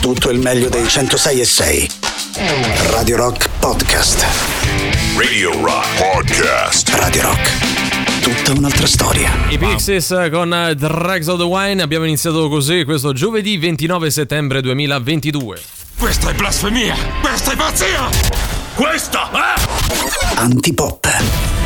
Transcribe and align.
tutto 0.00 0.30
il 0.30 0.38
meglio 0.38 0.68
dei 0.68 0.88
106 0.88 1.40
e 1.40 1.44
6. 1.44 1.90
Radio 2.90 3.16
Rock 3.16 3.48
Podcast. 3.58 4.24
Radio 5.16 5.52
Rock 5.62 5.86
Podcast. 5.98 6.88
Radio 6.94 7.22
Rock. 7.22 8.22
Tutta 8.22 8.58
un'altra 8.58 8.86
storia. 8.86 9.30
I 9.50 9.58
Pixies 9.58 10.28
con 10.30 10.74
Drags 10.76 11.26
of 11.26 11.38
the 11.38 11.44
Wine 11.44 11.82
abbiamo 11.82 12.06
iniziato 12.06 12.48
così 12.48 12.84
questo 12.84 13.12
giovedì 13.12 13.58
29 13.58 14.10
settembre 14.10 14.62
2022. 14.62 15.60
Questa 15.98 16.30
è 16.30 16.34
blasfemia! 16.34 16.96
Questa 17.20 17.52
è 17.52 17.56
pazzia! 17.56 18.08
Questa 18.74 19.30
è... 19.30 20.38
Antipop. 20.38 21.59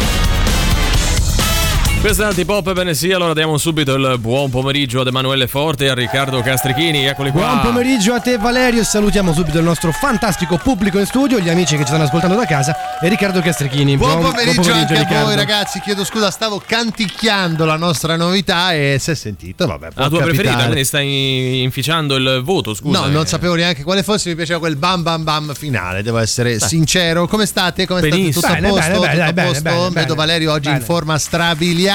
Questa 2.04 2.24
è 2.24 2.26
Antipop, 2.26 2.74
bene 2.74 2.92
sì, 2.92 3.12
allora 3.12 3.32
diamo 3.32 3.56
subito 3.56 3.94
il 3.94 4.18
buon 4.18 4.50
pomeriggio 4.50 5.00
ad 5.00 5.06
Emanuele 5.06 5.46
Forte 5.46 5.86
e 5.86 5.88
a 5.88 5.94
Riccardo 5.94 6.42
Castrichini, 6.42 7.06
eccoli 7.06 7.30
qua. 7.30 7.46
Buon 7.46 7.60
pomeriggio 7.60 8.12
a 8.12 8.20
te 8.20 8.36
Valerio 8.36 8.82
e 8.82 8.84
salutiamo 8.84 9.32
subito 9.32 9.56
il 9.56 9.64
nostro 9.64 9.90
fantastico 9.90 10.58
pubblico 10.58 10.98
in 10.98 11.06
studio, 11.06 11.38
gli 11.40 11.48
amici 11.48 11.76
che 11.76 11.80
ci 11.80 11.86
stanno 11.86 12.04
ascoltando 12.04 12.36
da 12.36 12.44
casa 12.44 12.98
e 13.00 13.08
Riccardo 13.08 13.40
Castrichini. 13.40 13.96
Buon, 13.96 14.20
buon 14.20 14.32
pomeriggio, 14.32 14.60
buon 14.60 14.66
pomeriggio 14.66 14.92
anche 14.92 15.02
Riccardo. 15.02 15.22
a 15.22 15.28
voi 15.28 15.34
ragazzi, 15.36 15.80
chiedo 15.80 16.04
scusa, 16.04 16.30
stavo 16.30 16.62
canticchiando 16.66 17.64
la 17.64 17.76
nostra 17.76 18.16
novità 18.16 18.74
e 18.74 18.98
si 19.00 19.10
è 19.10 19.14
sentito, 19.14 19.66
vabbè. 19.66 19.88
La 19.94 20.08
tua 20.08 20.18
capitare. 20.18 20.30
preferita, 20.32 20.62
quindi 20.64 20.84
stai 20.84 21.62
inficiando 21.62 22.16
il 22.16 22.42
voto, 22.44 22.74
scusa. 22.74 22.98
No, 23.00 23.06
non 23.06 23.22
eh. 23.22 23.26
sapevo 23.26 23.54
neanche 23.54 23.82
quale 23.82 24.02
fosse, 24.02 24.28
mi 24.28 24.34
piaceva 24.36 24.58
quel 24.58 24.76
bam 24.76 25.02
bam 25.02 25.24
bam 25.24 25.54
finale, 25.54 26.02
devo 26.02 26.18
essere 26.18 26.60
sincero. 26.60 27.26
Come 27.26 27.46
state? 27.46 27.86
Come 27.86 28.00
state? 28.00 28.14
Benissimo. 28.14 28.42
Tutto 28.42 28.52
a 28.52 28.60
Bene, 28.60 28.68
posto? 28.68 28.82
bene, 28.82 28.92
bene, 28.92 29.08
Tutto 29.14 29.22
a 29.22 29.32
bene, 29.32 29.48
posto? 29.48 29.62
bene, 29.62 29.78
bene, 29.78 29.90
Vedo 29.94 30.14
Valerio 30.14 30.52
oggi 30.52 30.68
bene. 30.68 30.76
in 30.80 30.84
forma 30.84 31.16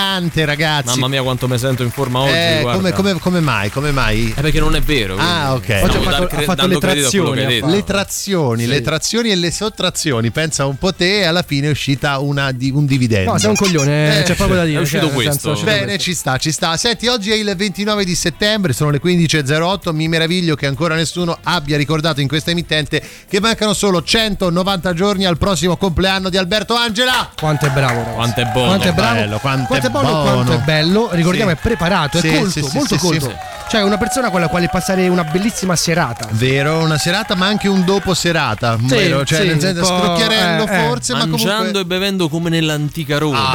strabiliante, 0.04 0.46
ragazzi. 0.46 0.88
Mamma 0.88 1.08
mia 1.08 1.22
quanto 1.22 1.48
mi 1.48 1.58
sento 1.58 1.84
in 1.84 1.92
forma 1.92 2.20
oggi, 2.20 2.32
Eh, 2.34 2.62
come, 2.64 2.92
come- 2.92 3.20
come 3.20 3.40
mai? 3.40 3.70
Come 3.70 3.92
mai? 3.92 4.34
È 4.36 4.42
perché 4.42 4.60
non 4.60 4.76
è 4.76 4.82
vero. 4.82 5.16
Ah, 5.18 5.58
quindi 5.60 5.72
ok. 5.72 5.78
stavo 5.78 5.86
Oggi 5.86 5.98
ha 5.98 6.00
fatto- 6.02 6.28
dar 6.30 6.40
ha 6.40 6.42
fatto 6.44 6.68
le 6.68 6.78
trazioni, 6.78 7.46
ha. 7.46 7.66
Le 7.68 7.84
trazioni, 7.84 8.64
Sì. 8.64 8.68
le 8.70 8.82
trazioni 8.82 9.32
e 9.32 9.36
le 9.36 9.52
sottrazioni, 9.52 10.32
pensa 10.32 10.66
un 10.66 10.78
po' 10.78 10.94
te 10.94 11.20
e 11.22 11.24
alla 11.26 11.44
fine 11.44 11.68
è 11.68 11.72
uscita 11.72 12.18
una 12.20 12.52
di- 12.52 12.72
un 12.72 12.86
dividendo. 12.86 13.32
No, 13.32 13.38
sei 13.38 13.50
un 13.50 13.56
coglione, 13.56 14.20
Eh, 14.20 14.24
c'è 14.24 14.36
proprio 14.36 14.58
da 14.58 14.66
dire. 14.66 14.80
è 14.80 14.82
uscito 14.82 15.06
cioè, 15.06 15.14
questo. 15.14 15.32
senso, 15.34 15.50
è 15.50 15.52
uscito 15.52 15.70
Bene, 15.72 15.84
questo. 15.86 16.02
ci 16.04 16.14
sta, 16.14 16.38
ci 16.38 16.52
sta. 16.52 16.78
Senti, 16.78 17.08
oggi 17.08 17.32
è 17.32 17.36
il 17.36 17.54
29 17.56 18.06
di 18.06 18.16
settembre, 18.16 18.74
sono 18.74 18.90
le 18.90 19.00
15.08. 19.00 19.94
Mi 19.94 20.08
meraviglio 20.08 20.56
che 20.56 20.66
ancora 20.66 20.96
nessuno 20.96 21.38
abbia 21.44 21.78
ricordato 21.78 22.22
in 22.22 22.28
questa 22.28 22.52
emittente 22.52 23.02
che 23.28 23.40
mancano 23.40 23.74
solo 23.74 24.02
190 24.02 24.94
giorni 24.94 25.26
al 25.26 25.38
prossimo 25.38 25.78
compleanno 25.78 26.30
di 26.30 26.38
Alberto 26.38 26.76
Angela. 26.76 27.30
Quanto 27.40 27.66
è 27.66 27.70
bravo, 27.70 27.94
ragazzi. 28.00 28.14
Quanto 28.16 28.40
è 28.42 28.46
buono. 28.46 28.68
Quanto 28.68 28.88
è 28.88 28.94
bravo, 28.94 29.16
bello, 29.16 29.38
quanto 29.40 29.74
è 29.74 29.89
buono, 29.90 30.10
buono. 30.10 30.32
quanto 30.34 30.54
è 30.54 30.58
bello. 30.60 31.10
Ricordiamo, 31.12 31.50
Sì. 31.52 31.56
è 31.58 31.60
preparato, 31.60 32.20
Sì, 32.20 32.28
è 32.30 32.36
colto, 32.38 32.50
sì, 32.52 32.64
sì, 32.64 32.76
molto 32.78 32.96
sì, 32.96 33.02
colto. 33.02 33.26
sì. 33.30 33.36
Cioè, 33.70 33.84
una 33.84 33.98
persona 34.00 34.32
con 34.32 34.42
la 34.42 34.48
quale 34.48 34.68
passare 34.68 35.08
una 35.10 35.24
bellissima 35.24 35.76
serata. 35.76 36.28
Vero, 36.32 36.80
una 36.80 36.98
serata, 36.98 37.36
ma 37.36 37.46
anche 37.46 37.68
un 37.68 37.86
dopo 37.86 38.16
serata. 38.16 38.78
Sì, 38.80 38.86
vero? 38.88 39.24
Cioè, 39.24 39.42
sì, 39.42 39.48
nel 39.48 39.60
senso, 39.60 39.86
scrocchiarello 39.86 40.66
eh, 40.68 40.76
eh. 40.76 40.88
forse, 40.88 41.14
ma 41.14 41.20
Mangiando 41.20 41.56
comunque. 41.56 41.80
e 41.82 41.86
bevendo 41.86 42.30
come 42.30 42.50
nell'antica 42.50 43.20
Roma. 43.20 43.50
Ah, 43.50 43.52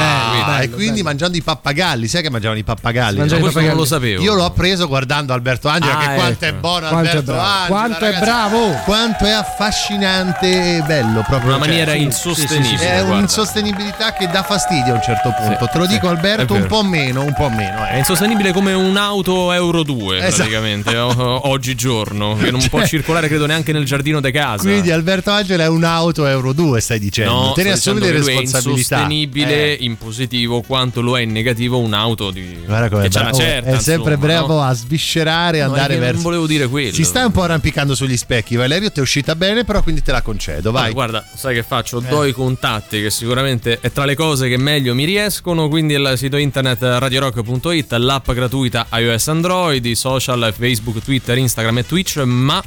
bello, 0.46 0.62
e 0.62 0.70
quindi 0.70 0.92
bello. 0.92 1.02
mangiando 1.04 1.36
i 1.36 1.42
pappagalli, 1.42 2.06
sai 2.06 2.22
che 2.22 2.30
mangiavano 2.30 2.60
i 2.60 2.62
pappagalli? 2.62 3.18
Mangiano 3.18 3.40
no? 3.44 3.50
Questo 3.50 3.68
non 3.68 3.76
lo 3.76 3.84
sapevo. 3.84 4.22
Io 4.22 4.34
l'ho 4.34 4.44
appreso 4.44 4.86
guardando 4.86 5.32
Alberto 5.32 5.66
Angela, 5.68 5.94
Ah, 5.96 5.98
che 5.98 6.14
quanto 6.14 6.44
ecco. 6.44 6.56
è 6.56 6.58
buono 6.60 6.88
Quanto 6.88 6.96
è 6.96 7.10
Alberto. 7.16 7.32
Angela. 7.40 7.66
Quanto 7.66 7.96
è 7.98 8.00
ragazzi. 8.12 8.24
bravo. 8.24 8.70
Quanto 8.84 9.24
è 9.24 9.30
affascinante 9.32 10.76
e 10.76 10.82
bello 10.82 11.22
proprio. 11.26 11.48
Una 11.48 11.58
maniera 11.58 11.90
cioè, 11.92 12.00
insostenibile. 12.00 12.78
È 12.88 12.94
guarda. 12.98 13.12
un'insostenibilità 13.14 14.12
che 14.12 14.28
dà 14.28 14.42
fastidio 14.42 14.92
a 14.92 14.96
un 14.96 15.02
certo 15.02 15.34
punto. 15.36 15.64
Sì, 15.64 15.70
Te 15.72 15.78
lo 15.78 15.86
dico, 15.86 16.08
sì, 16.08 16.13
Alberto, 16.14 16.54
è 16.54 16.60
un 16.60 16.66
po' 16.66 16.82
meno, 16.82 17.22
un 17.22 17.34
po' 17.34 17.48
meno. 17.48 17.84
È 17.84 17.94
Eh. 17.94 17.98
insostenibile 17.98 18.52
come 18.52 18.72
un'auto 18.72 19.52
Euro 19.52 19.82
2 19.82 20.18
Esatto. 20.18 20.34
praticamente 20.36 20.96
oggigiorno, 20.96 22.36
che 22.36 22.50
non 22.50 22.60
può 22.68 22.84
circolare 22.84 23.28
credo 23.28 23.46
neanche 23.46 23.72
nel 23.72 23.84
giardino 23.84 24.20
di 24.20 24.30
casa. 24.30 24.62
Quindi 24.62 24.90
Alberto 24.90 25.30
Angela 25.30 25.64
è 25.64 25.68
un'auto 25.68 26.26
Euro 26.26 26.52
2, 26.52 26.80
stai 26.80 26.98
dicendo. 26.98 27.32
No, 27.32 27.52
Te 27.52 27.62
ne 27.62 27.72
assumi 27.72 28.00
le 28.00 28.10
responsabilità. 28.12 28.96
È 28.96 29.00
insostenibile 29.00 29.78
Eh. 29.78 29.84
in 29.84 29.96
positivo 29.96 30.62
quanto 30.62 31.00
lo 31.00 31.16
è 31.18 31.22
in 31.22 31.32
negativo 31.32 31.78
un'auto 31.78 32.30
di 32.30 32.62
Guarda 32.64 32.88
come 32.88 33.08
che 33.08 33.16
una 33.18 33.28
bravo. 33.30 33.38
certa. 33.38 33.70
è 33.70 33.78
sempre 33.80 34.14
insomma, 34.14 34.32
bravo 34.34 34.54
no? 34.54 34.62
a 34.62 34.72
sviscerare 34.74 35.58
e 35.58 35.60
No, 35.60 35.66
andare 35.68 35.94
è 35.94 35.98
verso. 35.98 36.14
Non 36.14 36.22
volevo 36.22 36.46
dire 36.46 36.68
quello. 36.68 36.92
Si 36.94 37.04
sta 37.04 37.24
un 37.24 37.32
po' 37.32 37.42
arrampicando 37.42 37.94
sugli 37.94 38.16
specchi, 38.16 38.56
Valerio. 38.56 38.90
Ti 38.90 38.98
è 38.98 39.02
uscita 39.02 39.34
bene, 39.34 39.64
però 39.64 39.82
quindi 39.82 40.02
te 40.02 40.12
la 40.12 40.22
concedo. 40.22 40.70
Vai. 40.70 40.90
Eh. 40.90 40.92
Vabbè, 40.92 40.92
guarda, 40.92 41.26
sai 41.34 41.54
che 41.54 41.62
faccio? 41.62 42.00
Do 42.00 42.24
i 42.24 42.32
contatti 42.32 43.00
che 43.00 43.10
sicuramente 43.10 43.78
è 43.80 43.90
tra 43.92 44.04
le 44.04 44.14
cose 44.14 44.48
che 44.48 44.56
meglio 44.58 44.94
mi 44.94 45.04
riescono, 45.04 45.68
quindi 45.68 45.94
il 46.12 46.18
sito 46.18 46.36
internet 46.36 46.78
radiorock.it, 46.82 47.92
l'app 47.94 48.30
gratuita 48.32 48.86
iOS 48.92 49.28
Android, 49.28 49.84
i 49.84 49.94
social 49.94 50.52
Facebook, 50.56 51.02
Twitter, 51.02 51.36
Instagram 51.38 51.78
e 51.78 51.86
Twitch, 51.86 52.16
ma 52.18 52.62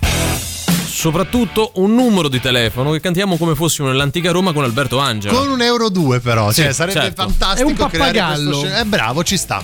soprattutto 0.88 1.72
un 1.76 1.94
numero 1.94 2.28
di 2.28 2.40
telefono 2.42 2.92
che 2.92 3.00
cantiamo 3.00 3.38
come 3.38 3.56
fossimo 3.56 3.88
nell'antica 3.88 4.32
Roma 4.32 4.52
con 4.54 4.64
Alberto 4.64 4.98
Angela. 4.98 5.38
Con 5.38 5.50
un 5.50 5.62
euro 5.62 5.90
2 5.90 6.20
però, 6.20 6.52
Sì, 6.52 6.64
cioè 6.64 6.74
sarebbe 6.74 7.00
certo. 7.02 7.22
fantastico 7.22 7.68
È 7.70 7.72
un 7.72 7.90
creare 7.90 8.18
pappagallo. 8.18 8.60
questo 8.60 8.78
Eh, 8.80 8.86
bravo, 8.86 9.24
ci 9.24 9.38
sta. 9.38 9.64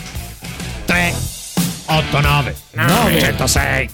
3 0.86 1.16
8 1.86 2.20
9 2.20 2.56
906 2.72 3.90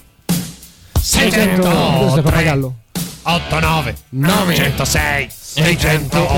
600 1.00 1.68
Questo 1.98 2.18
è 2.18 2.22
pappagallo. 2.22 2.74
8 3.22 3.58
9 3.60 3.96
906 4.10 5.28
600 5.52 6.28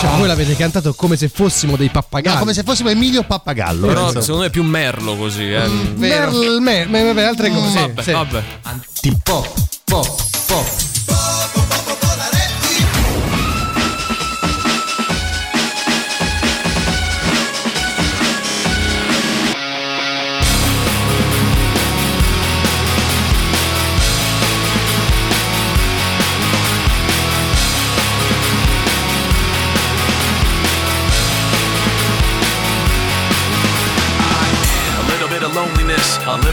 Cioè 0.00 0.16
voi 0.16 0.26
l'avete 0.26 0.56
cantato 0.56 0.92
come 0.94 1.16
se 1.16 1.28
fossimo 1.28 1.76
dei 1.76 1.88
pappagalli 1.88 2.34
No, 2.34 2.40
come 2.40 2.54
se 2.54 2.62
fossimo 2.62 2.88
Emilio 2.88 3.22
Pappagallo. 3.22 3.86
Però 3.86 4.04
penso. 4.06 4.20
secondo 4.20 4.40
me 4.42 4.46
è 4.48 4.50
più 4.50 4.62
merlo 4.64 5.16
così. 5.16 5.52
Eh. 5.52 5.68
vero. 5.94 6.30
Merl, 6.32 6.58
mer, 6.60 6.88
mer, 6.88 7.14
mer, 7.14 7.26
altre 7.26 7.50
cose 7.50 7.78
vabbè, 7.80 8.02
sì. 8.02 8.10
vabbè. 8.10 8.42
Antipop, 8.62 9.66
pop, 9.84 10.22
pop. 10.46 10.93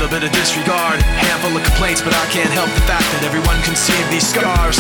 Little 0.02 0.18
bit 0.18 0.26
of 0.26 0.34
disregard, 0.34 0.98
handful 1.22 1.54
of 1.54 1.62
complaints, 1.62 2.02
but 2.02 2.10
I 2.10 2.26
can't 2.34 2.50
help 2.50 2.74
the 2.74 2.82
fact 2.90 3.06
that 3.14 3.22
everyone 3.22 3.54
can 3.62 3.78
see 3.78 3.94
these 4.10 4.26
scars. 4.26 4.74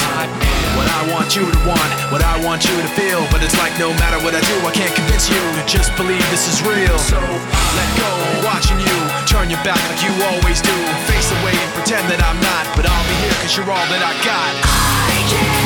What 0.74 0.90
I 0.90 1.06
want 1.14 1.38
you 1.38 1.46
to 1.46 1.60
want, 1.62 1.90
what 2.10 2.26
I 2.26 2.42
want 2.42 2.66
you 2.66 2.74
to 2.74 2.90
feel, 2.98 3.22
but 3.30 3.46
it's 3.46 3.54
like 3.62 3.70
no 3.78 3.94
matter 4.02 4.18
what 4.26 4.34
I 4.34 4.42
do, 4.42 4.58
I 4.66 4.74
can't 4.74 4.90
convince 4.98 5.30
you 5.30 5.38
to 5.38 5.62
just 5.70 5.94
believe 5.94 6.26
this 6.34 6.50
is 6.50 6.66
real. 6.66 6.98
So 6.98 7.22
let 7.22 7.90
go, 8.02 8.10
watching 8.42 8.82
you 8.82 8.98
turn 9.30 9.54
your 9.54 9.62
back 9.62 9.78
like 9.94 10.02
you 10.02 10.10
always 10.26 10.58
do, 10.58 10.74
face 11.06 11.30
away 11.38 11.54
and 11.54 11.70
pretend 11.78 12.10
that 12.10 12.26
I'm 12.26 12.42
not, 12.42 12.66
but 12.74 12.90
I'll 12.90 13.06
be 13.06 13.14
here 13.22 13.38
'cause 13.46 13.54
you're 13.54 13.70
all 13.70 13.88
that 13.94 14.02
I 14.02 14.18
got. 14.26 14.58
I 14.58 15.61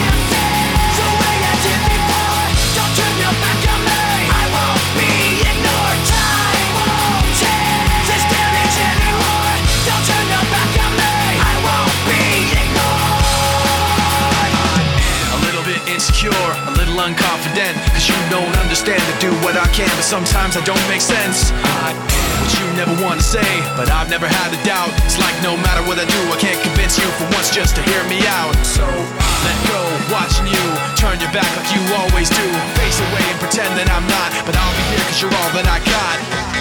unconfident. 17.06 17.78
Cause 17.94 18.10
you 18.10 18.18
don't 18.34 18.50
understand 18.58 18.98
to 18.98 19.16
do 19.22 19.30
what 19.46 19.54
I 19.54 19.70
can, 19.78 19.90
but 19.94 20.06
sometimes 20.06 20.58
I 20.58 20.66
don't 20.66 20.82
make 20.90 21.02
sense. 21.02 21.54
I 21.54 21.94
what 22.42 22.52
you 22.58 22.66
never 22.78 22.94
want 23.02 23.22
to 23.22 23.26
say, 23.26 23.46
but 23.78 23.90
I've 23.94 24.10
never 24.10 24.26
had 24.26 24.50
a 24.54 24.60
doubt. 24.66 24.90
It's 25.06 25.22
like 25.22 25.34
no 25.46 25.54
matter 25.62 25.86
what 25.86 26.02
I 26.02 26.06
do, 26.10 26.22
I 26.34 26.38
can't 26.42 26.58
convince 26.66 26.98
you 26.98 27.06
for 27.22 27.26
once 27.38 27.54
just 27.54 27.78
to 27.78 27.82
hear 27.86 28.02
me 28.10 28.26
out. 28.42 28.58
So 28.66 28.86
let 29.46 29.58
go, 29.70 29.82
watching 30.10 30.50
you 30.50 30.66
turn 30.98 31.22
your 31.22 31.32
back 31.32 31.50
like 31.54 31.70
you 31.70 31.82
always 31.94 32.30
do. 32.30 32.46
Face 32.82 32.98
away 32.98 33.26
and 33.30 33.40
pretend 33.40 33.72
that 33.78 33.90
I'm 33.94 34.06
not, 34.10 34.30
but 34.46 34.58
I'll 34.58 34.74
be 34.74 34.86
here 34.98 35.06
cause 35.06 35.22
you're 35.22 35.34
all 35.34 35.52
that 35.54 35.70
I 35.70 35.78
got. 35.86 36.55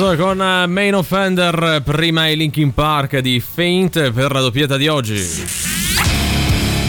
Ives 0.00 0.16
con 0.16 0.40
eh, 0.40 0.66
Main 0.68 0.94
Offender, 0.94 1.82
prima 1.84 2.28
i 2.28 2.36
Linkin 2.36 2.72
Park 2.72 3.18
di 3.18 3.40
Faint 3.40 4.12
per 4.12 4.30
la 4.30 4.40
doppietta 4.40 4.76
di 4.76 4.86
oggi. 4.86 5.67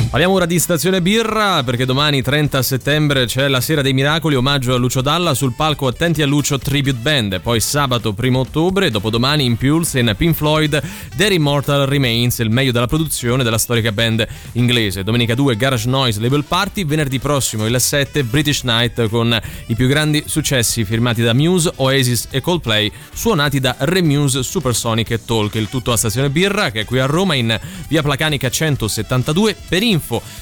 Parliamo 0.09 0.33
ora 0.33 0.47
di 0.47 0.57
Stazione 0.57 1.03
Birra 1.03 1.61
perché 1.63 1.85
domani 1.85 2.23
30 2.23 2.63
settembre 2.63 3.27
c'è 3.27 3.47
la 3.47 3.61
Sera 3.61 3.83
dei 3.83 3.94
Miracoli, 3.94 4.33
omaggio 4.33 4.73
a 4.73 4.77
Lucio 4.77 5.01
Dalla 5.01 5.35
sul 5.35 5.53
palco 5.53 5.85
Attenti 5.85 6.23
a 6.23 6.25
Lucio 6.25 6.57
Tribute 6.57 6.97
Band. 6.97 7.39
Poi 7.41 7.59
sabato 7.59 8.15
1 8.17 8.39
ottobre, 8.39 8.89
dopodomani 8.89 9.45
in 9.45 9.56
Pulse 9.56 10.00
in 10.00 10.11
Pink 10.17 10.33
Floyd, 10.33 10.81
Their 11.15 11.33
Immortal 11.33 11.85
Remains, 11.85 12.39
il 12.39 12.50
meglio 12.50 12.71
della 12.71 12.88
produzione 12.88 13.44
della 13.44 13.59
storica 13.59 13.91
band 13.91 14.27
inglese. 14.53 15.03
Domenica 15.03 15.35
2 15.35 15.56
Garage 15.56 15.88
Noise 15.88 16.19
Label 16.19 16.44
Party, 16.44 16.85
venerdì 16.85 17.19
prossimo 17.19 17.67
il 17.67 17.79
7 17.79 18.23
British 18.23 18.63
Night 18.63 19.09
con 19.09 19.39
i 19.67 19.75
più 19.75 19.88
grandi 19.88 20.23
successi 20.25 20.85
firmati 20.85 21.21
da 21.21 21.35
Muse, 21.35 21.71
Oasis 21.75 22.29
e 22.31 22.41
Coldplay, 22.41 22.91
suonati 23.13 23.59
da 23.59 23.75
Remuse, 23.77 24.41
Supersonic 24.41 25.11
e 25.11 25.23
Talk. 25.23 25.53
Il 25.53 25.69
tutto 25.69 25.91
a 25.91 25.97
Stazione 25.97 26.31
Birra 26.31 26.71
che 26.71 26.79
è 26.79 26.85
qui 26.85 26.97
a 26.97 27.06
Roma 27.06 27.35
in 27.35 27.59
via 27.88 28.01
Placanica 28.01 28.50
172 28.50 29.56
per 29.67 29.83
info 29.83 29.97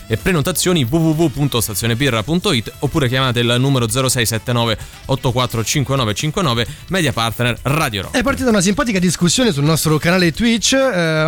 e 0.07 0.17
prenotazioni 0.17 0.85
www.stazionebirra.it 0.89 2.71
oppure 2.79 3.07
chiamate 3.07 3.39
il 3.39 3.55
numero 3.59 3.87
0679 3.87 4.77
845959 5.05 6.67
media 6.89 7.11
partner 7.13 7.57
Radio 7.63 8.03
Rock. 8.03 8.15
È 8.17 8.23
partita 8.23 8.49
una 8.49 8.61
simpatica 8.61 8.99
discussione 8.99 9.51
sul 9.51 9.63
nostro 9.63 9.97
canale 9.97 10.31
Twitch. 10.31 10.73
eh, 10.73 10.77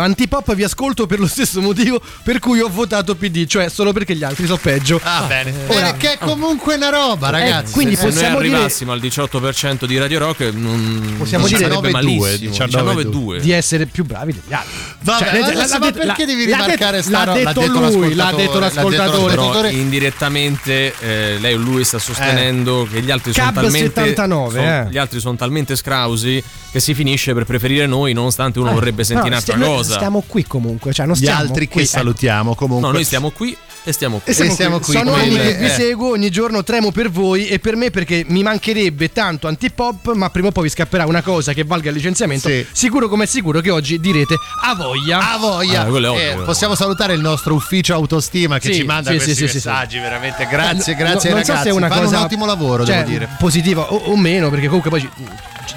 Antipop 0.00 0.54
vi 0.54 0.64
ascolto 0.64 1.06
per 1.06 1.18
lo 1.20 1.26
stesso 1.26 1.60
motivo 1.60 2.00
per 2.22 2.38
cui 2.38 2.60
ho 2.60 2.68
votato 2.68 3.14
PD, 3.14 3.46
cioè 3.46 3.68
solo 3.68 3.92
perché 3.92 4.14
gli 4.16 4.24
altri 4.24 4.46
so 4.46 4.56
peggio. 4.56 5.00
Ah, 5.02 5.24
bene. 5.26 5.52
Ora- 5.68 5.78
Bene, 5.80 5.96
che 5.96 6.12
è 6.12 6.18
comunque 6.18 6.74
una 6.74 6.90
roba, 6.90 7.30
ragazzi. 7.30 7.72
quindi 7.72 7.96
Se 7.96 8.02
noi 8.02 8.12
possiamo 8.12 8.40
dire 8.40 8.54
arrivassimo 8.54 8.92
al 8.92 9.00
18% 9.00 9.84
di 9.86 9.98
Radio 9.98 10.18
Rock 10.18 10.40
non, 10.52 11.14
Possiamo 11.18 11.46
non 11.48 11.56
dire 11.56 11.68
sarebbe 11.70 11.88
19,2, 11.88 11.92
malissimo. 11.92 12.52
19,2. 12.66 13.36
19,2. 13.36 13.38
di 13.40 13.50
essere 13.52 13.86
più 13.86 14.04
bravi 14.04 14.32
degli 14.32 14.52
altri. 14.52 14.72
Vabbè, 15.02 15.24
Cioè, 15.24 15.28
adesso, 15.40 15.52
l'ha 15.72 15.78
ma 15.78 15.90
detto- 15.90 15.98
perché 16.06 16.24
l'ha- 16.26 16.32
devi 16.32 16.46
l'ha 16.46 16.56
rimarcare 16.56 17.02
sta 17.02 17.10
l'ha 17.10 17.24
roba? 17.24 17.38
detto 17.52 17.66
lui, 17.66 18.14
l'ha 18.24 18.32
detto 18.36 18.58
l'ascoltatore. 18.58 19.34
Però 19.34 19.68
indirettamente 19.68 20.94
eh, 21.00 21.38
lei 21.38 21.54
o 21.54 21.58
lui 21.58 21.84
sta 21.84 21.98
sostenendo 21.98 22.86
che 22.90 23.00
gli 23.02 23.10
altri 23.10 23.32
sono 23.32 23.52
talmente 23.52 24.00
79, 24.00 24.54
son- 24.58 24.64
eh. 24.68 24.88
gli 24.90 24.98
altri 24.98 25.20
sono 25.20 25.36
talmente 25.36 25.76
scrausi 25.76 26.42
che 26.70 26.80
si 26.80 26.94
finisce 26.94 27.34
per 27.34 27.44
preferire 27.44 27.86
noi 27.86 28.12
nonostante 28.12 28.58
uno 28.58 28.72
vorrebbe 28.72 29.02
sentire 29.04 29.28
No, 29.30 29.34
un'altra 29.36 29.56
noi 29.56 29.76
cosa. 29.76 29.94
Stiamo 29.94 30.22
qui 30.26 30.44
comunque, 30.46 30.92
cioè 30.92 31.06
non 31.06 31.14
Gli 31.14 31.18
stiamo 31.18 31.40
altri 31.40 31.66
qui, 31.68 31.76
che 31.76 31.80
ecco. 31.82 31.90
salutiamo 31.98 32.54
comunque. 32.54 32.86
No, 32.86 32.92
noi 32.94 33.04
stiamo 33.04 33.30
qui 33.30 33.56
e 33.82 33.92
stiamo 33.92 34.18
qui. 34.18 34.30
E 34.30 34.34
siamo, 34.34 34.52
E 34.52 34.54
siamo 34.54 34.76
qui. 34.76 34.84
qui, 34.84 34.94
Sono 34.94 35.14
anni 35.14 35.36
che 35.36 35.54
vi 35.54 35.64
eh. 35.64 35.70
seguo, 35.70 36.10
ogni 36.10 36.30
giorno 36.30 36.62
tremo 36.62 36.92
per 36.92 37.10
voi 37.10 37.46
e 37.48 37.58
per 37.58 37.76
me 37.76 37.90
perché 37.90 38.24
mi 38.28 38.42
mancherebbe 38.42 39.10
tanto 39.12 39.48
antipop, 39.48 40.12
ma 40.14 40.30
prima 40.30 40.48
o 40.48 40.52
poi 40.52 40.64
vi 40.64 40.70
scapperà 40.70 41.06
una 41.06 41.22
cosa 41.22 41.52
che 41.52 41.64
valga 41.64 41.88
il 41.90 41.96
licenziamento. 41.96 42.48
Sì. 42.48 42.64
Sicuro 42.70 43.08
come 43.08 43.24
è 43.24 43.26
sicuro 43.26 43.60
che 43.60 43.70
oggi 43.70 43.98
direte 43.98 44.36
a 44.64 44.74
voglia. 44.74 45.32
A 45.32 45.38
voglia. 45.38 45.82
Ah, 45.82 45.84
quello 45.86 46.14
è 46.14 46.18
Eh, 46.18 46.32
ovvio. 46.32 46.44
possiamo 46.44 46.74
salutare 46.74 47.14
il 47.14 47.20
nostro 47.20 47.54
ufficio 47.54 47.94
autostima 48.10 48.58
che 48.58 48.72
Sì, 48.72 48.80
ci 48.80 48.82
manda 48.84 49.10
sì, 49.10 49.16
questi 49.16 49.34
sì, 49.34 49.44
messaggi. 49.44 49.98
Veramente 49.98 50.46
grazie, 50.46 50.94
no- 50.94 50.98
grazie 50.98 51.30
non 51.30 51.38
ai 51.38 51.44
so 51.44 51.52
ragazzi. 51.52 51.68
se 51.68 51.68
è 51.74 51.76
una 51.76 51.88
Fanno 51.88 52.00
cosa 52.02 52.18
un 52.18 52.24
ottimo 52.24 52.46
lavoro, 52.46 52.84
cioè, 52.84 52.96
devo 52.96 53.08
dire. 53.08 53.28
positiva 53.38 53.92
o, 53.92 53.96
o 53.96 54.16
meno, 54.16 54.50
perché 54.50 54.66
comunque 54.66 54.90
poi 54.90 55.08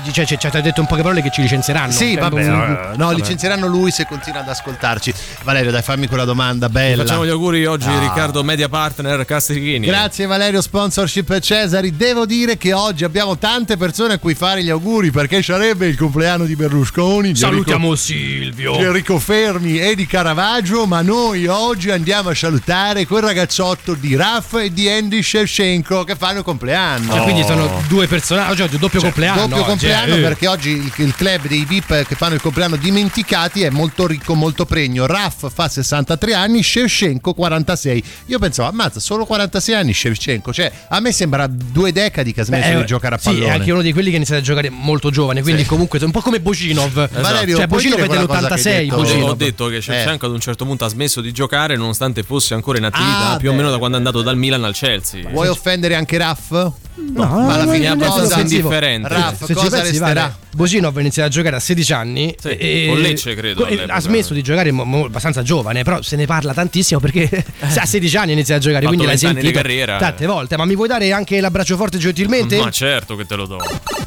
ci, 0.04 0.12
cioè, 0.12 0.26
cioè, 0.26 0.38
ci 0.38 0.48
ha 0.58 0.62
detto 0.62 0.82
in 0.82 0.88
poche 0.88 1.02
parole 1.02 1.22
che 1.22 1.30
ci 1.32 1.42
licenzieranno. 1.42 1.92
Sì, 1.92 2.14
Cioè, 2.14 2.22
vabbè, 2.22 2.44
non- 2.46 2.94
no, 2.96 3.06
no, 3.06 3.12
licenzieranno 3.12 3.68
lui 3.68 3.92
se 3.92 4.06
continua 4.06 4.42
ad 4.42 4.50
ascoltarci. 4.50 5.14
Valerio, 5.44 5.72
dai, 5.72 5.82
fammi 5.82 6.08
quella 6.08 6.26
domanda 6.26 6.70
bella. 6.70 7.04
Facciamo 7.04 7.26
gli 7.26 7.30
auguri 7.30 7.66
oggi 7.66 7.88
Ah. 7.88 8.00
Riccardo 8.00 8.44
Media 8.44 8.70
Partner 8.70 9.26
Castrichini. 9.26 9.86
Grazie 9.86 10.26
Valerio, 10.26 10.62
sponsorship 10.62 11.40
Cesari. 11.40 11.96
Devo 11.96 12.26
dire 12.26 12.58
che 12.58 12.74
oggi 12.74 13.04
abbiamo 13.04 13.38
tante 13.38 13.78
persone 13.78 14.14
a 14.14 14.18
cui 14.18 14.34
fare 14.36 14.64
gli 14.64 14.70
auguri 14.70 15.12
perché 15.12 15.42
sarebbe 15.42 15.88
il 15.88 15.98
compleanno 15.98 16.46
di 16.46 16.56
Berlusconi. 16.56 17.32
di 17.34 17.40
Salutiamo 17.40 17.86
Enrico- 17.88 17.96
Silvio. 17.96 18.78
di 18.78 18.84
Enrico 18.84 19.20
Fermi 19.20 19.80
e 19.80 19.96
di 19.96 20.06
Caravaggio, 20.06 20.86
ma 20.86 21.02
noi 21.02 21.48
oggi 21.48 21.90
andiamo 21.92 22.30
a 22.30 22.36
salutare 22.36 23.06
quel 23.06 23.24
ragazzotto 23.24 23.94
di 23.94 24.16
Raf 24.16 24.54
e 24.56 24.72
di 24.74 24.90
Andy 24.90 25.22
Shevchenko 25.22 26.04
che 26.04 26.16
fanno 26.16 26.40
il 26.40 26.44
compleanno. 26.44 27.12
Cioè, 27.14 27.22
quindi 27.24 27.44
sono 27.44 27.82
due 27.88 28.08
personaggi, 28.08 28.62
oggi 28.62 28.78
doppio 28.78 29.02
compleanno. 29.02 29.48
Doppio 29.48 29.64
oggi, 29.64 29.70
compleanno 29.94 30.16
eh. 30.16 30.22
perché 30.22 30.48
oggi 30.48 30.70
il, 30.72 30.92
il 30.98 31.16
club 31.16 31.48
dei 31.48 31.66
VIP 31.66 32.06
che 32.06 32.16
fanno 32.16 32.34
il 32.36 32.42
compleanno 32.42 32.76
dimenticati 32.76 33.62
è 33.64 33.70
molto 33.70 34.08
ricco, 34.08 34.34
molto 34.36 34.66
pregno. 34.66 35.06
Raf 35.06 35.52
fa 35.54 35.68
63 35.68 36.34
anni, 36.34 36.64
Shevchenko 36.64 37.34
46. 37.34 38.04
Io 38.28 38.40
pensavo, 38.40 38.70
ammazza, 38.70 39.00
solo 39.00 39.26
46 39.26 39.76
anni 39.76 39.94
Shevchenko. 39.94 40.52
Cioè, 40.54 40.72
a 40.90 41.00
me 41.00 41.12
sembra 41.12 41.48
due 41.48 41.92
decadi 41.92 42.34
che 42.34 42.42
ha 42.42 42.46
smesso 42.46 42.70
Beh, 42.74 42.78
di 42.80 42.86
giocare 42.86 43.16
a 43.16 43.18
Sì, 43.18 43.26
pallone. 43.26 43.46
è 43.46 43.50
anche 43.50 43.72
uno 43.72 43.82
di 43.82 43.94
quelli 43.94 44.10
che 44.10 44.16
inizia 44.18 44.38
a 44.38 44.42
giocare 44.42 44.70
molto 44.70 45.10
giovane, 45.10 45.42
quindi 45.42 45.66
comunque 45.66 46.00
è 46.00 46.04
un 46.04 46.12
po' 46.12 46.22
come 46.22 46.40
Bocinov. 46.40 47.10
Valerio, 47.22 47.58
cioè, 47.58 47.68
puoi 47.68 47.80
Bocinov 47.82 47.96
dire 48.02 48.04
è 48.04 48.08
quella 48.08 48.26
cosa 48.26 48.56
che 48.56 48.70
hai 48.78 48.86
dell'86. 48.86 48.90
detto? 48.90 48.96
Ho 48.96 49.02
Bocinov. 49.02 49.38
detto 49.38 49.68
che 49.68 49.82
Shevchenko 49.82 50.26
ad 50.26 50.32
un 50.32 50.40
certo 50.40 50.66
punto 50.66 50.86
ha 50.86 50.90
smesso 50.90 51.22
di 51.22 51.32
giocare 51.32 51.76
nonostante 51.76 52.24
fosse 52.24 52.54
ancora 52.54 52.78
in 52.78 52.86
attività, 52.86 53.32
Ah, 53.32 53.38
più 53.38 53.50
o 53.50 53.52
beh. 53.52 53.58
meno 53.58 53.72
da 53.72 53.78
quando 53.78 53.96
è 53.96 54.00
andato 54.00 54.22
dal 54.22 54.38
Milan 54.38 54.64
al 54.64 54.74
Chelsea. 54.74 55.30
Vuoi 55.30 55.48
offendere 55.48 55.96
anche 55.96 56.18
Raff? 56.18 56.52
No, 56.96 57.26
ma 57.26 57.54
alla 57.56 57.72
fine 57.72 57.86
è 57.86 57.88
abbastanza 57.88 58.40
indifferente. 58.40 59.08
Raff, 59.08 59.52
cosa 59.54 59.83
resterà? 59.92 60.22
vale, 60.22 60.36
Bocinov 60.56 60.96
ha 60.98 61.00
iniziato 61.00 61.30
a 61.30 61.32
giocare 61.32 61.56
a 61.56 61.60
16 61.60 61.94
anni 61.94 62.36
Sì, 62.40 62.48
e 62.50 62.86
con 62.90 63.00
Lecce, 63.00 63.34
credo, 63.36 63.66
e 63.66 63.86
ha 63.88 64.00
smesso 64.00 64.34
di 64.34 64.42
giocare 64.44 64.72
mo- 64.72 64.84
mo- 64.84 65.06
abbastanza 65.06 65.42
giovane 65.42 65.84
però 65.84 66.02
se 66.02 66.16
ne 66.16 66.26
parla 66.26 66.54
tantissimo 66.54 67.00
perché 67.00 67.28
a 67.60 67.86
16 67.86 68.18
anni 68.18 68.32
inizia 68.34 68.56
a 68.56 68.60
giocare 68.60 68.86
Fatto 68.86 68.96
quindi 68.96 69.06
l'hai 69.06 69.16
20 69.18 69.26
anni 69.26 69.36
di 69.40 69.46
sentito 69.48 69.62
carriera. 69.62 69.98
tante 69.98 70.26
volte 70.26 70.58
ma 70.58 70.66
mi 70.66 70.76
vuoi 70.76 70.88
dare 70.88 71.12
anche 71.12 71.40
l'abbraccio 71.40 71.76
forte 71.76 71.98
gentilmente? 71.98 72.58
Ma 72.58 72.70
certo 72.70 73.16
che 73.16 73.26
te 73.26 73.36
lo 73.36 73.46
do. 73.46 73.58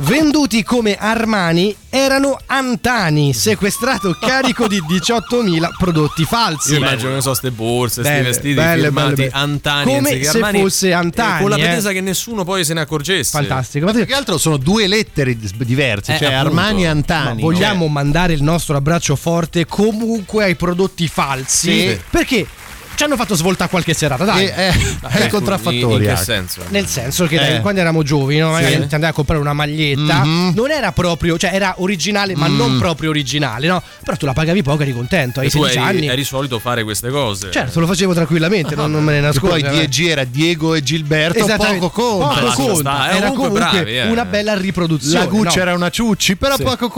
venduti 0.01 0.63
come 0.63 0.97
Armani 0.97 1.75
erano 1.91 2.39
Antani 2.47 3.33
sequestrato 3.33 4.17
carico 4.21 4.69
di 4.69 4.81
18.000 4.89 5.69
prodotti 5.79 6.25
falsi 6.25 6.73
Io 6.73 6.77
immagino 6.79 7.15
che 7.15 7.21
so 7.23 7.35
ste 7.35 7.51
borse, 7.51 8.03
sti 8.03 8.11
Belle, 8.11 8.23
vestiti 8.23 8.55
belle, 8.55 8.83
firmati 8.85 9.15
belle, 9.15 9.15
belle. 9.17 9.31
Antani 9.33 9.93
Come 9.95 10.23
se 10.23 10.29
Armani, 10.29 10.61
fosse 10.61 10.89
eh, 10.89 10.93
Antani, 10.93 11.41
con 11.41 11.51
la 11.51 11.57
eh. 11.57 11.61
pretesa 11.61 11.93
che 11.93 12.01
nessuno 12.01 12.45
poi 12.45 12.65
se 12.65 12.75
ne 12.75 12.81
accorgesse. 12.81 13.31
fantastico 13.31 13.91
Più 13.93 14.05
che 14.05 14.15
altro 14.15 14.39
sono 14.39 14.57
due 14.59 14.87
lettere 14.87 15.37
diverse, 15.67 16.15
Eh, 16.15 16.19
cioè 16.19 16.33
appunto. 16.33 16.57
Armani 16.57 16.83
e 16.83 16.87
Ma 16.87 16.91
Antani. 16.93 17.43
vogliamo 17.43 17.87
mandare 17.89 18.33
il 18.33 18.43
nostro 18.43 18.77
abbraccio 18.77 19.15
forte 19.17 19.67
comunque 19.67 20.45
ai 20.45 20.55
prodotti 20.55 21.07
falsi 21.09 21.71
Sì. 21.91 22.01
perché 22.09 22.47
ci 22.97 23.05
hanno 23.05 23.17
fatto 23.17 23.35
svoltare 23.35 23.71
qualche 23.71 23.95
serata, 23.95 24.25
dai. 24.25 24.47
Eh, 24.47 24.69
eh, 24.69 25.09
è 25.09 25.23
In, 25.25 25.29
contraffattori. 25.31 25.95
in 25.95 26.01
che 26.01 26.11
anche. 26.11 26.23
senso? 26.25 26.63
Nel 26.69 26.87
senso 26.87 27.27
che 27.27 27.37
dai, 27.37 27.55
Eh. 27.57 27.61
quando 27.61 27.81
eravamo 27.81 28.03
giovani, 28.03 28.39
no? 28.39 28.51
magari 28.51 28.73
Sì. 28.73 28.79
ti 28.87 28.95
andavi 28.95 29.07
a 29.07 29.13
comprare 29.13 29.41
una 29.41 29.53
maglietta, 29.53 30.25
Mhm. 30.25 30.53
non 30.55 30.71
era 30.71 30.93
proprio, 30.93 31.37
cioè 31.39 31.51
era 31.55 31.75
originale, 31.79 32.35
ma 32.35 32.49
Mm. 32.49 32.57
non 32.57 32.79
proprio 32.79 33.11
originale, 33.11 33.67
no? 33.69 33.83
Però 34.05 34.17
tu 34.17 34.27
la 34.27 34.33
pagavi 34.33 34.63
poco, 34.63 34.83
eri 34.83 34.93
contento, 34.93 35.41
hai 35.41 35.47
E 35.47 35.51
tu 35.51 35.59
16 35.63 35.79
eri, 35.79 35.99
anni. 35.99 36.09
eri 36.09 36.25
solito 36.25 36.59
fare 36.59 36.83
queste 36.85 37.11
cose. 37.11 37.51
Certo, 37.51 37.81
lo 37.81 37.87
facevo 37.87 38.15
tranquillamente, 38.15 38.75
non, 38.75 38.91
non 38.91 39.05
me 39.05 39.13
ne 39.13 39.21
nascondo. 39.21 39.55
poi 39.57 39.63
DG 39.63 40.07
era 40.09 40.25
Diego 40.25 40.75
e 40.75 40.83
Gilberto, 40.83 41.45
poco 41.45 41.91
conta. 41.91 42.41
Poco 42.41 42.55
conta. 42.63 42.75
stare, 42.77 43.13
eh, 43.13 43.17
Era 43.17 43.29
comunque 43.29 43.49
comunque 43.61 43.71
bravi, 43.83 43.97
eh. 43.99 44.07
una 44.09 44.25
bella 44.25 44.55
riproduzione. 44.57 45.19
La 45.25 45.27
Gucci 45.31 45.57
no? 45.57 45.63
era 45.63 45.75
una 45.75 45.91
Ciucci, 45.91 46.37
però 46.37 46.57
Sì. 46.57 46.63
poco? 46.63 46.91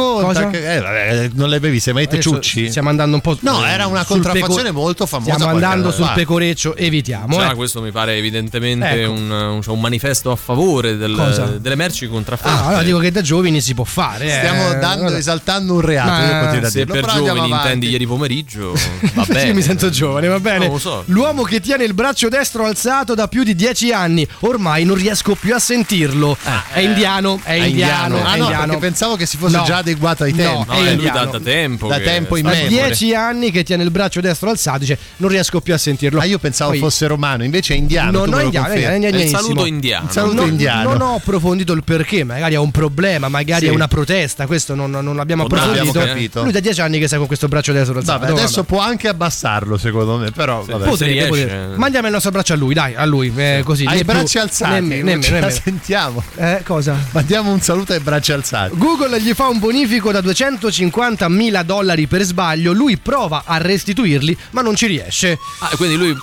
Che- 0.50 0.74
eh, 0.76 0.80
vabbè, 0.80 1.30
non 1.34 1.48
le 1.48 1.60
bevi, 1.60 1.80
se 1.80 1.92
mai 1.92 2.06
te 2.06 2.16
Adesso 2.16 2.30
Ciucci? 2.34 2.68
Stiamo 2.68 2.88
andando 2.88 3.16
un 3.16 3.20
po'. 3.20 3.36
No, 3.40 3.64
era 3.64 3.86
una 3.86 4.04
contraffazione 4.04 4.70
molto 4.70 5.06
famosa 5.06 5.32
Stiamo 5.34 5.50
qualche 5.52 5.66
andando 5.90 6.04
sul 6.04 6.14
pecoreccio, 6.14 6.76
evitiamo. 6.76 7.36
Già, 7.36 7.52
eh. 7.52 7.54
questo 7.54 7.80
mi 7.80 7.90
pare 7.90 8.16
evidentemente 8.16 9.02
Ecco. 9.02 9.10
un, 9.12 9.30
un- 9.30 9.62
cioè 9.62 9.74
un 9.74 9.80
manifesto 9.80 10.30
a 10.30 10.36
favore 10.36 10.96
del- 10.96 11.58
delle 11.60 11.74
merci 11.74 12.08
contraffatte. 12.08 12.62
Ah, 12.62 12.66
allora 12.68 12.82
dico 12.82 12.98
che 12.98 13.10
da 13.10 13.20
giovani 13.22 13.60
si 13.60 13.74
può 13.74 13.84
fare. 13.84 14.26
eh. 14.26 14.30
Stiamo 14.38 14.68
dando, 14.74 15.00
Guarda. 15.02 15.18
esaltando 15.18 15.74
un 15.74 15.80
reato. 15.80 16.08
Ma- 16.10 16.54
io 16.54 16.68
Se 16.68 16.84
per 16.86 17.00
però 17.00 17.14
giovani 17.14 17.38
avanti. 17.38 17.54
intendi 17.54 17.88
ieri 17.90 18.06
pomeriggio, 18.06 18.72
va 19.14 19.24
Sì, 19.24 19.32
bene. 19.32 19.52
mi 19.52 19.62
sento 19.62 19.90
giovane, 19.90 20.28
va 20.28 20.40
bene. 20.40 20.58
Non 20.64 20.74
lo 20.74 20.78
so. 20.78 21.02
L'uomo 21.06 21.42
che 21.42 21.60
tiene 21.60 21.84
il 21.84 21.94
braccio 21.94 22.28
destro 22.28 22.64
alzato 22.64 23.14
da 23.14 23.28
più 23.28 23.42
di 23.42 23.54
dieci 23.54 23.92
anni, 23.92 24.26
ormai 24.40 24.84
non 24.84 24.96
riesco 24.96 25.34
più 25.34 25.54
a 25.54 25.58
sentirlo. 25.58 26.36
è 26.72 26.80
indiano, 26.80 27.40
è, 27.42 27.50
È 27.52 27.64
indiano, 27.64 28.16
Ah 28.22 28.34
è 28.34 28.36
no, 28.38 28.44
indiano. 28.44 28.64
perché 28.66 28.78
pensavo 28.78 29.16
che 29.16 29.26
si 29.26 29.36
fosse 29.36 29.56
No. 29.56 29.64
già 29.64 29.76
adeguato 29.78 30.24
ai 30.24 30.32
No, 30.32 30.36
tempi. 30.36 30.66
No, 30.68 30.72
è 30.74 30.76
è 30.76 30.82
lui 30.82 30.90
indiano. 30.92 31.24
da, 31.24 31.38
da 31.38 31.40
tempo. 31.40 31.88
Da 31.88 31.98
tempo 31.98 32.36
in 32.36 32.44
sta- 32.46 32.56
me. 32.56 32.64
Ha 32.64 32.68
dieci 32.68 33.14
anni 33.14 33.50
che 33.50 33.62
tiene 33.64 33.82
il 33.82 33.90
braccio 33.90 34.20
destro 34.20 34.50
alzato, 34.50 34.78
dice 34.78 34.98
non 35.16 35.30
riesco 35.30 35.60
più 35.60 35.74
a 35.74 35.77
sentirlo. 35.78 36.20
Ah, 36.20 36.24
io 36.24 36.38
pensavo 36.38 36.70
Poi- 36.70 36.80
fosse 36.80 37.06
romano, 37.06 37.44
invece 37.44 37.74
è 37.74 37.76
indiano. 37.76 38.24
No, 38.24 38.24
no, 38.26 38.38
è 38.38 38.44
indiano, 38.44 38.68
è? 38.68 38.98
È 38.98 39.06
il 39.06 39.28
saluto 39.28 39.64
indiano. 39.66 40.06
Il 40.06 40.10
saluto 40.12 40.34
non, 40.34 40.48
indiano. 40.48 40.90
non 40.92 41.00
ho 41.00 41.14
approfondito 41.16 41.72
il 41.72 41.84
perché, 41.84 42.24
magari 42.24 42.54
ha 42.54 42.60
un 42.60 42.70
problema, 42.70 43.28
magari 43.28 43.66
Sì. 43.66 43.70
è 43.70 43.74
una 43.74 43.88
protesta, 43.88 44.46
questo 44.46 44.74
non, 44.74 44.90
non 44.90 45.16
l'abbiamo 45.16 45.42
Non 45.46 45.52
approfondito. 45.52 45.88
abbiamo 45.98 46.06
capito. 46.12 46.42
Lui 46.42 46.52
da 46.52 46.60
dieci 46.60 46.80
anni 46.80 46.98
che 46.98 47.06
sta 47.06 47.16
con 47.16 47.26
questo 47.26 47.48
braccio 47.48 47.72
destro 47.72 47.98
alzato. 47.98 48.18
Vabbè, 48.26 48.32
adesso 48.32 48.64
può 48.64 48.80
anche 48.80 49.08
abbassarlo, 49.08 49.76
secondo 49.78 50.16
me, 50.18 50.30
però 50.30 50.62
vabbè. 50.64 50.84
Pot- 50.84 50.88
Potrebbe, 50.98 51.26
potrebbe. 51.26 51.76
Mandiamo 51.76 52.06
il 52.06 52.12
nostro 52.12 52.30
braccio 52.30 52.52
a 52.52 52.56
lui, 52.56 52.74
dai, 52.74 52.94
a 52.94 53.04
lui, 53.04 53.32
eh, 53.36 53.62
così. 53.64 53.84
Hai 53.84 53.94
né 53.94 54.00
i 54.00 54.04
più- 54.04 54.12
bracci 54.14 54.38
alzati, 54.38 54.80
nemmeno, 54.86 55.22
ce 55.22 55.40
la 55.40 55.50
sentiamo. 55.50 56.22
Eh, 56.36 56.62
cosa? 56.64 56.96
Mandiamo 57.12 57.52
un 57.52 57.60
saluto 57.60 57.92
ai 57.92 58.00
bracci 58.00 58.32
alzati. 58.32 58.76
Google 58.76 59.20
gli 59.20 59.32
fa 59.32 59.48
un 59.48 59.58
bonifico 59.58 60.10
da 60.12 60.20
250 60.20 61.28
mila 61.28 61.62
dollari 61.62 62.06
per 62.06 62.22
sbaglio, 62.22 62.72
lui 62.72 62.96
prova 62.96 63.42
a 63.46 63.56
restituirli 63.58 64.36
ma 64.50 64.62
non 64.62 64.74
ci 64.74 64.86
riesce. 64.86 65.38
Ah, 65.60 65.67
quindi 65.76 65.96
lui 65.96 66.16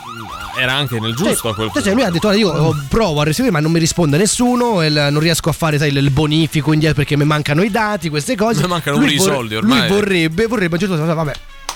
era 0.58 0.74
anche 0.74 1.00
nel 1.00 1.14
giusto 1.14 1.50
a 1.50 1.54
quel 1.56 1.70
Cioè, 1.74 1.94
lui 1.94 2.04
ha 2.04 2.10
detto 2.10 2.28
"Guarda, 2.30 2.40
io 2.40 2.50
oh, 2.50 2.76
provo 2.88 3.20
a 3.22 3.24
restituire 3.24 3.52
ma 3.52 3.62
non 3.62 3.72
mi 3.72 3.80
risponde 3.80 4.18
nessuno, 4.18 4.84
il- 4.86 5.08
non 5.12 5.20
riesco 5.20 5.50
a 5.50 5.54
fare 5.54 5.78
sai, 5.78 5.92
il 5.92 6.12
bonifico 6.12 6.72
indietro 6.72 6.98
perché 6.98 7.18
mi 7.18 7.26
mancano 7.26 7.62
i 7.62 7.70
dati, 7.70 8.10
queste 8.10 8.36
cose. 8.36 8.62
Mi 8.62 8.68
mancano 8.68 8.98
Lui 8.98 9.16
pure 9.16 9.18
i 9.18 9.34
soldi 9.34 9.56
ormai. 9.56 9.80
Lui 9.80 9.88
vorrebbe, 9.90 10.46
vorrebbe 10.48 10.76
a 10.76 10.80
un 10.80 10.88
certo 10.88 10.96
punto, 10.96 11.16
vabbè. 11.16 11.34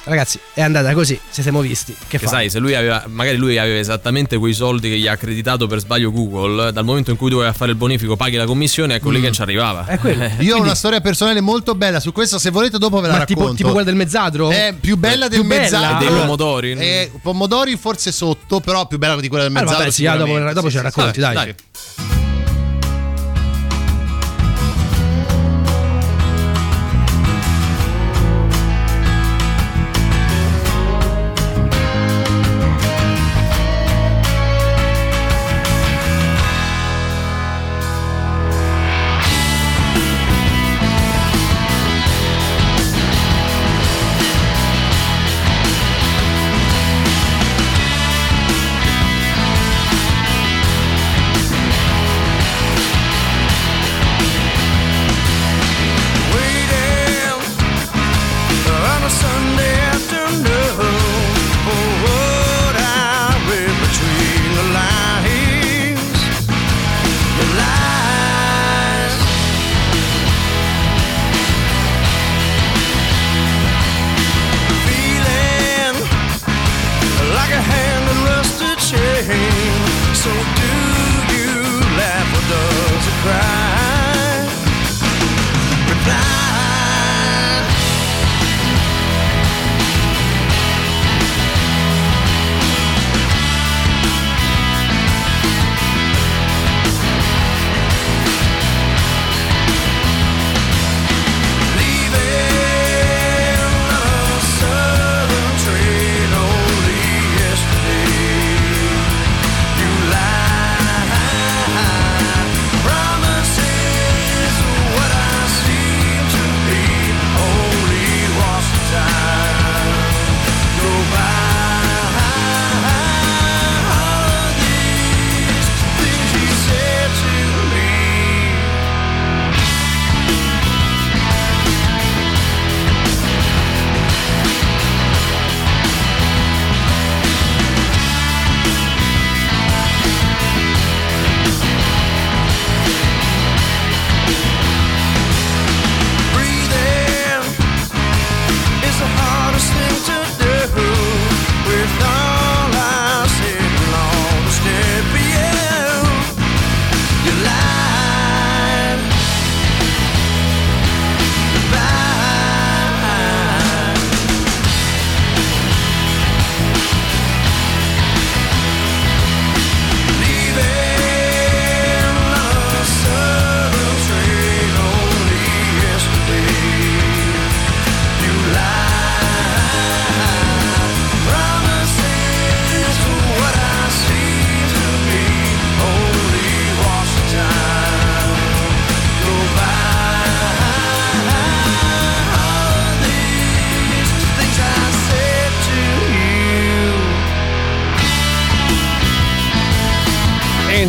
Ragazzi, 0.09 0.39
è 0.55 0.61
andata 0.61 0.91
così, 0.93 1.19
ci 1.31 1.43
siamo 1.43 1.61
visti. 1.61 1.95
Che, 2.07 2.17
Che 2.17 2.25
sai, 2.27 2.49
se 2.49 2.57
lui 2.57 2.73
aveva, 2.73 3.03
magari 3.07 3.37
lui 3.37 3.59
aveva 3.59 3.77
esattamente 3.77 4.37
quei 4.37 4.53
soldi 4.53 4.89
che 4.89 4.97
gli 4.97 5.07
ha 5.07 5.11
accreditato 5.11 5.67
per 5.67 5.79
sbaglio 5.79 6.11
Google, 6.11 6.71
dal 6.71 6.83
momento 6.83 7.11
in 7.11 7.17
cui 7.17 7.29
doveva 7.29 7.53
fare 7.53 7.69
il 7.71 7.77
bonifico 7.77 8.15
paghi 8.15 8.35
la 8.35 8.45
commissione, 8.45 8.95
ecco 8.95 9.09
Mm. 9.09 9.11
lì 9.11 9.17
che 9.19 9.25
non 9.25 9.33
ci 9.33 9.41
arrivava. 9.43 9.85
È 9.85 9.99
quello. 9.99 10.27
Io 10.39 10.57
ho 10.57 10.61
una 10.61 10.73
storia 10.73 10.99
personale 10.99 11.41
molto 11.41 11.75
bella 11.75 11.99
su 11.99 12.11
questo, 12.11 12.39
se 12.39 12.49
volete 12.49 12.79
dopo 12.79 12.99
ve 13.01 13.07
la 13.07 13.17
Ma 13.19 13.25
tipo, 13.25 13.39
racconto. 13.41 13.57
tipo 13.57 13.69
quella 13.69 13.85
del 13.85 13.95
mezzadro? 13.95 14.49
È 14.49 14.73
più 14.79 14.97
bella 14.97 15.27
Eh, 15.27 15.29
del 15.29 15.39
più 15.41 15.47
bella? 15.47 15.61
mezzadro. 15.61 15.95
E 15.95 15.99
dei 15.99 16.07
Allora, 16.07 16.21
pomodori? 16.23 16.71
eh, 16.71 17.11
pomodori 17.21 17.77
forse 17.77 18.11
sotto, 18.11 18.59
però 18.61 18.87
più 18.87 18.97
bella 18.97 19.15
di 19.19 19.27
quella 19.27 19.43
del 19.43 19.55
Ah, 19.55 19.59
mezzadro. 19.59 19.77
vabbè, 19.79 19.91
sì, 19.91 20.03
dopo, 20.03 20.39
dopo 20.53 20.69
Sì, 20.69 20.71
ce 20.71 20.77
la 20.77 20.83
racconti, 20.89 21.13
sì. 21.13 21.19
dai. 21.19 21.33
Thank 21.35 22.18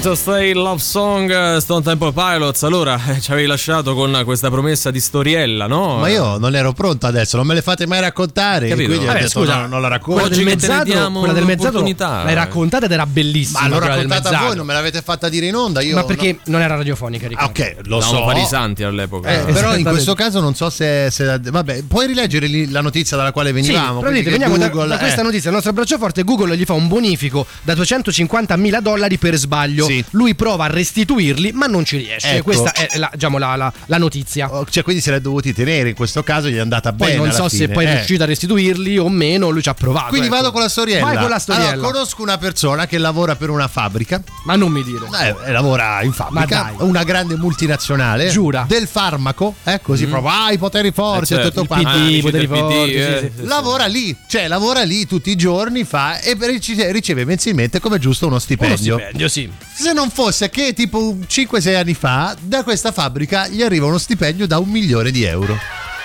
Train 0.00 0.14
to 0.14 0.14
Stay 0.14 0.52
Love 0.54 0.80
Song 0.80 1.30
eh, 1.30 1.61
Stone 1.61 1.83
Temple 1.83 2.12
Pilots. 2.12 2.62
Allora, 2.62 2.99
eh, 3.09 3.21
ci 3.21 3.30
avevi 3.33 3.47
lasciato 3.47 3.95
con 3.95 4.23
questa 4.25 4.49
promessa 4.49 4.90
di 4.90 4.99
storiella, 4.99 5.66
no? 5.66 5.99
Ma 5.99 6.09
io 6.09 6.38
non 6.38 6.54
ero 6.57 6.73
pronto 6.73 7.07
adesso, 7.07 7.37
non 7.37 7.47
me 7.47 7.52
le 7.52 7.61
fate 7.61 7.87
mai 7.87 8.00
raccontare. 8.00 8.69
Capito? 8.69 8.87
Quindi 8.88 9.04
ho 9.04 9.09
Vabbè, 9.09 9.19
detto, 9.25 9.40
scusa, 9.40 9.57
no, 9.61 9.66
non 9.66 9.80
la 9.83 9.88
racconto. 9.88 10.21
Quella 10.21 10.26
Oggi 10.35 10.45
del 10.45 10.54
mezzato, 10.54 11.12
quella 11.19 11.33
del 11.35 11.45
mezzato 11.45 11.80
l'hai 11.83 12.30
eh. 12.30 12.35
raccontata 12.35 12.87
ed 12.87 12.92
era 12.92 13.04
bellissima. 13.04 13.61
Ma 13.61 13.69
l'ho 13.69 13.78
raccontata 13.78 14.38
voi, 14.38 14.57
non 14.57 14.64
me 14.66 14.73
l'avete 14.73 15.02
fatta 15.02 15.28
dire 15.28 15.47
in 15.47 15.54
onda. 15.54 15.80
Io 15.83 15.95
Ma 15.95 16.04
perché 16.04 16.33
no- 16.33 16.38
non 16.45 16.61
era 16.62 16.76
radiofonica, 16.76 17.26
Ah, 17.26 17.28
Riccardo. 17.28 17.50
ok, 17.50 17.75
lo 17.87 17.99
Dovevamo 17.99 18.19
so. 18.19 18.25
fare 18.26 18.40
i 18.40 18.47
santi 18.47 18.83
all'epoca. 18.83 19.30
Eh, 19.49 19.52
però 19.52 19.76
in 19.76 19.85
questo 19.85 20.14
caso 20.14 20.40
non 20.40 20.54
so 20.54 20.71
se, 20.71 21.09
se- 21.11 21.38
Vabbè, 21.42 21.83
puoi 21.83 22.07
rileggere 22.07 22.49
la 22.71 22.80
notizia 22.80 23.16
dalla 23.19 23.33
quale 23.33 23.49
Sì, 23.50 23.54
venivamo? 23.54 24.00
quindi 24.00 24.19
dite, 24.21 24.30
veniamo 24.30 24.57
da- 24.57 24.69
Google- 24.71 24.88
da, 24.88 24.99
questa 24.99 25.21
eh. 25.21 25.25
notizia. 25.25 25.50
Il 25.50 25.54
nostro 25.57 25.75
braccio 25.75 25.99
forte 25.99 26.23
Google 26.23 26.57
gli 26.57 26.64
fa 26.64 26.73
un 26.73 26.88
bonifico 26.88 27.45
da 27.62 27.75
250 27.75 28.57
mila 28.57 28.80
dollari 28.80 29.19
per 29.19 29.37
sbaglio. 29.37 29.88
Sì. 29.90 30.04
Lui 30.11 30.35
prova 30.35 30.64
a 30.64 30.68
restituirli, 30.68 31.52
ma 31.52 31.66
non 31.66 31.85
ci 31.85 31.97
riesce. 31.99 32.32
Ecco. 32.37 32.42
Questa 32.44 32.73
è 32.73 32.97
la, 32.99 33.11
diciamo, 33.12 33.38
la, 33.38 33.56
la- 33.56 33.73
la 33.87 33.99
notizia. 33.99 34.52
Oh, 34.54 34.64
Cioè, 34.68 34.82
quindi 34.82 35.02
se 35.02 35.11
li 35.11 35.16
è 35.16 35.20
dovuti 35.20 35.52
tenere. 35.52 35.88
In 35.90 35.94
questo 35.94 36.23
caso 36.23 36.49
gli 36.49 36.56
è 36.56 36.61
andata 36.61 36.92
Poi 36.92 37.06
bene. 37.09 37.18
non 37.18 37.28
alla 37.28 37.37
so 37.37 37.49
se 37.49 37.56
fine. 37.56 37.68
poi 37.73 37.85
è 37.85 37.88
Eh. 37.90 37.94
riuscito 37.94 38.23
a 38.23 38.26
restituirli 38.26 38.99
o 38.99 39.09
meno. 39.09 39.49
Lui 39.50 39.62
ci 39.62 39.68
ha 39.68 39.75
provato. 39.75 40.09
Quindi 40.09 40.26
ecco. 40.28 40.37
vado 40.37 40.52
con 40.52 40.61
la 40.62 40.68
storiella. 40.68 41.04
Vai 41.04 41.16
con 41.16 41.28
la 41.28 41.38
storiella. 41.38 41.70
Allora, 41.73 41.90
conosco 41.92 42.23
una 42.23 42.38
persona 42.38 42.87
che 42.87 42.99
lavora 42.99 43.37
per 43.37 43.50
una 43.50 43.68
fabbrica. 43.68 44.23
Ma 44.44 44.56
non 44.56 44.70
mi 44.70 44.82
dire. 44.85 45.06
Eh, 45.47 45.52
lavora 45.52 46.02
in 46.02 46.12
fabbrica, 46.12 46.73
una 46.78 47.02
grande 47.04 47.36
multinazionale 47.36 48.28
Giura. 48.28 48.64
del 48.67 48.86
farmaco, 48.86 49.54
eh, 49.64 49.80
così 49.82 50.06
proprio, 50.06 50.30
ah, 50.32 50.52
i 50.52 50.58
poteri 50.58 50.91
forti 50.93 51.34
Eh, 51.34 51.36
e 51.36 51.41
certo, 51.43 51.49
tutto 51.49 51.60
il 51.62 51.67
quanto. 51.82 51.99
PD, 52.00 52.10
i 52.10 52.21
poteri 52.21 52.47
forti, 52.47 52.93
eh, 52.95 53.04
sì, 53.21 53.26
sì. 53.26 53.32
sì, 53.34 53.41
sì. 53.43 53.47
Lavora 53.47 53.86
lì, 53.86 54.17
cioè 54.28 54.49
lavora 54.49 54.82
lì 54.82 55.06
tutti 55.06 55.30
i 55.30 55.36
giorni 55.36 55.84
fa 55.84 56.21
e 56.21 56.36
riceve, 56.91 57.25
mensilmente 57.25 57.80
come 57.80 57.99
giusto 57.99 58.26
uno 58.26 58.34
Uno 58.34 58.41
stipendio. 58.41 58.97
stipendio, 58.97 59.28
sì. 59.28 59.50
Se 59.80 59.95
non 59.95 60.10
fosse 60.10 60.50
che 60.50 60.75
tipo 60.75 61.16
5-6 61.26 61.75
anni 61.75 61.95
fa 61.95 62.36
da 62.38 62.62
questa 62.62 62.93
fabbrica 62.93 63.49
gli 63.49 63.62
arriva 63.62 63.86
uno 63.86 63.97
stipendio 63.97 64.47
da 64.47 64.58
un 64.58 64.69
milione 64.69 65.10
di 65.10 65.25
euro. 65.25 65.58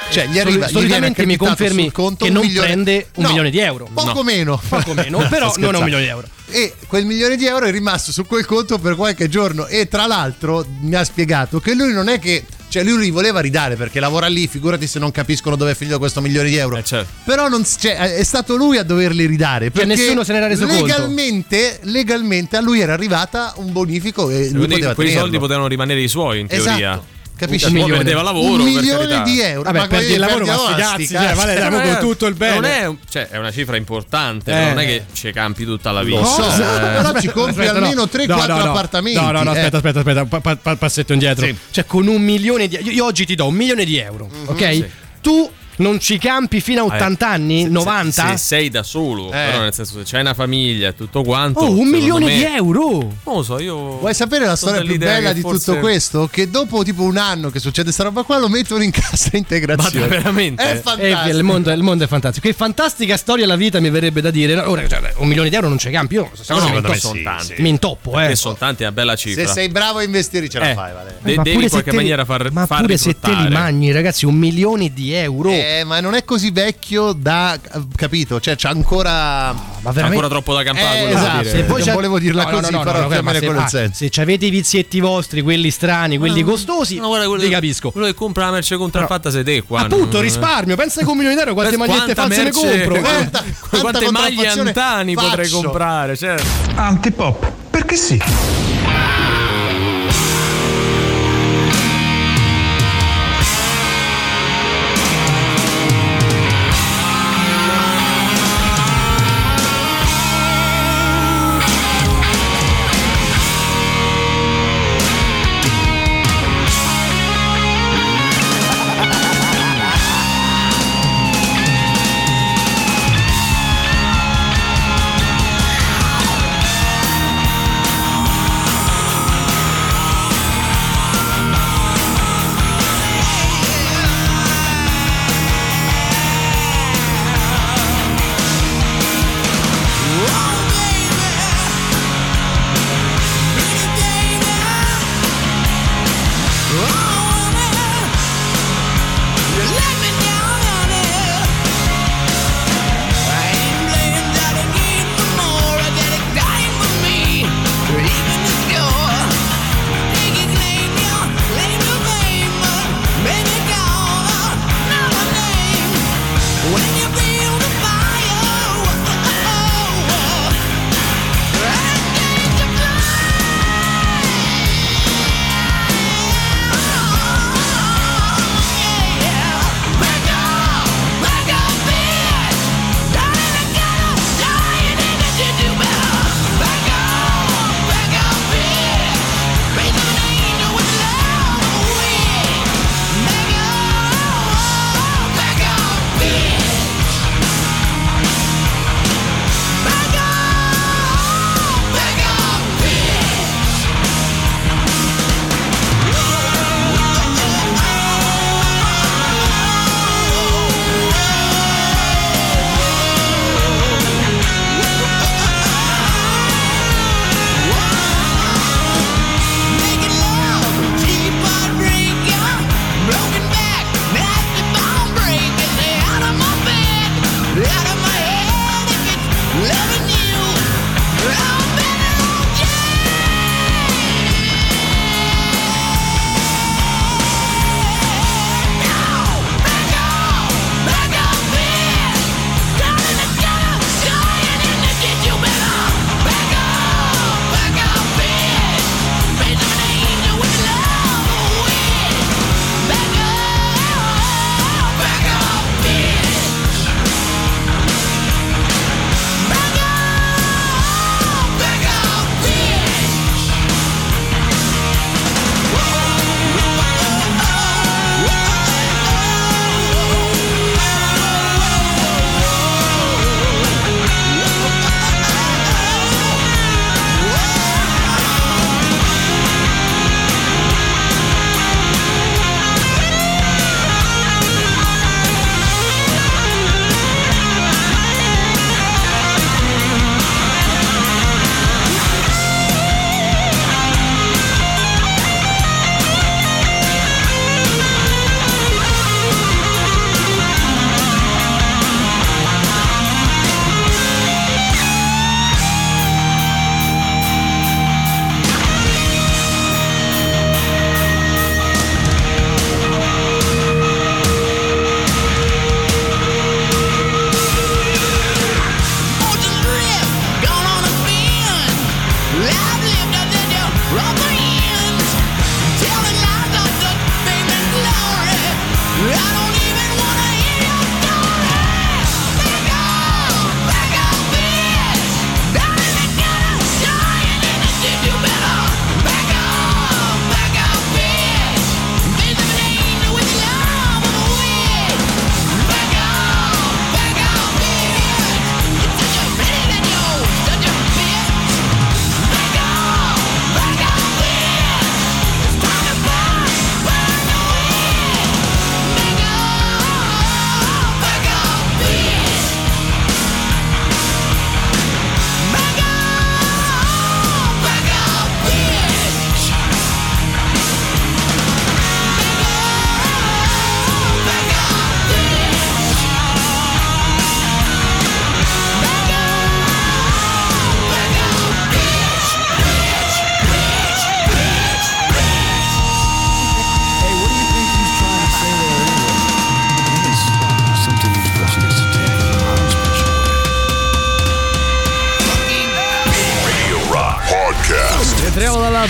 Cioè, 0.09 0.27
gli 0.27 0.39
arriva, 0.39 0.67
gli 0.67 0.71
Solitamente 0.71 1.25
mi 1.25 1.33
accreditato 1.33 1.55
confermi 1.65 1.91
conto 1.91 2.23
che 2.23 2.31
un 2.31 2.38
non 2.38 2.45
milione- 2.45 2.67
prende 2.67 3.07
un 3.15 3.23
No, 3.23 3.27
milione 3.29 3.49
di 3.49 3.59
euro. 3.59 3.89
Poco 3.93 4.13
No. 4.13 4.23
meno. 4.23 4.61
Poco 4.69 4.93
meno, 4.93 5.17
però 5.27 5.51
non 5.57 5.75
è 5.75 5.77
un 5.79 5.83
milione 5.83 6.03
di 6.03 6.09
euro. 6.09 6.27
E 6.49 6.73
quel 6.88 7.05
milione 7.05 7.36
di 7.36 7.45
euro 7.45 7.65
è 7.65 7.71
rimasto 7.71 8.12
su 8.12 8.25
quel 8.25 8.45
conto 8.45 8.77
per 8.77 8.95
qualche 8.95 9.27
giorno. 9.29 9.65
E 9.67 9.88
tra 9.88 10.05
l'altro 10.05 10.65
mi 10.81 10.95
ha 10.95 11.03
spiegato 11.03 11.60
che 11.60 11.73
lui 11.73 11.93
non 11.93 12.08
è 12.08 12.19
che. 12.19 12.45
Cioè, 12.67 12.84
lui 12.84 13.05
li 13.05 13.10
voleva 13.10 13.39
ridare 13.39 13.77
perché 13.77 14.01
lavora 14.01 14.27
lì, 14.27 14.47
figurati 14.47 14.86
se 14.86 14.99
non 14.99 15.10
capiscono 15.10 15.55
dove 15.55 15.71
è 15.71 15.75
finito 15.75 15.97
questo 15.97 16.19
milione 16.19 16.49
di 16.49 16.58
euro. 16.58 16.75
Eh, 16.75 16.84
certo. 16.84 17.10
Però 17.23 17.47
non, 17.47 17.63
cioè, 17.63 17.95
è 17.95 18.23
stato 18.23 18.58
lui 18.58 18.77
a 18.77 18.84
doverli 18.84 19.25
ridare. 19.27 19.71
Perché 19.71 19.88
nessuno 19.88 20.25
se 20.25 20.34
n'era 20.34 20.47
reso 20.47 20.65
conto. 20.65 20.84
legalmente, 20.84 21.79
legalmente 21.84 22.58
a 22.58 22.62
lui 22.62 22.81
era 22.81 22.91
arrivata 22.91 23.53
un 23.58 23.71
bonifico 23.71 24.29
e 24.29 24.49
lui 24.49 24.65
Quindi 24.65 24.73
poteva 24.73 24.93
quei 24.93 25.12
soldi 25.12 25.39
potevano 25.39 25.67
rimanere 25.67 26.01
i 26.01 26.10
suoi, 26.10 26.41
in 26.41 26.47
teoria. 26.47 27.01
Capisci? 27.37 27.65
Un 27.67 27.73
milione. 27.73 27.95
perdeva 27.97 28.21
lavoro, 28.21 28.63
un 28.63 28.69
milione 28.69 29.23
di 29.23 29.41
euro. 29.41 29.63
Vabbè, 29.63 29.77
Ma 29.79 29.87
perdi 29.87 30.13
il 30.13 30.19
lavoro, 30.19 30.45
ma 30.45 30.75
cazzi, 30.77 31.07
cioè, 31.07 31.33
vale, 31.33 31.53
dai, 31.55 31.69
con 31.69 31.81
è- 31.81 31.97
tutto 31.99 32.25
il 32.27 32.33
bene. 32.35 32.53
Non 32.55 32.63
è, 32.65 32.85
un- 32.87 32.97
cioè, 33.09 33.27
è 33.27 33.37
una 33.37 33.51
cifra 33.51 33.75
importante, 33.75 34.51
Eh. 34.51 34.65
non 34.69 34.79
è 34.79 34.85
che 34.85 35.05
ci 35.13 35.31
campi 35.31 35.65
tutta 35.65 35.91
la 35.91 36.03
vita. 36.03 36.19
Lo 36.19 36.25
so, 36.25 36.43
Eh. 36.49 36.57
però 36.57 37.19
ci 37.19 37.27
compri 37.27 37.61
Aspetta, 37.67 37.71
almeno 37.73 38.01
no. 38.01 38.07
3-4 38.07 38.47
No, 38.53 38.57
no, 38.57 38.63
no. 38.63 38.69
appartamenti. 38.71 39.19
No, 39.19 39.31
no, 39.31 39.43
no, 39.43 39.53
eh. 39.53 39.57
aspetta, 39.57 39.77
aspetta, 39.77 39.99
aspetta, 39.99 40.25
pa- 40.25 40.39
pa- 40.39 40.55
pa- 40.55 40.75
passetto 40.77 41.13
indietro. 41.13 41.45
Sì. 41.45 41.55
Cioè, 41.71 41.85
con 41.85 42.07
un 42.07 42.21
milione 42.21 42.67
di 42.67 42.77
io, 42.81 42.91
io 42.91 43.05
oggi 43.05 43.25
ti 43.25 43.35
do 43.35 43.47
un 43.47 43.53
milione 43.55 43.83
di 43.85 43.97
euro, 43.97 44.29
ok? 44.45 44.85
Tu 45.21 45.51
non 45.77 45.99
ci 45.99 46.17
campi 46.17 46.61
fino 46.61 46.81
a 46.81 46.85
80 46.85 47.27
anni, 47.29 47.63
Se- 47.63 47.69
90? 47.69 48.29
Se, 48.31 48.38
sei 48.38 48.69
da 48.69 48.83
solo, 48.83 49.27
Eh. 49.27 49.31
però 49.31 49.59
nel 49.61 49.73
senso 49.73 49.93
se 49.97 50.03
c'hai 50.05 50.21
una 50.21 50.33
famiglia 50.33 50.89
e 50.89 50.95
tutto 50.95 51.23
quanto. 51.23 51.59
oh, 51.59 51.77
un 51.77 51.88
milione 51.88 52.25
me- 52.25 52.35
di 52.35 52.43
euro! 52.43 52.99
Non 53.23 53.35
lo 53.35 53.43
so, 53.43 53.59
io. 53.59 53.97
Vuoi 53.99 54.13
sapere 54.13 54.45
la 54.45 54.55
storia 54.55 54.81
più 54.81 54.97
bella 54.97 55.33
di 55.33 55.41
forse- 55.41 55.65
tutto 55.73 55.79
questo? 55.79 56.27
Che 56.31 56.49
dopo 56.49 56.83
tipo 56.83 57.03
un 57.03 57.17
anno 57.17 57.49
che 57.49 57.59
succede 57.59 57.91
sta 57.91 58.03
roba 58.03 58.23
qua 58.23 58.38
lo 58.39 58.47
mettono 58.49 58.83
in 58.83 58.91
cassa 58.91 59.29
integrazione. 59.33 59.99
Ma 59.99 60.07
veramente? 60.07 60.63
È 60.63 60.71
Eh, 60.71 60.75
fantastico. 60.77 61.38
il, 61.38 61.43
mondo, 61.43 61.71
il 61.71 61.81
mondo 61.83 62.03
è 62.03 62.07
fantastico. 62.07 62.47
Che 62.47 62.53
fantastica 62.53 63.17
storia 63.17 63.45
la 63.45 63.55
vita 63.55 63.79
mi 63.79 63.89
verrebbe 63.89 64.21
da 64.21 64.31
dire. 64.31 64.53
Ora, 64.59 64.88
cioè, 64.88 65.13
un 65.17 65.27
milione 65.27 65.49
di 65.49 65.55
euro 65.55 65.67
non 65.67 65.77
ci 65.77 65.89
campi. 65.89 66.15
Io 66.15 66.25
questa 66.25 66.53
No, 66.53 66.59
cosa 66.59 66.71
no, 66.71 66.79
mi, 66.79 66.85
intoppo, 66.85 66.99
sono 66.99 67.21
tanti. 67.23 67.53
sì. 67.55 67.61
mi 67.61 67.69
intoppo, 67.69 68.19
eh. 68.19 68.35
Sono 68.35 68.55
tanti, 68.55 68.83
è 68.83 68.85
una 68.85 68.95
bella 68.95 69.15
cifra. 69.15 69.45
Se 69.45 69.51
sei 69.53 69.69
bravo 69.69 69.99
a 69.99 70.03
investire 70.03 70.47
ce 70.49 70.59
la 70.59 70.69
Eh. 70.71 70.73
fai, 70.73 70.93
Vale. 70.93 71.17
De- 71.21 71.35
Ma 71.35 71.43
devi 71.43 71.51
pure 71.51 71.53
in 71.53 71.61
se 71.63 71.69
qualche 71.69 71.83
te 71.89 71.89
li- 71.91 71.95
maniera 71.97 72.25
far, 72.25 72.51
ma 72.51 72.65
far 72.65 72.81
pure 72.81 72.97
se 72.97 73.19
te 73.19 73.33
li 73.33 73.49
mangi, 73.49 73.91
ragazzi, 73.91 74.25
un 74.25 74.35
milione 74.35 74.93
di 74.93 75.11
euro. 75.13 75.49
Eh, 75.49 75.64
ma 75.86 75.99
non 75.99 76.13
è 76.15 76.23
così 76.23 76.51
vecchio 76.51 77.13
da 77.13 77.58
capito? 77.95 78.39
Cioè, 78.39 78.56
c'è 78.56 78.69
ancora 78.69 79.54
ma 79.54 79.91
C'è 79.91 79.91
veramente 79.91 80.06
ancora 80.06 80.28
troppo 80.28 80.54
da 80.54 80.63
campare. 80.63 80.99
Eh, 80.99 81.10
esatto. 81.10 81.38
dire. 81.38 81.49
Se 81.49 81.63
voi- 81.63 81.84
non 81.86 81.93
volevo 81.95 82.19
dirla 82.19 82.45
così, 82.45 82.71
però 82.78 83.08
più 83.08 83.17
o 83.17 83.21
ma 83.21 83.32
meno 83.32 83.51
se, 83.54 83.58
ah, 83.58 83.67
senso. 83.67 84.08
se 84.12 84.21
avete 84.21 84.45
i 84.45 84.49
vizietti 84.49 84.99
vostri, 84.99 85.41
quelli 85.41 85.69
strani, 85.69 86.17
quelli 86.17 86.41
costosi, 86.43 86.97
No, 86.97 87.08
guarda, 87.08 87.28
quello, 87.28 87.43
li 87.43 87.49
capisco. 87.49 87.91
Quello 87.91 88.08
che 88.08 88.13
compra 88.13 88.45
la 88.45 88.51
merce 88.51 88.78
contraffatta 88.78 89.30
sei 89.30 89.43
te 89.43 89.62
qua. 89.63 89.82
Appunto, 89.82 90.19
risparmio. 90.21 90.75
Pensa 90.75 91.01
che 91.04 91.10
un 91.10 91.17
milione 91.17 91.36
di 91.36 91.41
euro 91.41 91.54
quante 91.54 91.78
magliette 91.78 92.13
false 92.15 92.43
merce- 92.43 92.62
ne 92.63 92.84
compro. 92.86 93.01
Quanta- 93.01 93.43
Quante 93.80 94.12
maglie 94.12 94.47
antani 94.47 95.13
potrei 95.13 95.49
comprare? 95.49 96.15
Certo. 96.15 96.45
Antipop, 96.75 97.51
perché 97.69 97.95
sì? 97.95 98.94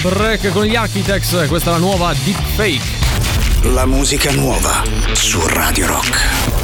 Break 0.09 0.51
con 0.51 0.65
gli 0.65 0.75
Architects, 0.75 1.45
questa 1.47 1.69
è 1.69 1.73
la 1.73 1.79
nuova 1.79 2.13
Deepfake. 2.13 3.03
La 3.73 3.85
musica 3.85 4.31
nuova 4.31 4.83
su 5.13 5.39
Radio 5.47 5.87
Rock. 5.87 6.54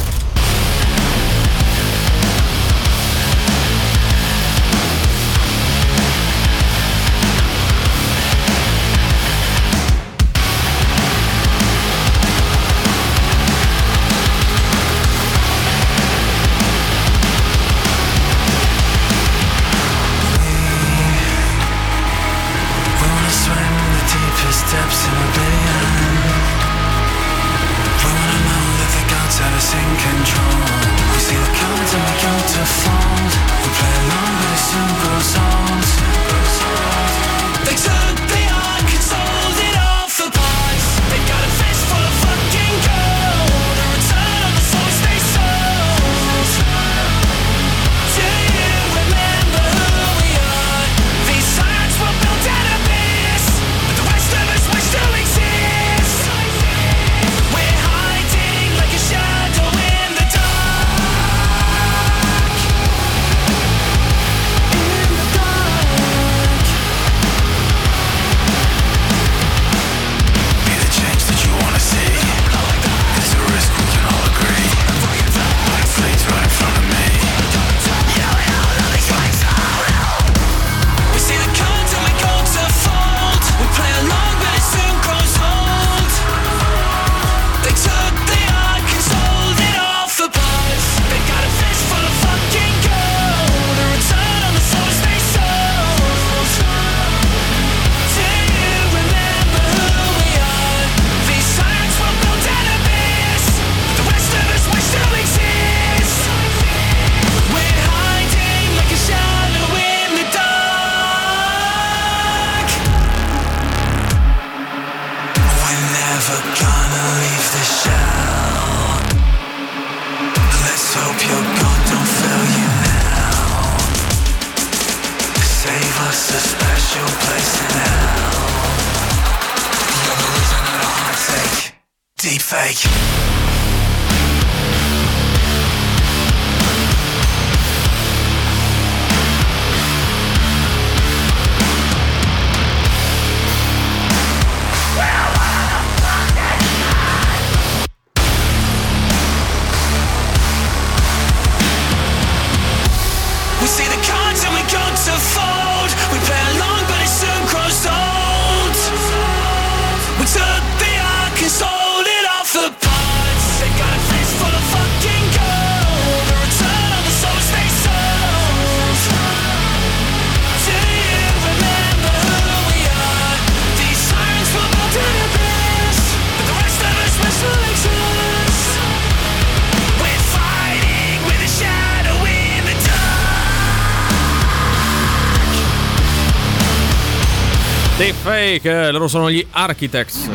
Deepfake, 188.52 188.88
eh, 188.88 188.92
loro 188.92 189.08
sono 189.08 189.32
gli 189.32 189.46
Architects. 189.52 190.28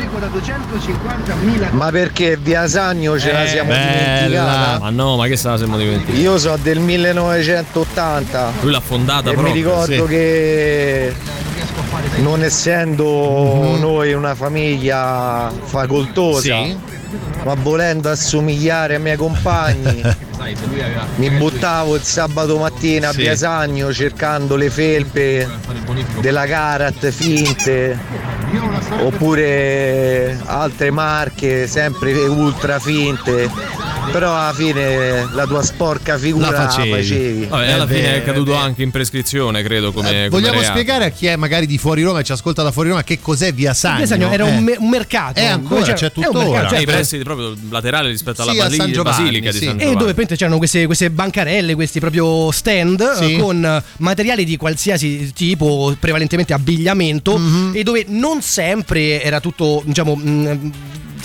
Ma 1.71 1.89
perché 1.91 2.37
via 2.37 2.67
Sagno 2.67 3.19
ce 3.19 3.31
la 3.31 3.43
Eh, 3.43 3.47
siamo 3.47 3.69
bella. 3.69 4.15
dimenticata? 4.27 4.79
Ma 4.79 4.89
no, 4.89 5.15
ma 5.17 5.27
che 5.27 5.35
se 5.37 5.47
la 5.49 5.57
siamo 5.57 5.77
dimenticati? 5.77 6.19
Io 6.19 6.37
so 6.39 6.57
del 6.61 6.79
1980 6.79 8.51
Lui 8.61 8.71
l'ha 8.71 8.79
fondata 8.79 9.29
e 9.29 9.33
proprio. 9.33 9.53
mi 9.53 9.59
ricordo 9.59 10.03
sì. 10.05 10.09
che 10.09 11.13
non 12.17 12.43
essendo 12.43 13.05
Mhm. 13.05 13.79
noi 13.79 14.13
una 14.13 14.33
famiglia 14.35 15.51
facoltosa, 15.63 16.41
Sì. 16.41 16.75
ma 17.43 17.53
volendo 17.55 18.09
assomigliare 18.09 18.95
ai 18.95 19.01
miei 19.01 19.15
compagni, 19.17 20.01
mi 21.17 21.29
buttavo 21.31 21.95
il 21.95 22.01
sabato 22.01 22.57
mattina 22.57 23.11
Sì. 23.11 23.19
a 23.19 23.21
Biasagno 23.21 23.93
cercando 23.93 24.55
le 24.55 24.69
felpe 24.69 25.47
della 26.19 26.45
Carat 26.45 27.09
finte 27.09 27.97
oppure 29.01 30.37
altre 30.45 30.91
marche 30.91 31.67
sempre 31.67 32.13
ultra 32.27 32.79
finte 32.79 33.49
però 34.11 34.33
alla 34.35 34.53
fine 34.53 35.27
la 35.33 35.45
tua 35.45 35.61
sporca 35.63 36.17
figura 36.17 36.49
La 36.49 36.63
la 36.63 36.69
facevi. 36.69 36.89
facevi, 36.91 37.45
Vabbè, 37.45 37.65
È 37.65 37.71
alla 37.71 37.87
fine 37.87 38.15
è 38.15 38.23
caduto 38.23 38.51
è 38.51 38.53
vero. 38.53 38.65
anche 38.65 38.83
in 38.83 38.91
prescrizione, 38.91 39.61
credo, 39.63 39.91
come, 39.91 40.09
Eh, 40.09 40.13
come 40.29 40.29
Vogliamo 40.41 40.59
reato. 40.59 40.73
spiegare 40.73 41.05
a 41.05 41.09
chi 41.09 41.25
è 41.27 41.35
magari 41.35 41.65
di 41.65 41.77
fuori 41.77 42.01
Roma 42.03 42.19
e 42.19 42.23
ci 42.23 42.31
ascolta 42.31 42.63
da 42.63 42.71
fuori 42.71 42.89
Roma 42.89 43.03
che 43.03 43.19
cos'è 43.19 43.53
Via 43.53 43.73
Sagno? 43.73 43.97
Via 43.97 44.05
Sagno 44.07 44.31
era 44.31 44.47
Eh. 44.47 44.57
un, 44.57 44.63
me- 44.63 44.75
un 44.79 44.89
mercato. 44.89 45.39
Eh, 45.39 45.45
ancora, 45.45 45.81
c'è 45.81 45.93
è 45.93 46.03
un 46.15 46.23
tuttora. 46.23 46.37
mercato, 46.45 46.61
Nei 46.75 46.83
certo. 46.83 46.91
pressi 46.91 47.17
proprio 47.19 47.55
laterale 47.69 48.09
rispetto 48.09 48.41
alla 48.41 48.51
Sì, 48.51 48.57
basili- 48.57 48.77
San 48.77 48.91
Giovanni, 48.91 49.17
basilica 49.23 49.51
di 49.51 49.57
sì. 49.57 49.65
San 49.65 49.75
E 49.75 49.77
Giovanni. 49.79 49.97
dove 49.99 50.11
appunto 50.11 50.35
c'erano 50.35 50.57
queste, 50.57 50.85
queste 50.85 51.09
bancarelle, 51.11 51.75
questi 51.75 51.99
proprio 51.99 52.51
stand 52.51 53.13
Sì. 53.15 53.35
eh, 53.35 53.37
con 53.39 53.63
eh, 53.65 53.83
materiali 53.97 54.45
di 54.45 54.57
qualsiasi 54.57 55.31
tipo, 55.33 55.95
prevalentemente 55.99 56.53
abbigliamento, 56.53 57.37
Mhm. 57.37 57.71
e 57.75 57.83
dove 57.83 58.05
non 58.07 58.41
sempre 58.41 59.21
era 59.21 59.39
tutto, 59.39 59.81
diciamo, 59.85 60.15
mh, 60.15 60.71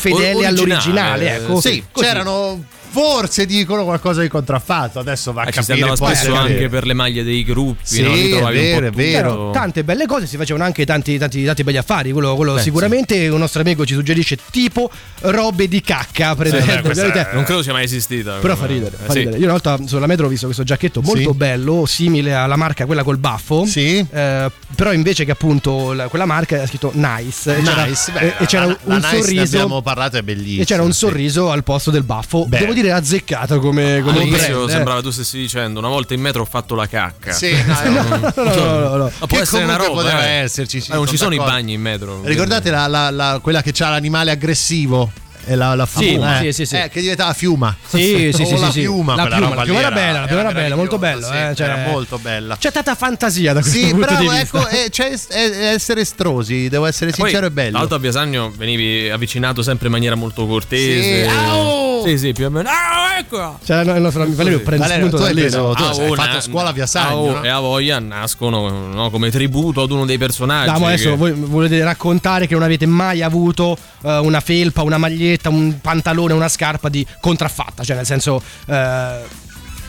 fedele 0.03 0.47
Originale, 0.47 0.47
all'originale. 0.47 1.35
Ecco. 1.37 1.61
Sì, 1.61 1.85
Così. 1.93 2.07
c'erano 2.07 2.65
forse 2.93 3.47
dicono 3.47 3.85
qualcosa 3.85 4.21
di 4.21 4.29
contraffatto, 4.29 4.99
adesso 4.99 5.33
va 5.33 5.43
a 5.43 5.47
ci 5.47 5.53
si 5.53 5.59
capire 5.71 5.89
andava 5.89 5.97
poi 6.07 6.15
spesso 6.15 6.35
anche 6.35 6.69
per 6.69 6.85
le 6.85 6.93
maglie 6.93 7.23
dei 7.25 7.43
gruppi, 7.43 7.81
Sì, 7.85 8.03
no? 8.03 8.49
È 8.49 8.53
vero, 8.53 8.87
è 8.87 8.91
vero. 8.91 9.51
tante 9.51 9.83
belle 9.83 10.05
cose, 10.07 10.27
si 10.27 10.37
facevano 10.37 10.65
anche 10.65 10.85
tanti, 10.85 11.17
tanti, 11.17 11.43
tanti 11.45 11.65
belli 11.65 11.79
affari. 11.79 12.13
Quello, 12.13 12.37
quello 12.37 12.55
Beh, 12.55 12.61
sicuramente 12.61 13.29
un 13.29 13.39
nostro 13.39 13.63
amico 13.63 13.87
ci 13.87 13.95
suggerisce 13.95 14.37
tipo 14.51 14.91
robe 15.21 15.69
di 15.69 15.81
cacca. 15.81 16.35
Per 16.35 16.49
Sì, 16.49 16.57
beh, 16.67 17.29
non 17.33 17.45
credo 17.45 17.63
sia 17.63 17.73
mai 17.73 17.85
esistita. 17.85 18.35
Però 18.37 18.55
fa 18.57 18.67
ridere, 18.67 18.97
Eh, 19.01 19.05
fa 19.07 19.13
sì. 19.13 19.19
ridere. 19.21 19.37
Io 19.39 19.43
una 19.45 19.53
volta 19.53 19.79
sulla 19.87 20.07
metro 20.07 20.27
ho 20.27 20.29
visto 20.29 20.45
questo 20.45 20.63
giacchetto 20.65 21.01
molto 21.01 21.31
Sì. 21.31 21.37
bello, 21.37 21.87
simile 21.87 22.35
alla 22.35 22.57
marca 22.57 22.85
quella 22.85 23.03
col 23.03 23.17
baffo. 23.19 23.65
Sì. 23.65 24.05
Eh, 24.11 24.51
però 24.75 24.93
invece 24.93 25.25
che 25.25 25.31
appunto 25.31 25.93
la- 25.95 26.09
quella 26.09 26.27
marca 26.27 26.57
era 26.57 26.67
scritto 26.67 26.91
nice. 26.95 27.57
E 27.57 27.63
c'era, 27.63 27.85
Nice, 27.85 28.13
beh, 28.13 28.35
e- 28.39 28.47
c'era 28.47 28.67
la- 28.67 28.79
un 28.83 28.93
la 28.93 28.97
Nice 28.97 29.15
ne 29.17 29.23
sorriso. 29.23 29.57
abbiamo 29.57 29.83
parlato, 29.83 30.17
è 30.19 30.23
bellissimo. 30.23 30.63
E 30.63 30.65
c'era 30.65 30.83
un 30.83 30.93
sì. 30.93 30.99
sorriso 30.99 31.51
al 31.51 31.63
posto 31.65 31.91
del 31.91 32.03
baffo. 32.03 32.45
Beh, 32.47 32.59
Devo 32.59 32.73
dire 32.73 32.82
dire 32.83 32.93
azzeccata 32.95 33.59
come, 33.59 34.01
come 34.05 34.19
All'inizio 34.19 34.49
brand, 34.55 34.69
eh. 34.69 34.73
sembrava 34.73 35.01
tu 35.01 35.11
stessi 35.11 35.39
dicendo 35.39 35.79
una 35.79 35.89
volta 35.89 36.15
in 36.15 36.21
metro 36.21 36.43
ho 36.43 36.45
fatto 36.45 36.75
la 36.75 36.87
cacca. 36.87 37.33
Sì, 37.33 37.55
no, 37.65 37.75
No, 37.91 38.03
no, 38.03 38.55
no, 38.55 38.79
no, 38.79 38.97
no. 38.97 39.05
Ma 39.05 39.27
può 39.27 39.27
Che 39.29 39.39
essere 39.41 39.65
una 39.65 39.77
roba. 39.77 40.03
poteva 40.03 40.27
eh. 40.27 40.31
esserci, 40.43 40.81
sì, 40.81 40.91
Ma 40.91 40.97
non 40.97 41.07
ci 41.07 41.17
sono 41.17 41.31
sono 41.31 41.35
i 41.35 41.37
d'accordo. 41.39 41.59
bagni 41.61 41.73
in 41.75 41.81
metro. 41.81 42.21
Ricordate 42.23 42.71
la, 42.71 42.87
la- 42.87 43.11
la- 43.11 43.39
quella 43.43 43.63
che 43.63 43.73
ha 43.83 43.89
l'animale 43.91 44.31
aggressivo? 44.31 45.11
E 45.45 45.55
la, 45.57 45.75
la 45.75 45.87
fiuma, 45.87 46.39
sì, 46.39 46.47
eh. 46.47 46.53
sì, 46.53 46.67
sì. 46.67 46.77
Eh, 46.77 46.89
che 46.89 47.01
diventava 47.01 47.33
fiuma. 47.33 47.77
Sì, 47.85 48.31
sì, 48.33 48.45
sì, 48.45 48.59
la 48.59 48.67
sì, 48.67 48.73
sì. 48.73 48.81
fiuma, 48.83 49.15
La 49.17 49.25
roba 49.25 49.39
la 49.39 49.63
piuma 49.63 49.65
lì 49.65 49.77
era 49.77 49.91
bella, 49.91 50.21
la 50.21 50.27
piuma 50.27 50.41
era 50.41 50.53
bella, 50.53 50.77
molto 50.77 50.99
bello, 50.99 51.27
eh, 51.33 51.53
cioè- 51.55 51.67
Era 51.67 51.89
molto 51.89 52.19
bella. 52.19 52.57
C'è 52.57 52.71
tanta 52.71 52.95
fantasia 52.95 53.53
da 53.53 53.61
questo 53.61 53.79
Sì, 53.79 53.91
punto 53.91 54.07
bravo, 54.07 54.21
di 54.23 54.29
vista. 54.29 54.59
ecco, 54.59 54.69
eh, 54.69 54.91
cioè, 54.91 55.07
es- 55.07 55.29
è- 55.29 55.73
essere 55.75 56.03
estrosi, 56.03 56.69
devo 56.69 56.87
essere 56.87 57.13
sincero 57.13 57.47
e 57.47 57.51
bello. 57.51 57.71
Tra 57.71 57.79
l'altro 57.79 57.97
a 57.97 58.01
Biasagno 58.01 58.53
venivi 58.57 59.11
avvicinato 59.11 59.63
sempre 59.63 59.87
in 59.87 59.93
maniera 59.93 60.15
molto 60.15 60.47
cortese. 60.47 61.29
Sì. 61.29 61.37
Au! 61.37 62.05
Sì, 62.05 62.19
sì, 62.19 62.33
più 62.33 62.47
o 62.47 62.51
meno. 62.51 62.69
Ah, 62.69 63.19
ecco! 63.19 63.59
Cioè, 63.65 63.85
nostro 63.85 64.23
amico 64.23 64.37
Valerio 64.39 64.61
prende 64.61 64.87
Valerio, 64.87 65.07
spunto 65.07 65.17
tu 65.17 65.23
da 65.23 65.29
hai 65.29 65.35
lì. 65.35 65.41
preso- 65.43 65.59
no? 65.69 65.75
tu 65.75 65.83
hai 65.83 66.11
oh, 66.11 66.15
fatto 66.15 66.41
scuola 66.41 66.69
a 66.71 66.73
Biasagno, 66.73 67.09
ah, 67.09 67.17
oh, 67.17 67.33
no? 67.33 67.43
E 67.43 67.49
a 67.49 67.59
voglia 67.61 67.99
nascono 67.99 68.69
no, 68.89 69.11
come 69.11 69.31
tributo 69.31 69.83
ad 69.83 69.91
uno 69.91 70.05
dei 70.05 70.19
personaggi. 70.19 70.71
Adesso 70.83 71.17
volete 71.17 71.83
raccontare 71.83 72.47
che 72.47 72.55
non 72.55 72.63
avete 72.63 72.87
mai 72.87 73.23
avuto 73.23 73.77
eh, 74.03 74.19
una 74.19 74.41
felpa, 74.41 74.83
una 74.83 74.99
maglietta, 74.99 75.31
un 75.49 75.81
pantalone, 75.81 76.33
una 76.33 76.49
scarpa 76.49 76.89
di 76.89 77.07
contraffatta, 77.21 77.83
cioè 77.85 77.97
nel 77.97 78.07
senso 78.07 78.43
eh, 78.67 79.41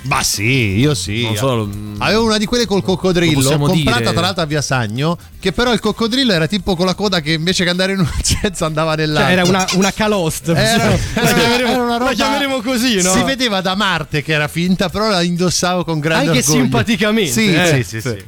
Ma 0.05 0.21
sì, 0.21 0.77
io 0.79 0.93
sì. 0.93 1.23
Non 1.23 1.35
solo- 1.37 1.69
Avevo 1.99 2.25
una 2.25 2.37
di 2.37 2.45
quelle 2.45 2.65
col 2.65 2.83
coccodrillo, 2.83 3.57
comprata 3.57 3.99
dire. 3.99 4.11
tra 4.11 4.19
l'altro 4.21 4.43
a 4.43 4.45
Viasagno, 4.45 5.17
che 5.39 5.53
però 5.53 5.71
il 5.71 5.79
coccodrillo 5.79 6.33
era 6.33 6.45
tipo 6.47 6.75
con 6.75 6.85
la 6.85 6.93
coda 6.93 7.21
che 7.21 7.31
invece 7.31 7.63
che 7.63 7.69
andare 7.69 7.93
in 7.93 7.99
un 7.99 8.09
senso 8.21 8.65
andava 8.65 8.95
nell'altro. 8.95 9.23
cioè, 9.23 9.31
era 9.39 9.47
una, 9.47 9.65
una 9.75 9.91
calost. 9.93 10.49
Era, 10.49 10.87
la, 11.15 11.21
era- 11.21 11.33
chiameremo, 11.33 11.69
era 11.71 11.83
una 11.83 11.97
roba- 11.97 12.09
la 12.09 12.15
chiameremo 12.15 12.61
così, 12.61 13.01
no? 13.01 13.13
Si 13.13 13.23
vedeva 13.23 13.61
da 13.61 13.75
Marte 13.75 14.21
che 14.21 14.33
era 14.33 14.49
finta, 14.49 14.89
però 14.89 15.07
la 15.09 15.21
indossavo 15.21 15.85
con 15.85 15.99
grande 16.01 16.31
Anche 16.31 16.39
orgoglio. 16.39 16.61
simpaticamente, 16.61 17.31
Sì, 17.31 17.53
eh. 17.53 17.65
sì, 17.67 17.83
sì, 17.83 18.01
sì. 18.01 18.07
When 18.07 18.21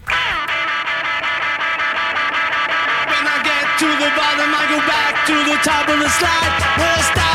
to 5.26 5.34
the 5.34 5.58
top 5.64 5.90
of 5.90 6.00
the 6.00 6.10
slide. 6.10 6.54
I 6.78 7.02
stop 7.02 7.35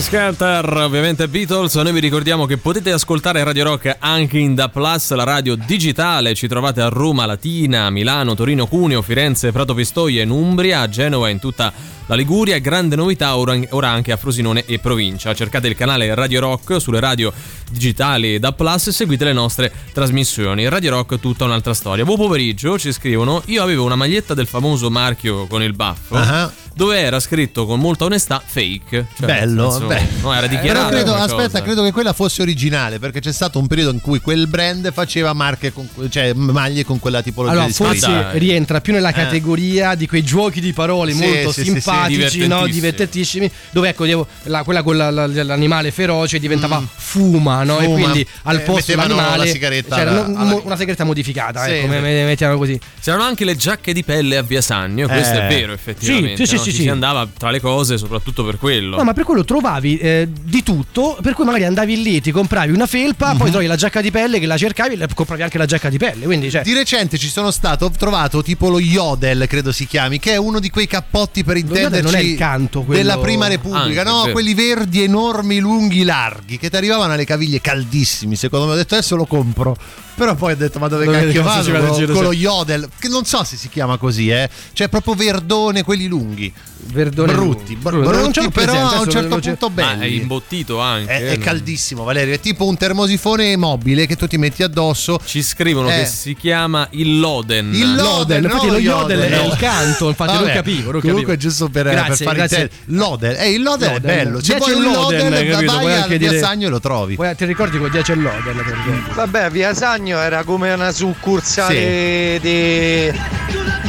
Skelter, 0.00 0.64
ovviamente 0.76 1.28
Beatles. 1.28 1.74
Noi 1.74 1.92
vi 1.92 2.00
ricordiamo 2.00 2.46
che 2.46 2.56
potete 2.56 2.92
ascoltare 2.92 3.42
Radio 3.42 3.64
Rock 3.64 3.96
anche 3.98 4.38
in 4.38 4.54
Da 4.54 4.68
Plus, 4.68 5.12
la 5.12 5.24
radio 5.24 5.56
digitale. 5.56 6.34
Ci 6.34 6.46
trovate 6.46 6.80
a 6.80 6.88
Roma, 6.88 7.26
Latina, 7.26 7.90
Milano, 7.90 8.34
Torino, 8.34 8.66
Cuneo, 8.66 9.02
Firenze, 9.02 9.52
Prato 9.52 9.74
Pistoia, 9.74 10.22
in 10.22 10.30
Umbria, 10.30 10.80
a 10.80 10.88
Genova, 10.88 11.28
in 11.28 11.38
tutta 11.38 11.72
la 12.06 12.14
Liguria. 12.14 12.58
Grande 12.58 12.96
novità 12.96 13.36
ora 13.36 13.88
anche 13.88 14.12
a 14.12 14.16
Frosinone 14.16 14.64
e 14.66 14.78
provincia. 14.78 15.34
Cercate 15.34 15.68
il 15.68 15.74
canale 15.74 16.14
Radio 16.14 16.40
Rock 16.40 16.80
sulle 16.80 17.00
radio 17.00 17.32
digitali 17.70 18.38
da 18.38 18.52
Plus 18.52 18.88
e 18.88 18.92
seguite 18.92 19.24
le 19.24 19.32
nostre 19.32 19.72
trasmissioni. 19.92 20.68
Radio 20.68 20.90
Rock 20.90 21.16
è 21.16 21.20
tutta 21.20 21.44
un'altra 21.44 21.74
storia. 21.74 22.04
Buon 22.04 22.18
pomeriggio, 22.18 22.78
ci 22.78 22.92
scrivono. 22.92 23.42
Io 23.46 23.62
avevo 23.62 23.84
una 23.84 23.96
maglietta 23.96 24.34
del 24.34 24.46
famoso 24.46 24.90
marchio 24.90 25.46
con 25.46 25.62
il 25.62 25.74
baffo. 25.74 26.14
Ah. 26.14 26.50
Dove 26.74 26.96
era 26.96 27.18
scritto 27.18 27.66
con 27.66 27.80
molta 27.80 28.04
onestà 28.04 28.40
fake. 28.44 29.08
Cioè, 29.18 29.26
Bello, 29.26 29.76
nel 29.78 29.87
beh. 29.88 30.06
No, 30.22 30.32
era 30.32 30.46
Però 30.46 30.60
dichiarato. 30.60 30.88
credo, 30.90 31.10
come 31.12 31.24
aspetta, 31.24 31.62
credo 31.62 31.82
che 31.82 31.92
quella 31.92 32.12
fosse 32.12 32.42
originale 32.42 32.98
perché 32.98 33.20
c'è 33.20 33.32
stato 33.32 33.58
un 33.58 33.66
periodo 33.66 33.90
in 33.90 34.00
cui 34.00 34.20
quel 34.20 34.46
brand 34.46 34.92
faceva 34.92 35.32
marche 35.32 35.72
con, 35.72 35.88
cioè 36.10 36.32
maglie 36.34 36.84
con 36.84 36.98
quella 36.98 37.22
tipologia 37.22 37.52
Allora, 37.54 37.66
di 37.68 37.72
forse 37.74 37.98
scritta. 38.00 38.22
dai. 38.30 38.38
rientra 38.38 38.80
più 38.80 38.92
nella 38.92 39.12
categoria 39.12 39.94
di 39.94 40.06
quei 40.06 40.22
giochi 40.22 40.60
di 40.60 40.72
parole 40.72 41.12
Sì, 41.12 41.18
molto 41.20 41.52
sì, 41.52 41.62
sì, 41.62 41.64
sì, 41.66 41.70
simpatici, 41.80 42.46
no? 42.46 42.66
divertentissimi. 42.66 43.50
dove 43.70 43.88
ecco, 43.88 44.04
la- 44.44 44.62
quella 44.62 44.82
con 44.82 44.96
la- 44.96 45.10
la- 45.10 45.26
l'animale 45.26 45.90
feroce 45.90 46.38
diventava 46.38 46.82
fuma, 46.94 47.62
no? 47.64 47.78
E 47.78 47.82
Mm. 47.82 47.84
Fuma. 47.84 48.00
quindi 48.00 48.26
al 48.44 48.56
Eh, 48.56 48.60
posto 48.60 48.74
mettevano 48.96 49.08
dell'animale 49.14 49.44
la 49.44 49.50
sigaretta 49.50 49.96
c'era 49.96 50.10
alla- 50.10 50.26
no- 50.26 50.38
alla- 50.40 50.50
mo- 50.50 50.62
una 50.64 50.76
sigaretta 50.76 51.04
modificata, 51.04 51.64
Sì, 51.64 51.70
ecco, 51.72 51.82
sì. 51.82 51.88
me- 51.88 52.00
me- 52.00 52.24
mettiamo 52.24 52.56
così. 52.56 52.78
C'erano 53.00 53.22
anche 53.24 53.44
le 53.44 53.56
giacche 53.56 53.92
di 53.92 54.02
pelle 54.04 54.36
a 54.36 54.42
Via 54.42 54.60
Sannio, 54.60 55.08
questo 55.08 55.34
Eh. 55.38 55.46
è 55.46 55.48
vero 55.48 55.72
effettivamente. 55.72 56.36
Sì, 56.36 56.46
sì, 56.46 56.54
no? 56.56 56.62
sì, 56.62 56.70
Ci 56.70 56.76
sì. 56.76 56.82
si 56.82 56.88
andava 56.88 57.26
tra 57.36 57.50
le 57.50 57.60
cose 57.60 57.96
soprattutto 57.98 58.44
per 58.44 58.58
quello. 58.58 58.96
No, 58.96 59.04
ma 59.04 59.12
per 59.12 59.24
quello 59.24 59.44
trovavi 59.68 59.98
eh, 59.98 60.28
di 60.42 60.62
tutto, 60.62 61.18
per 61.20 61.34
cui 61.34 61.44
magari 61.44 61.64
andavi 61.64 62.02
lì, 62.02 62.20
ti 62.20 62.30
compravi 62.30 62.72
una 62.72 62.86
felpa, 62.86 63.32
Mhm. 63.32 63.38
poi 63.38 63.50
trovi 63.50 63.66
la 63.66 63.76
giacca 63.76 64.00
di 64.00 64.10
pelle 64.10 64.38
che 64.38 64.46
la 64.46 64.56
cercavi 64.56 64.94
e 64.94 65.06
compravi 65.14 65.42
anche 65.42 65.58
la 65.58 65.66
giacca 65.66 65.90
di 65.90 65.98
pelle, 65.98 66.24
quindi 66.24 66.50
cioè 66.50 66.62
Di 66.62 66.72
recente 66.72 67.18
ci 67.18 67.28
sono 67.28 67.50
stato, 67.50 67.84
ho 67.84 67.90
trovato 67.90 68.42
tipo 68.42 68.68
lo 68.70 68.80
Yodel, 68.80 69.46
credo 69.46 69.70
si 69.72 69.86
chiami, 69.86 70.18
che 70.18 70.32
è 70.32 70.36
uno 70.36 70.58
di 70.58 70.70
quei 70.70 70.86
cappotti 70.86 71.44
per 71.44 71.56
intenderci 71.58 72.02
non 72.02 72.14
è 72.14 72.20
il 72.20 72.36
canto, 72.36 72.82
quello- 72.82 73.00
della 73.02 73.18
Prima 73.18 73.46
Repubblica, 73.46 74.00
Anche, 74.00 74.10
no, 74.10 74.22
sì. 74.24 74.30
quelli 74.32 74.54
verdi 74.54 75.02
enormi, 75.02 75.58
lunghi, 75.58 76.02
larghi, 76.04 76.56
che 76.58 76.70
ti 76.70 76.76
arrivavano 76.76 77.12
alle 77.12 77.24
caviglie 77.24 77.60
caldissimi. 77.60 78.36
Secondo 78.36 78.66
me 78.66 78.72
ho 78.72 78.76
detto 78.76 78.94
adesso 78.94 79.16
lo 79.16 79.26
compro. 79.26 79.76
Però 80.18 80.34
poi 80.34 80.52
ho 80.52 80.56
detto 80.56 80.78
ma 80.78 80.88
dove, 80.88 81.04
Dove 81.04 81.20
cacchio 81.24 81.42
vado 81.42 81.62
ci 81.64 81.70
vado 81.70 81.84
in 81.84 81.90
con, 81.90 81.98
giro, 81.98 82.12
con 82.12 82.22
lo 82.24 82.32
Yodel, 82.32 82.88
che 82.98 83.08
non 83.08 83.24
so 83.24 83.44
se 83.44 83.56
si 83.56 83.68
chiama 83.68 83.96
così, 83.96 84.28
eh. 84.28 84.48
Cioè 84.72 84.88
proprio 84.88 85.14
verdone, 85.14 85.82
quelli 85.84 86.06
lunghi. 86.08 86.52
verdone 86.90 87.32
brutti, 87.32 87.76
br- 87.76 87.92
l'ho 87.94 88.00
brutti, 88.08 88.48
però 88.50 88.72
presente, 88.72 88.94
a 88.96 89.00
un 89.00 89.10
certo 89.10 89.34
lo- 89.36 89.40
punto 89.40 89.70
Ma 89.74 89.92
è 89.92 89.96
belli. 89.98 90.16
imbottito 90.16 90.80
anche. 90.80 91.10
È, 91.12 91.22
è 91.32 91.36
no? 91.36 91.44
caldissimo, 91.44 92.02
Valerio. 92.04 92.34
È 92.34 92.40
tipo 92.40 92.66
un 92.66 92.76
termosifone 92.76 93.56
mobile 93.56 94.06
che 94.06 94.16
tu 94.16 94.26
ti 94.26 94.38
metti 94.38 94.62
addosso. 94.62 95.20
Ci 95.24 95.42
scrivono 95.42 95.88
Eh. 95.90 95.98
che 96.00 96.06
si 96.06 96.34
chiama 96.34 96.86
il 96.92 97.18
Loden. 97.20 97.72
Il 97.74 97.94
Loden, 97.94 98.04
Loden, 98.04 98.42
infatti 98.44 98.66
no, 98.66 98.72
lo 98.72 98.78
Yodel, 98.78 99.18
Yodel 99.18 99.30
è 99.32 99.36
no. 99.42 99.52
il 99.52 99.56
canto, 99.58 100.08
infatti 100.08 100.32
non 100.32 100.42
Vabbè, 100.42 100.54
capivo, 100.54 100.90
non 100.92 101.00
Comunque, 101.00 101.24
capivo. 101.34 101.36
giusto 101.48 101.68
per, 101.68 101.84
Grazie, 101.88 102.08
per 102.08 102.16
fare 102.26 102.36
grazie. 102.36 102.70
il 102.86 102.96
Loden. 102.96 103.36
Eh, 103.38 103.50
il 103.52 103.62
Loden, 103.62 103.94
è 103.94 104.00
bello. 104.00 104.40
Vuoi 104.40 104.70
il 104.70 104.76
un 104.76 104.82
Loden? 104.92 105.28
Puoi 105.30 105.64
vai 105.66 105.92
anche 105.94 106.12
al 106.14 106.18
dire- 106.18 106.30
Piazzagno 106.30 106.66
e 106.66 106.70
lo 106.70 106.80
trovi. 106.80 107.16
Ti 107.36 107.44
ricordi 107.44 107.78
con 107.78 107.90
10 107.90 108.14
Loden? 108.14 108.62
Vabbè, 109.14 109.50
Via 109.50 109.74
Sagno 109.74 110.07
era 110.16 110.44
come 110.44 110.72
una 110.72 110.92
succursale 110.92 112.38
di 112.40 113.12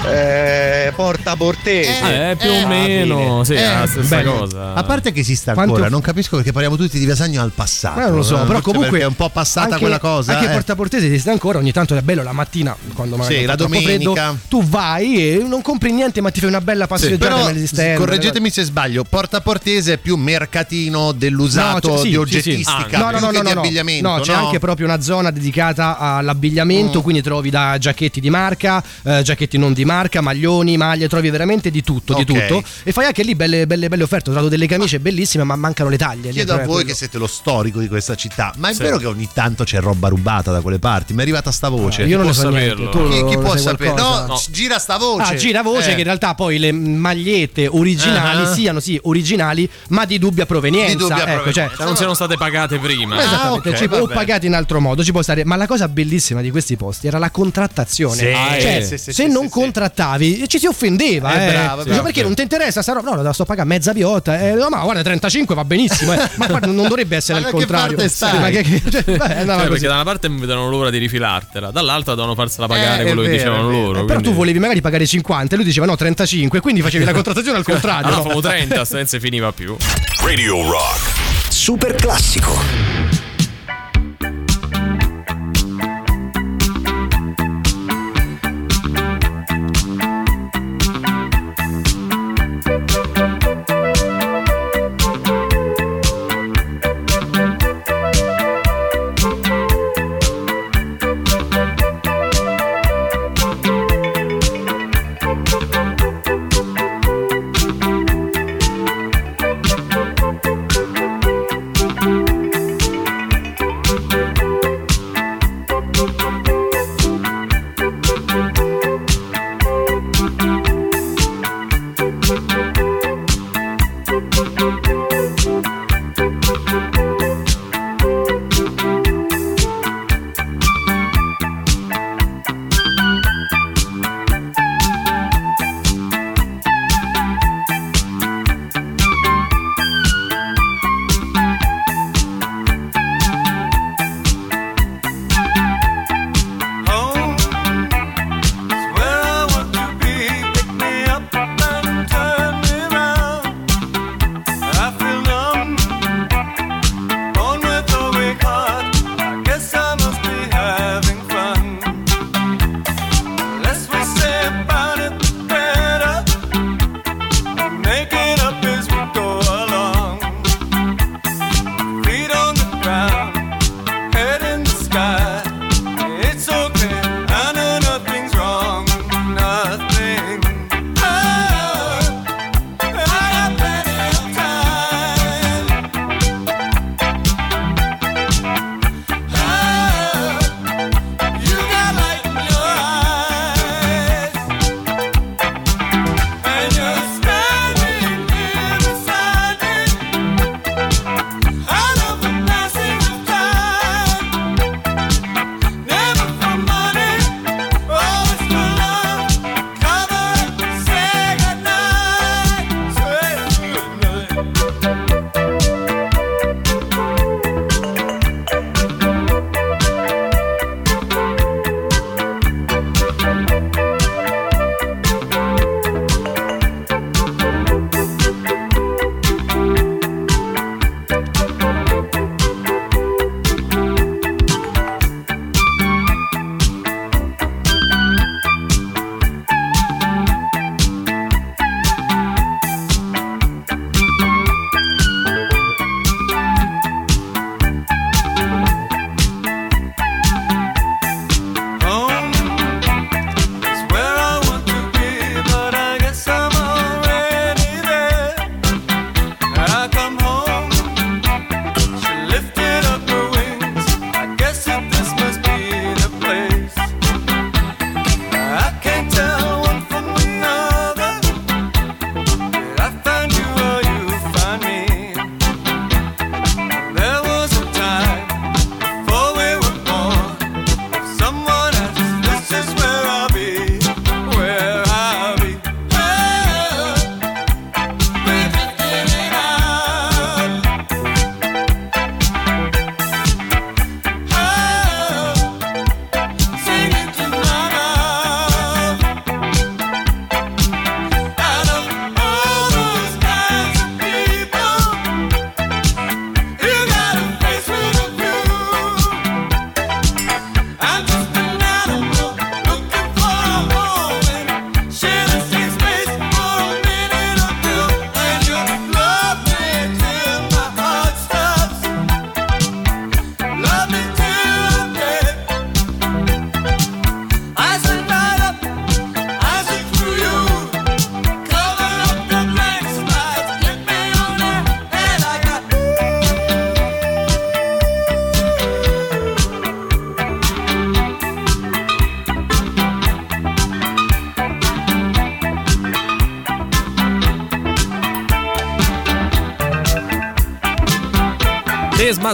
eh, 0.07 0.91
Porta 0.95 1.35
Portese. 1.35 2.31
Eh, 2.31 2.35
più 2.35 2.49
o 2.49 2.67
meno, 2.67 3.43
sì, 3.43 3.53
è 3.53 3.79
la 3.79 3.85
stessa 3.87 4.15
bello. 4.17 4.33
cosa. 4.39 4.73
A 4.73 4.83
parte 4.83 5.11
che 5.11 5.19
esiste 5.19 5.53
Quanto- 5.53 5.73
ancora, 5.73 5.89
non 5.89 6.01
capisco 6.01 6.35
perché 6.37 6.51
parliamo 6.51 6.75
tutti 6.77 6.97
di 6.97 7.05
Viasagno 7.05 7.41
al 7.41 7.51
passato. 7.53 7.99
Ma 7.99 8.07
non 8.07 8.15
lo 8.17 8.23
so, 8.23 8.41
eh, 8.41 8.45
però 8.45 8.61
comunque 8.61 8.99
è 8.99 9.05
un 9.05 9.15
po' 9.15 9.29
passata 9.29 9.67
anche- 9.67 9.79
quella 9.79 9.99
cosa. 9.99 10.37
Anche 10.37 10.49
eh. 10.49 10.53
Porta 10.53 10.75
Portese 10.75 11.05
esiste 11.07 11.29
ancora, 11.29 11.59
ogni 11.59 11.71
tanto 11.71 11.95
è 11.95 12.01
bello 12.01 12.23
la 12.23 12.31
mattina 12.33 12.75
quando 12.93 13.17
magari 13.17 13.39
Sì, 13.39 13.45
la 13.45 13.55
domenica. 13.55 13.89
freddo, 13.89 14.37
tu 14.47 14.63
vai 14.63 15.33
e 15.35 15.43
non 15.45 15.61
compri 15.61 15.91
niente, 15.91 16.21
ma 16.21 16.31
ti 16.31 16.39
fai 16.39 16.49
una 16.49 16.61
bella 16.61 16.87
passeggiata 16.87 17.17
Però 17.35 17.45
nell'esterno. 17.47 17.99
correggetemi 17.99 18.49
se 18.49 18.63
sbaglio, 18.63 19.03
Porta 19.03 19.41
Portese 19.41 19.93
è 19.93 19.97
più 19.97 20.15
mercatino 20.15 21.11
dell'usato 21.11 21.87
No, 21.89 21.93
c'è- 21.95 21.99
sì, 22.01 22.05
di 22.07 22.11
sì, 22.11 22.15
oggettistica, 22.17 22.85
sì. 22.89 22.95
No, 22.97 23.09
no, 23.11 23.17
più 23.17 23.19
no, 23.19 23.25
no, 23.25 23.31
di 23.31 23.37
no, 23.47 23.53
no. 23.53 23.59
abbigliamento. 23.61 24.07
No, 24.09 24.19
c'è 24.21 24.33
anche 24.33 24.59
proprio 24.59 24.85
una 24.85 25.01
zona 25.01 25.31
dedicata 25.31 25.97
all'abbigliamento, 25.97 26.99
Mm. 26.99 27.01
quindi 27.01 27.21
trovi 27.21 27.49
da 27.49 27.77
giacchetti 27.77 28.19
di 28.19 28.29
marca, 28.29 28.81
eh, 29.03 29.21
giacchetti 29.23 29.57
non 29.57 29.73
di 29.73 29.85
marca, 29.85 29.87
maglioni, 30.21 30.77
maglie, 30.77 31.07
trovi 31.07 31.29
veramente 31.29 31.69
di 31.71 31.81
tutto, 31.83 32.13
di 32.13 32.25
tutto. 32.25 32.63
E 32.83 32.91
fai 32.91 33.05
anche 33.05 33.23
lì 33.23 33.35
belle, 33.35 33.65
belle, 33.67 33.87
belle 33.89 34.03
offerte. 34.03 34.29
Ho 34.29 34.33
trovato 34.33 34.49
delle 34.49 34.67
camicie 34.67 34.99
bellissime, 34.99 35.43
ma 35.43 35.55
mancano 35.55 35.89
le 35.89 35.97
taglie. 35.97 36.31
Chiedo 36.31 36.53
a 36.53 36.57
voi 36.57 36.65
quello. 36.67 36.83
che 36.89 36.93
siete 36.95 37.17
lo 37.17 37.27
storico 37.27 37.79
di 37.79 37.87
questa 37.87 38.15
città, 38.15 38.53
ma 38.57 38.69
è 38.69 38.73
Sì. 38.73 38.81
vero 38.83 38.97
che 38.97 39.05
ogni 39.07 39.27
tanto 39.33 39.63
c'è 39.63 39.79
roba 39.79 40.07
rubata 40.07 40.51
da 40.51 40.61
quelle 40.61 40.79
parti? 40.79 41.13
Mi 41.13 41.19
è 41.19 41.21
arrivata 41.23 41.51
sta 41.51 41.69
voce. 41.69 42.03
Io 42.03 42.17
non 42.17 42.25
può 42.25 42.33
so 42.35 42.41
saperlo? 42.43 42.89
Tu 42.89 43.09
chi, 43.09 43.25
chi 43.25 43.37
può 43.37 43.55
sapere? 43.57 43.93
No, 43.93 44.25
No. 44.27 44.41
gira 44.49 44.77
sta 44.79 44.97
voce. 44.97 45.33
Ah, 45.33 45.35
gira 45.35 45.61
voce 45.61 45.91
Eh. 45.91 45.93
che 45.93 45.99
in 45.99 46.05
realtà 46.05 46.35
poi 46.35 46.57
le 46.59 46.71
magliette 46.71 47.67
originali 47.67 48.43
Ah. 48.43 48.53
siano 48.53 48.79
sì 48.79 48.99
originali, 49.03 49.69
ma 49.89 50.05
di 50.05 50.17
dubbia 50.19 50.45
provenienza. 50.45 50.91
Di 50.93 50.97
dubbia 50.97 51.15
ecco, 51.17 51.23
provenienza. 51.25 51.67
cioè, 51.67 51.75
Cioè, 51.77 51.85
non 51.85 51.95
siano 51.95 52.13
state 52.13 52.35
pagate 52.37 52.77
prima. 52.79 53.17
Ah, 53.17 53.23
Esattamente, 53.23 53.69
ok, 53.69 53.75
ci- 53.75 53.87
o 53.91 54.07
pagati 54.07 54.45
in 54.45 54.53
altro 54.53 54.79
modo, 54.79 55.03
ci 55.03 55.11
può 55.11 55.21
stare. 55.21 55.43
Ma 55.45 55.55
la 55.55 55.67
cosa 55.67 55.87
bellissima 55.87 56.41
di 56.41 56.51
questi 56.51 56.75
posti 56.77 57.07
era 57.07 57.17
la 57.17 57.31
contrattazione. 57.31 58.15
Sì, 58.15 58.61
cioè, 58.61 58.81
sì, 58.81 58.97
sì, 58.97 58.97
se 58.97 59.11
sì, 59.13 59.27
non 59.31 59.43
sì, 59.45 59.49
contrattavi, 59.79 60.47
ci 60.47 60.59
si 60.59 60.65
offendeva. 60.67 61.33
Eh, 61.33 61.47
eh. 61.47 61.51
bravo, 61.51 61.83
bravo. 61.83 62.01
perché 62.03 62.21
non 62.21 62.35
ti 62.35 62.41
interessa 62.41 62.81
sta 62.81 62.93
roba? 62.93 63.15
No, 63.15 63.21
la 63.21 63.33
sto 63.33 63.45
pagando 63.45 63.73
mezza 63.73 63.93
piotta. 63.93 64.39
Eh, 64.39 64.53
no, 64.53 64.67
ma 64.69 64.81
guarda, 64.81 65.01
35 65.03 65.55
va 65.55 65.63
benissimo. 65.63 66.13
eh. 66.13 66.29
Ma 66.35 66.47
guarda, 66.47 66.67
non 66.67 66.87
dovrebbe 66.87 67.15
essere 67.15 67.39
che 67.43 67.49
contrario. 67.51 67.95
parte 67.95 68.09
stai? 68.09 68.39
Ma 68.39 68.49
che- 68.49 68.61
che- 68.63 68.81
cioè, 68.91 69.03
beh, 69.03 69.35
andava 69.35 69.61
Cioè, 69.61 69.69
perché 69.69 69.87
da 69.87 69.93
una 69.95 70.03
parte 70.03 70.27
non 70.27 70.39
vedono 70.39 70.69
l'ora 70.69 70.89
di 70.89 70.97
rifilartela, 70.97 71.71
dall'altra 71.71 72.15
devono 72.15 72.35
farsela 72.35 72.67
pagare 72.67 73.01
Eh, 73.03 73.05
quello 73.05 73.21
è 73.21 73.25
che 73.25 73.31
vero, 73.31 73.43
dicevano 73.43 73.67
vero. 73.69 73.81
loro. 73.81 74.01
Eh, 74.01 74.05
Però 74.05 74.19
tu 74.21 74.33
volevi 74.33 74.59
magari 74.59 74.81
pagare 74.81 75.05
50 75.05 75.53
e 75.53 75.57
lui 75.57 75.65
diceva 75.65 75.85
no 75.85 75.95
35 75.95 76.59
quindi 76.59 76.81
facevi 76.81 77.05
la 77.05 77.13
contrattazione 77.13 77.57
al 77.57 77.63
contrario 77.65 78.07
Allora 78.07 78.23
no? 78.23 78.27
famo 78.29 78.41
30, 78.41 78.85
sta 78.85 78.97
non 78.97 79.05
si 79.07 79.19
finiva 79.19 79.51
più. 79.51 79.75
Radio 80.23 80.61
Rock. 80.69 81.17
Super 81.49 81.95
classico. 81.95 83.08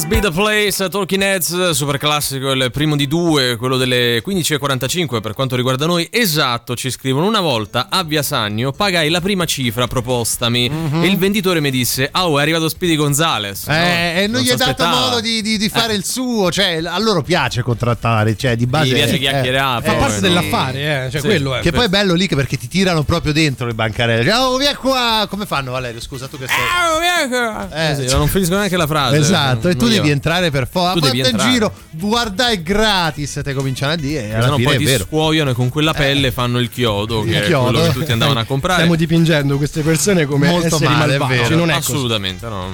Must 0.05 0.21
Be 0.21 0.29
the 0.29 0.31
Place, 0.31 0.87
Talking 0.87 1.23
Heads, 1.23 1.71
super 1.71 1.97
classico, 1.97 2.51
il 2.51 2.69
primo 2.71 2.95
di 2.95 3.07
due, 3.07 3.55
quello 3.55 3.75
delle 3.75 4.21
15.45 4.23 5.19
per 5.19 5.33
quanto 5.33 5.55
riguarda 5.55 5.87
noi. 5.87 6.07
Esatto, 6.11 6.75
ci 6.75 6.91
scrivono 6.91 7.25
una 7.25 7.39
volta 7.41 7.87
a 7.89 8.03
Via 8.03 8.21
Sannio 8.21 8.71
pagai 8.71 9.09
la 9.09 9.19
prima 9.19 9.45
cifra 9.45 9.87
propostami 9.87 10.65
e 11.01 11.07
il 11.07 11.17
venditore 11.17 11.59
mi 11.59 11.71
disse 11.71 12.07
"Ah, 12.11 12.27
oh, 12.27 12.37
è 12.37 12.43
arrivato 12.43 12.69
Speedy 12.69 12.95
Gonzales". 12.95 13.65
Eh, 13.67 14.23
e 14.23 14.27
non, 14.27 14.41
gli 14.41 14.45
si 14.45 14.51
è 14.51 14.55
dato 14.57 14.85
modo 14.85 15.19
di, 15.21 15.41
di- 15.41 15.57
di 15.57 15.69
fare 15.69 15.95
il 15.95 16.05
suo, 16.05 16.51
cioè 16.51 16.81
a 16.85 16.99
loro 16.99 17.23
piace 17.23 17.63
contrattare, 17.63 18.37
cioè 18.37 18.55
di 18.55 18.67
base 18.67 18.89
Gli 18.89 18.93
piace 18.93 19.15
eh, 19.15 19.19
chiacchierare, 19.19 19.83
Fa 19.85 19.91
poi, 19.91 19.99
parte 19.99 20.15
no? 20.15 20.27
dell'affare, 20.27 21.05
eh. 21.05 21.09
Cioè, 21.09 21.21
Sì. 21.21 21.25
quello 21.27 21.55
è. 21.55 21.61
Che 21.61 21.71
poi 21.71 21.85
è 21.85 21.89
bello 21.89 22.13
lì 22.13 22.27
che 22.27 22.35
perché 22.35 22.57
ti 22.57 22.67
tirano 22.67 23.01
proprio 23.03 23.33
dentro 23.33 23.65
le 23.65 23.73
bancarelle. 23.73 24.31
Oh, 24.33 24.55
via 24.57 24.75
qua! 24.77 25.25
Come 25.27 25.47
fanno 25.47 25.71
Valerio? 25.71 25.99
Scusa, 25.99 26.27
tu 26.27 26.37
che 26.37 26.45
sei. 26.47 27.71
Eh, 27.71 28.07
sì, 28.07 28.15
non 28.15 28.27
finisco 28.27 28.53
neanche 28.53 28.77
la 28.77 28.85
frase. 28.87 29.17
Esatto, 29.17 29.67
e 29.67 29.75
tu 29.75 29.85
Non. 29.85 29.93
Devi 29.95 30.09
entrare 30.11 30.51
per 30.51 30.67
forza. 30.69 30.93
Tu 30.93 30.99
devi 30.99 31.19
Guarda 31.19 31.29
in 31.29 31.47
entrare. 31.49 31.51
giro, 31.51 31.73
guarda 31.91 32.49
è 32.49 32.61
gratis, 32.61 33.41
te 33.43 33.53
cominciano 33.53 33.93
a 33.93 33.95
dire. 33.95 34.29
E 34.31 34.37
no 34.45 34.57
poi 34.61 34.75
è 34.75 34.77
ti 34.77 34.83
vero. 34.85 35.05
scuoiono 35.05 35.49
e 35.51 35.53
con 35.53 35.69
quella 35.69 35.93
pelle 35.93 36.31
fanno 36.31 36.59
il 36.59 36.69
chiodo, 36.69 37.23
Il 37.23 37.31
che 37.31 37.43
è 37.43 37.45
chiodo. 37.45 37.71
quello 37.71 37.81
che 37.87 37.93
tutti 37.93 38.11
andavano 38.11 38.39
a 38.39 38.43
comprare. 38.45 38.79
Stiamo 38.81 38.95
dipingendo 38.95 39.57
queste 39.57 39.81
persone 39.81 40.25
come 40.25 40.47
Molto 40.49 40.67
esseri 40.67 40.85
male, 40.85 41.15
è 41.15 41.17
malvagi. 41.17 41.41
vero. 41.41 41.55
Non 41.55 41.69
è 41.69 41.75
così. 41.75 41.91
Assolutamente 41.91 42.47
no. 42.47 42.69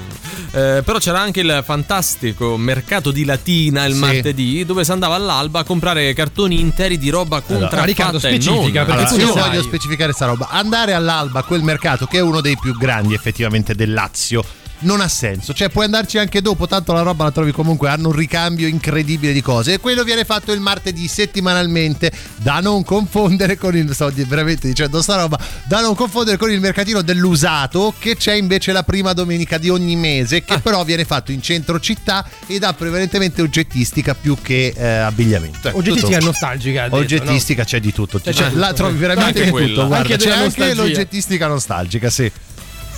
Eh, 0.53 0.81
però 0.83 0.97
c'era 0.97 1.19
anche 1.21 1.39
il 1.39 1.61
fantastico 1.65 2.57
mercato 2.57 3.11
di 3.11 3.23
Latina 3.25 3.85
il 3.85 3.93
Sì. 3.93 3.99
martedì 3.99 4.65
dove 4.65 4.83
si 4.83 4.91
andava 4.91 5.15
all'alba 5.15 5.59
a 5.59 5.63
comprare 5.63 6.13
cartoni 6.13 6.59
interi 6.59 6.97
di 6.97 7.09
roba 7.09 7.39
contraffatta 7.41 7.85
Riccardo, 7.85 8.19
non. 8.21 8.21
specifica, 8.21 8.83
perché 8.85 9.01
Allora, 9.03 9.15
tu 9.15 9.19
io 9.27 9.31
sai. 9.33 9.49
voglio 9.49 9.61
specificare 9.63 10.11
sta 10.11 10.25
roba. 10.25 10.49
Andare 10.49 10.93
all'alba 10.93 11.39
a 11.39 11.43
quel 11.43 11.61
mercato, 11.63 12.05
che 12.05 12.17
è 12.17 12.21
uno 12.21 12.41
dei 12.41 12.57
più 12.59 12.75
grandi 12.77 13.13
effettivamente 13.13 13.75
del 13.75 13.93
Lazio. 13.93 14.43
Non 14.83 14.99
ha 14.99 15.07
senso, 15.07 15.53
cioè 15.53 15.69
puoi 15.69 15.85
andarci 15.85 16.17
anche 16.17 16.41
dopo, 16.41 16.65
tanto 16.67 16.91
la 16.93 17.01
roba 17.01 17.25
la 17.25 17.31
trovi 17.31 17.51
comunque, 17.51 17.89
hanno 17.89 18.07
un 18.07 18.15
ricambio 18.15 18.67
incredibile 18.67 19.31
di 19.31 19.41
cose 19.41 19.73
e 19.73 19.79
quello 19.79 20.03
viene 20.03 20.25
fatto 20.25 20.51
il 20.51 20.59
martedì 20.59 21.07
settimanalmente, 21.07 22.11
da 22.37 22.59
non 22.61 22.83
confondere 22.83 23.57
con 23.57 23.75
il, 23.75 23.93
sto 23.93 24.11
veramente 24.27 24.67
dicendo 24.67 25.01
sta 25.01 25.17
roba, 25.17 25.39
da 25.65 25.81
non 25.81 25.93
confondere 25.93 26.37
con 26.37 26.51
il 26.51 26.59
mercatino 26.59 27.01
dell'usato 27.03 27.93
che 27.99 28.15
c'è 28.15 28.33
invece 28.33 28.71
la 28.71 28.83
prima 28.83 29.13
domenica 29.13 29.57
di 29.59 29.69
ogni 29.69 29.95
mese, 29.95 30.43
che 30.43 30.59
però 30.59 30.83
viene 30.83 31.05
fatto 31.05 31.31
in 31.31 31.41
centro 31.41 31.79
città 31.79 32.27
ed 32.47 32.63
ha 32.63 32.73
prevalentemente 32.73 33.41
oggettistica 33.41 34.15
più 34.15 34.35
che 34.41 34.73
eh, 34.75 34.87
abbigliamento. 34.87 35.67
Ecco, 35.69 35.77
Oggettistica 35.77 36.17
tutto. 36.17 36.25
nostalgica. 36.25 36.83
detto, 36.83 36.95
Oggettistica 36.95 37.63
c'è 37.63 37.79
di 37.79 37.93
tutto, 37.93 38.19
C'è 38.19 38.33
Cioè, 38.33 38.47
tutto. 38.47 38.59
la 38.59 38.73
trovi 38.73 38.97
veramente 38.97 39.43
Anche 39.43 39.51
tutto. 39.51 39.85
Guarda, 39.87 40.13
Anche 40.13 40.17
c'è 40.17 40.31
anche 40.31 40.73
l'oggettistica 40.73 41.47
nostalgica, 41.47 42.09
sì. 42.09 42.31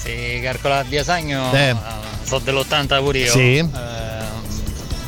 Sì, 0.03 0.39
calcola 0.41 0.79
a 0.79 0.83
Biasagno, 0.83 1.53
Eh. 1.53 1.69
eh, 1.69 1.75
so 2.23 2.39
dell'80 2.39 2.99
pure 3.01 3.19
io. 3.19 3.31
Sì. 3.31 3.57
Eh, 3.59 3.65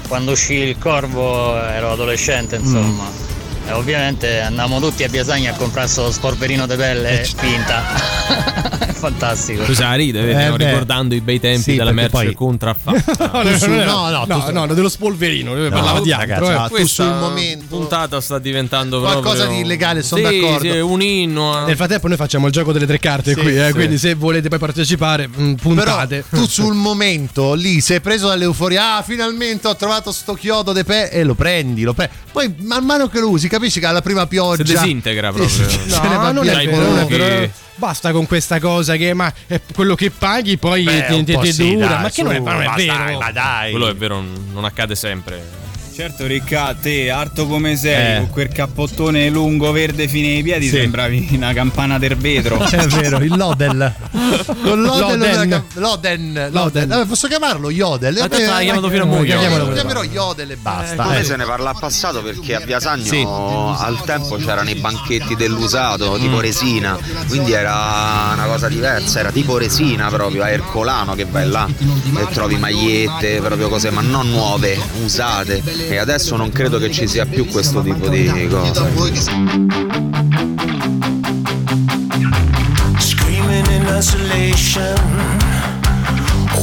quando 0.08 0.32
uscì 0.32 0.54
il 0.54 0.78
Corvo 0.78 1.56
ero 1.62 1.91
adolescente, 1.91 2.56
insomma. 2.56 3.04
Mm. 3.10 3.35
E 3.68 3.72
ovviamente 3.72 4.41
andavamo 4.41 4.80
tutti 4.80 5.03
a 5.03 5.09
Biasagno 5.09 5.49
a 5.51 5.55
comprare 5.55 5.88
sto 5.88 6.11
sporperino 6.11 6.68
di 6.68 6.76
pelle 6.76 7.22
Eh, 7.22 7.26
finta. 7.26 7.84
È 8.86 8.91
fantastico. 8.93 9.66
Scusa, 9.66 9.93
ride, 9.93 10.20
Eh, 10.30 10.34
stiamo 10.34 10.55
beh. 10.57 10.66
ricordando 10.68 11.16
i 11.16 11.22
bei 11.22 11.39
tempi 11.39 11.72
Sì, 11.72 11.76
della 11.76 11.91
merce 11.91 12.09
poi- 12.11 12.34
contraffatta. 12.34 13.32
No, 13.36 13.41
no, 13.43 13.49
no, 13.49 14.09
no, 14.09 14.09
no, 14.09 14.26
no, 14.28 14.43
tu- 14.45 14.51
no, 14.51 14.68
dello 14.68 14.89
spolverino. 14.89 15.53
Lui 15.55 15.63
No, 15.63 15.70
parlava 15.70 15.99
di 16.01 16.11
altro. 16.11 16.47
ragazzi, 16.47 16.51
eh. 16.51 16.68
tu 16.68 16.74
Questa 16.76 17.03
sul 17.03 17.13
momento- 17.16 17.66
puntata 17.68 18.22
sta 18.22 18.38
diventando 18.39 18.99
Qualcosa 18.99 19.36
proprio- 19.43 19.55
di 19.57 19.61
illegale, 19.63 20.03
sono 20.03 20.28
Sì, 20.30 20.39
d'accordo. 20.39 20.72
Sì, 20.72 20.78
un 20.80 21.01
inno. 21.01 21.61
eh. 21.61 21.66
Nel 21.66 21.76
frattempo 21.76 22.07
noi 22.07 22.18
facciamo 22.18 22.45
il 22.47 22.51
gioco 22.53 22.72
delle 22.72 22.86
tre 22.86 22.99
carte 22.99 23.34
Sì, 23.34 23.39
qui, 23.39 23.57
eh, 23.57 23.68
sì. 23.68 23.74
quindi 23.74 23.97
se 23.97 24.13
volete 24.13 24.47
poi 24.47 24.59
partecipare, 24.59 25.28
mh, 25.28 25.34
Però 25.55 25.55
puntate. 25.61 26.24
tu 26.30 26.45
sul 26.47 26.74
momento 26.76 27.53
lì 27.53 27.82
sei 27.82 27.99
preso 27.99 28.28
dall'euforia, 28.28 28.97
ah 28.97 29.01
finalmente 29.01 29.68
ho 29.68 29.76
trovato 29.76 30.11
sto 30.11 30.34
chiodo 30.34 30.72
de 30.72 30.84
pe 30.84 31.09
e 31.09 31.24
lo 31.24 31.34
prendi, 31.34 31.82
lo 31.84 31.93
prendi. 31.93 32.13
Poi 32.32 32.53
man 32.59 32.84
mano 32.84 33.07
che 33.07 33.20
lo 33.20 33.30
usi 33.30 33.47
capisci 33.58 33.80
che 33.80 33.86
alla 33.86 34.01
prima 34.01 34.28
pioggia 34.28 34.66
Si 34.66 34.74
disintegra 34.74 35.32
proprio. 35.32 35.68
No, 35.86 36.32
non 36.32 36.43
via 36.43 36.60
è 36.60 36.66
vero, 36.66 36.78
non 36.88 36.97
è 36.99 37.06
vero. 37.06 37.51
Basta 37.78 38.12
con 38.14 38.26
questa 38.26 38.60
cosa 38.60 38.95
che 38.95 39.14
ma 39.14 39.32
è 39.47 39.60
quello 39.74 39.95
che 39.95 40.10
paghi 40.10 40.58
poi 40.58 40.84
Beh, 40.84 41.06
ti, 41.08 41.24
ti- 41.26 41.38
ti 41.38 41.51
sì, 41.53 41.74
dura. 41.74 41.88
dai, 41.88 42.01
ma 42.03 42.08
che 42.08 42.14
su, 42.14 42.22
non 42.24 42.34
è, 42.34 42.39
ma 42.39 42.53
non 42.53 42.62
è 42.62 42.66
ma 42.68 42.76
vero. 42.76 42.93
dai, 42.93 43.18
ma 43.18 43.32
dai. 43.32 43.72
Quello 43.72 43.88
è 43.89 43.95
vero, 43.95 44.24
non 44.53 44.64
accade 44.64 44.95
sempre. 44.95 45.64
Certo, 45.96 46.26
Ricca, 46.28 46.76
te, 46.78 47.10
arto 47.10 47.48
come 47.48 47.78
sei, 47.78 48.16
Eh. 48.16 48.18
con 48.18 48.30
quel 48.32 48.50
cappottone 48.50 49.30
lungo 49.30 49.72
verde 49.72 50.10
fine 50.10 50.36
ai 50.36 50.43
piedi, 50.43 50.66
Sì. 50.68 50.76
sembravi 50.76 51.30
una 51.32 51.54
campana 51.54 51.98
del 51.98 52.18
vetro. 52.18 52.60
È 52.68 52.86
vero, 52.88 53.20
il 53.20 53.34
Lodel. 53.34 53.93
Con 54.62 54.82
Lodel. 54.82 55.18
Loden. 55.20 55.64
Loden. 55.76 56.50
Loden. 56.52 56.88
Vabbè, 56.89 57.06
posso 57.06 57.30
chiamarlo 57.30 57.70
Yodel? 57.70 58.14
Ma 58.16 58.28
Vabbè, 58.28 58.46
l'hai 58.46 58.66
chiamato 58.66 58.88
eh, 58.88 58.91
fino 58.91 59.04
a 59.04 59.20
eh, 59.20 59.26
Yodel. 59.26 59.58
Lo 59.68 59.72
chiamerò 59.72 60.04
Yodel 60.04 60.52
e 60.52 60.58
basta. 60.58 61.02
Come 61.04 61.20
eh. 61.20 61.24
se 61.24 61.38
ne 61.38 61.46
parla 61.46 61.70
al 61.70 61.78
passato 61.80 62.22
perché 62.22 62.56
a 62.56 62.60
Biasagno 62.60 63.06
Sì. 63.06 63.26
al 63.26 64.02
tempo 64.04 64.36
c'erano 64.36 64.70
i 64.70 64.76
banchetti 64.76 65.38
dell'usato, 65.38 66.18
tipo 66.18 66.41
resina, 66.41 66.98
quindi 67.30 67.54
era 67.54 68.32
una 68.34 68.46
cosa 68.48 68.68
diversa, 68.68 69.20
era 69.20 69.32
tipo 69.32 69.58
resina 69.58 70.10
proprio, 70.10 70.43
a 70.43 70.50
Ercolano 70.50 71.16
che 71.16 71.24
vai 71.24 71.48
là 71.48 71.66
e 71.70 72.34
trovi 72.34 72.58
magliette, 72.58 73.39
proprio 73.39 73.70
cose, 73.70 73.91
ma 73.91 74.02
non 74.02 74.30
nuove, 74.30 74.78
usate. 75.02 75.64
E 75.88 75.98
adesso 75.98 76.36
non 76.36 76.52
credo 76.52 76.78
che 76.80 76.92
ci 76.92 77.08
sia 77.08 77.26
più 77.26 77.46
questo 77.46 77.82
tipo 77.82 78.10
di 78.10 78.48
cose. 78.50 78.82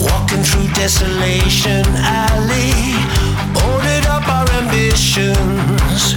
Walking 0.04 0.42
through 0.42 0.68
desolation 0.74 1.84
alley, 1.96 2.72
boarded 3.52 4.06
up 4.06 4.26
our 4.26 4.48
ambitions, 4.62 6.16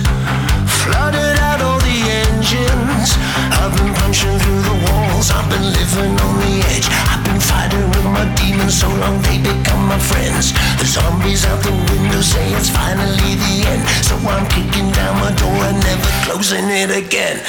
I've 5.32 5.50
been 5.50 5.64
living 5.64 6.14
on 6.20 6.34
the 6.44 6.54
edge. 6.76 6.88
I've 7.10 7.24
been 7.26 7.40
fighting 7.40 7.88
with 7.90 8.06
my 8.06 8.26
demons 8.36 8.80
so 8.80 8.88
long 8.88 9.22
they 9.24 9.38
become 9.38 9.88
my 9.88 9.98
friends. 9.98 10.54
The 10.78 10.86
zombies 10.86 11.46
out 11.46 11.64
the 11.64 11.72
window 11.72 12.22
say 12.22 12.46
it's 12.54 12.70
finally 12.70 13.34
the 13.36 13.56
end, 13.66 13.84
so 14.04 14.16
I'm 14.28 14.46
kicking 14.48 14.92
down 14.92 15.16
my 15.20 15.32
door 15.34 15.60
and 15.70 15.80
never 15.80 16.12
closing 16.26 16.70
it 16.70 16.92
again. 16.92 17.42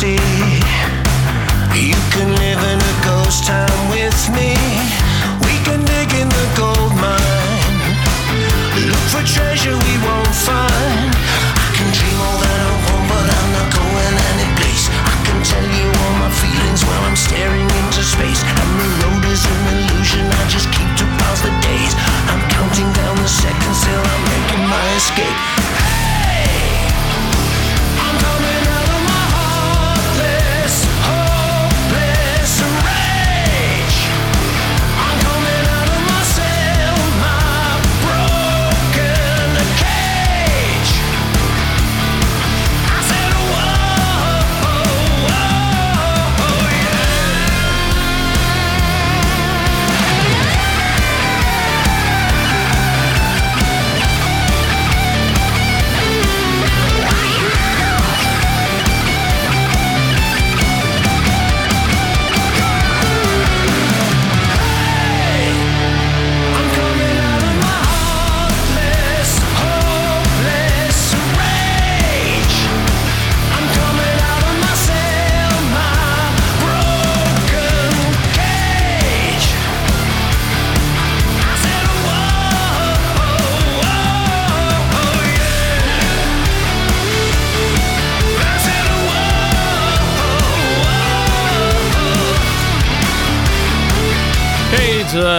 City. 0.00 0.16
You 1.76 1.94
can 2.12 2.34
live 2.36 2.62
in 2.72 2.78
a 2.80 3.04
ghost 3.04 3.44
town 3.44 3.69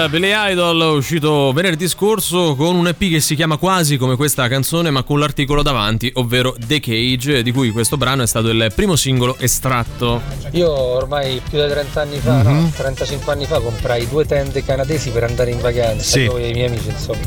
Billy 0.10 0.32
Idol, 0.34 0.96
uscito 0.98 1.52
venerdì 1.54 1.88
scorso 1.88 2.56
con 2.56 2.76
un 2.76 2.88
EP 2.88 2.98
che 3.10 3.20
si 3.20 3.36
chiama 3.36 3.58
quasi 3.58 3.98
come 3.98 4.16
questa 4.16 4.48
canzone, 4.48 4.90
ma 4.90 5.04
con 5.04 5.20
l'articolo 5.20 5.62
davanti, 5.62 6.12
ovvero 6.16 6.56
The 6.60 6.80
Cage, 6.80 7.44
di 7.44 7.52
cui 7.52 7.72
questo 7.72 7.98
brano 7.98 8.24
è 8.24 8.28
stato 8.28 8.50
il 8.50 8.72
primo 8.76 8.96
singolo 8.96 9.36
estratto. 9.40 10.22
Io 10.52 10.72
ormai 10.72 11.42
più 11.50 11.62
di 11.62 11.68
30 11.70 12.02
anni 12.02 12.18
fa, 12.20 12.42
Mhm. 12.44 12.54
no, 12.54 12.72
35 12.76 13.32
anni 13.34 13.46
fa, 13.46 13.60
comprai 13.60 14.08
due 14.08 14.26
tende 14.26 14.64
canadesi 14.64 15.10
per 15.12 15.24
andare 15.24 15.52
in 15.52 15.60
vacanza 15.62 16.04
Sì. 16.20 16.26
con 16.26 16.42
i 16.42 16.52
miei 16.52 16.68
amici, 16.68 16.90
insomma, 16.90 17.20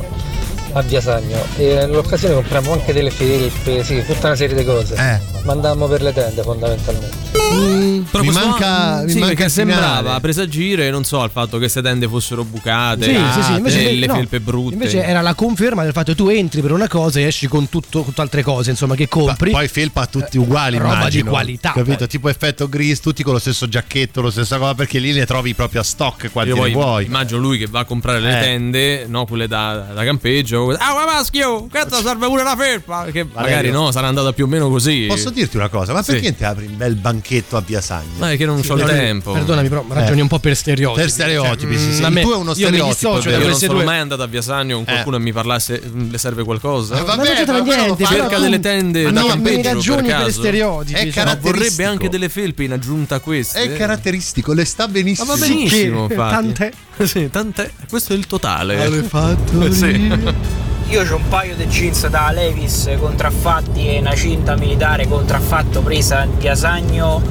a 0.72 0.82
Via 0.82 1.00
Sagno. 1.00 1.38
E 1.56 1.74
nell'occasione 1.74 2.34
comprammo 2.34 2.72
anche 2.72 2.92
delle 2.92 3.10
felpe, 3.10 3.82
sì, 3.84 4.04
tutta 4.04 4.26
una 4.28 4.36
serie 4.36 4.56
di 4.56 4.64
cose. 4.64 4.94
Eh. 4.94 5.42
Ma 5.44 5.52
andammo 5.52 5.86
per 5.86 6.02
le 6.02 6.12
tende 6.12 6.42
fondamentalmente. 6.42 7.43
Però 7.58 8.22
Mi 8.22 8.30
manca- 8.30 9.02
mi 9.04 9.10
sì, 9.10 9.18
manca 9.18 9.34
perché 9.34 9.48
sembrava 9.50 10.20
presagire, 10.20 10.90
non 10.90 11.04
so, 11.04 11.20
al 11.20 11.30
fatto 11.30 11.52
che 11.52 11.58
queste 11.60 11.82
tende 11.82 12.06
fossero 12.08 12.44
bucate, 12.44 13.04
Sì, 13.04 13.18
sì, 13.34 13.42
sì, 13.42 13.52
invece, 13.52 13.88
e 13.90 13.94
le 13.94 14.06
no, 14.06 14.14
felpe 14.14 14.40
brutte. 14.40 14.74
invece 14.74 15.02
era 15.04 15.20
la 15.20 15.34
conferma 15.34 15.82
del 15.82 15.92
fatto 15.92 16.12
che 16.12 16.16
tu 16.16 16.28
entri 16.28 16.60
per 16.60 16.72
una 16.72 16.86
cosa 16.88 17.18
e 17.20 17.24
esci 17.24 17.46
con 17.48 17.68
tutto, 17.68 18.02
con 18.02 18.12
altre 18.16 18.42
cose, 18.42 18.70
insomma, 18.70 18.94
che 18.94 19.08
compri. 19.08 19.50
Poi 19.50 19.68
felpa 19.68 20.06
tutti 20.06 20.38
uguali, 20.38 20.76
Roba 20.78 20.94
immagino. 20.94 21.24
di 21.24 21.28
qualità. 21.30 21.72
Capito? 21.72 21.96
poi. 21.98 22.08
Tipo 22.08 22.28
effetto 22.28 22.68
gris, 22.68 23.00
tutti 23.00 23.22
con 23.22 23.32
lo 23.32 23.38
stesso 23.38 23.68
giacchetto, 23.68 24.20
lo 24.20 24.30
stessa 24.30 24.58
cosa, 24.58 24.74
perché 24.74 24.98
lì 24.98 25.12
ne 25.12 25.26
trovi 25.26 25.54
proprio 25.54 25.80
a 25.80 25.84
stock 25.84 26.30
quanti 26.30 26.50
Io 26.50 26.56
poi 26.56 26.72
vuoi. 26.72 27.04
immagino 27.06 27.40
lui 27.40 27.58
che 27.58 27.66
va 27.66 27.80
a 27.80 27.84
comprare 27.84 28.20
le 28.20 28.38
Eh. 28.38 28.40
tende, 28.42 29.06
no, 29.08 29.24
quelle 29.26 29.48
da, 29.48 29.86
da 29.94 30.04
campeggio. 30.04 30.70
Ah, 30.78 30.94
ma 30.94 31.04
maschio, 31.04 31.66
questo 31.66 31.96
serve 31.96 32.26
pure 32.26 32.42
la 32.42 32.54
felpa. 32.56 33.02
Perché 33.04 33.26
magari 33.32 33.70
no, 33.70 33.90
sarà 33.90 34.06
andata 34.08 34.32
più 34.32 34.44
o 34.44 34.48
meno 34.48 34.68
così. 34.68 35.06
Posso 35.08 35.30
dirti 35.30 35.56
una 35.56 35.68
cosa? 35.68 35.92
Ma 35.92 36.02
Sì. 36.02 36.12
perché 36.12 36.26
non 36.28 36.36
ti 36.36 36.44
apri 36.44 36.66
un 36.66 36.76
bel 36.76 36.94
banchetto 36.94 37.43
a 37.50 37.60
Via 37.64 37.80
Sagno? 37.80 38.08
Ma 38.16 38.32
è 38.32 38.36
che 38.36 38.46
non 38.46 38.56
c'ho 38.56 38.74
il 38.74 38.80
Perdonami- 38.80 38.98
tempo. 38.98 39.32
Perdonami, 39.32 39.68
però 39.68 39.84
ragioni 39.88 40.18
Eh. 40.18 40.22
un 40.22 40.28
po' 40.28 40.38
per 40.38 40.56
stereotipi. 40.56 41.00
Per 41.00 41.10
stereotipi, 41.10 41.78
sì, 41.78 41.92
sì. 41.94 42.02
a 42.02 42.08
Il 42.08 42.12
me- 42.12 42.20
tuo 42.22 42.32
è 42.32 42.36
uno 42.36 42.52
io 42.56 42.70
mi 42.70 42.76
stereotipo, 42.76 43.12
vero. 43.20 43.40
Io 43.42 43.48
non 43.48 43.58
sono 43.58 43.72
due. 43.74 43.84
mai 43.84 43.98
andato 43.98 44.22
a 44.22 44.26
Via 44.26 44.42
Sagno 44.42 44.76
con 44.76 44.84
qualcuno 44.84 45.16
e 45.16 45.18
mi 45.20 45.32
parlasse, 45.32 45.82
"Mm, 45.86 46.10
le 46.10 46.18
serve 46.18 46.42
qualcosa? 46.44 46.94
Eh, 46.94 46.98
vabbè, 46.98 47.08
Ma 47.08 47.14
non 47.16 47.24
niente, 47.66 48.04
Cerca 48.06 48.36
tu- 48.36 48.42
delle 48.42 48.60
tende 48.60 49.02
Ma 49.04 49.10
da 49.10 49.20
no, 49.20 49.26
campeggio 49.26 49.72
ragioni 49.74 50.08
per 50.08 50.22
per 50.22 50.32
stereotipi. 50.32 51.12
Cioè. 51.12 51.24
Ma 51.24 51.38
vorrebbe 51.40 51.84
anche 51.84 52.08
delle 52.08 52.28
felpe 52.28 52.64
in 52.64 52.72
aggiunta 52.72 53.16
a 53.16 53.20
queste. 53.20 53.62
È 53.62 53.72
caratteristico, 53.76 54.52
le 54.52 54.64
sta 54.64 54.88
benissimo. 54.88 55.32
Ma 55.32 55.38
va 55.38 55.46
benissimo, 55.46 56.08
tant'è. 56.08 56.70
Sì, 57.04 57.28
tant'è. 57.30 57.70
Questo 57.88 58.12
è 58.12 58.16
il 58.16 58.26
totale. 58.26 58.80
Alle 58.82 59.02
fattorie. 59.02 59.72
Sì. 59.74 60.63
Io 60.88 61.00
ho 61.00 61.16
un 61.16 61.28
paio 61.28 61.56
di 61.56 61.66
jeans 61.66 62.06
da 62.08 62.30
Levis 62.30 62.90
contraffatti 62.98 63.88
e 63.88 63.98
una 63.98 64.14
cinta 64.14 64.54
militare 64.54 65.08
contraffatto 65.08 65.80
presa 65.80 66.22
in 66.22 66.36
Piasagno 66.36 67.22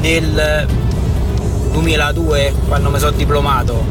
nel 0.00 0.66
2002 1.72 2.54
quando 2.68 2.90
mi 2.90 2.98
sono 2.98 3.16
diplomato. 3.16 3.84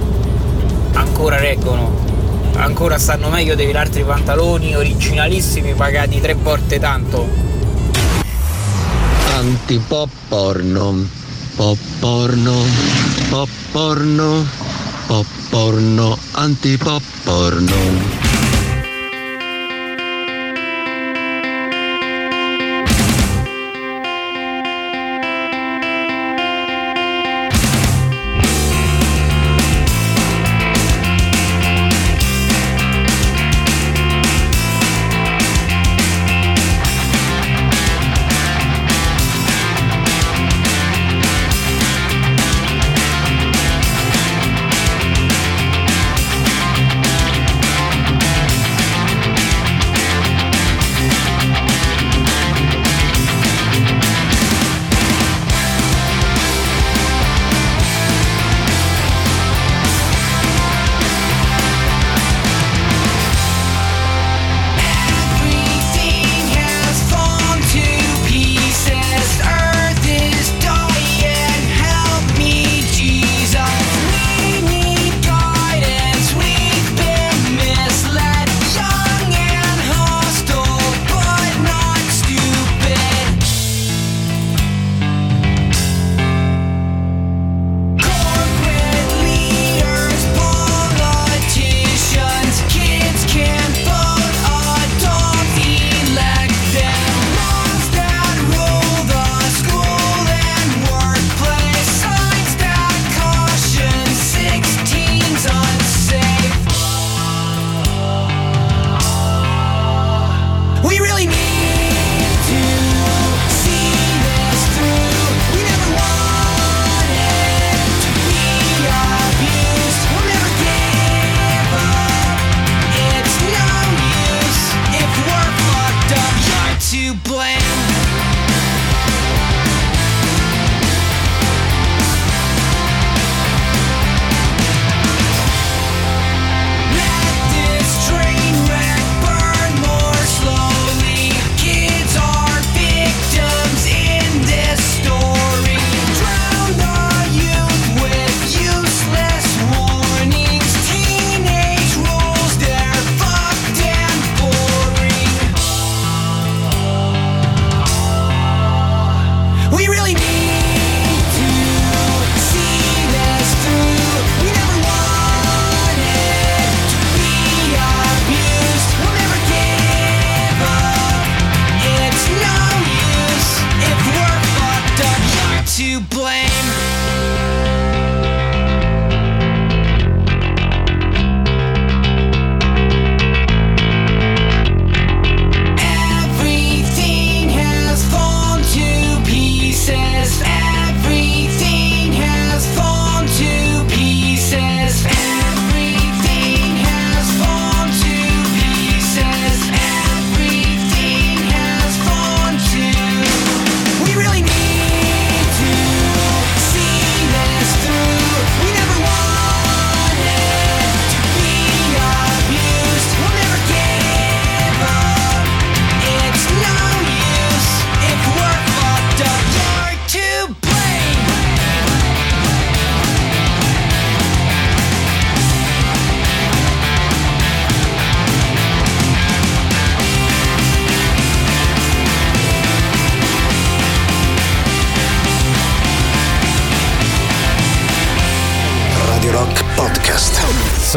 Ancora 0.93 1.37
reggono. 1.39 2.09
Ancora 2.55 2.97
stanno 2.97 3.29
meglio 3.29 3.55
degli 3.55 3.75
altri 3.75 4.03
pantaloni 4.03 4.75
originalissimi 4.75 5.73
pagati 5.73 6.21
tre 6.21 6.33
volte 6.33 6.79
tanto. 6.79 7.27
Antipop 9.35 10.09
porno, 10.27 11.07
pop 11.55 11.77
porno, 11.99 12.63
pop 13.29 13.49
porno, 13.71 14.45
pop 15.07 15.25
porno, 15.49 16.17
antipop 16.31 17.03
porno. 17.23 18.30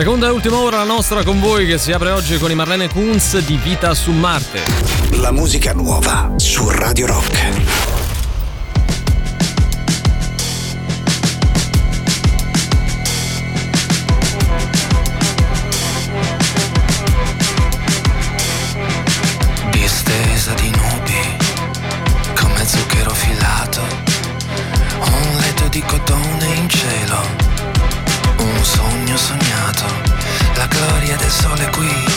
Seconda 0.05 0.27
e 0.27 0.33
ultima 0.33 0.59
ora 0.59 0.77
la 0.77 0.85
nostra 0.85 1.25
con 1.25 1.41
voi 1.41 1.65
che 1.65 1.79
si 1.79 1.91
apre 1.91 2.11
oggi 2.11 2.37
con 2.37 2.51
i 2.51 2.55
Marlene 2.55 2.91
Kunz 2.91 3.39
di 3.39 3.57
Vita 3.57 3.95
su 3.95 4.13
Marte. 4.13 4.63
La 5.13 5.33
musica 5.33 5.73
nuova 5.73 6.31
su 6.37 6.69
Radio 6.69 7.07
Rock. 7.07 7.94
Del 31.17 31.31
sole 31.31 31.69
qui, 31.71 32.14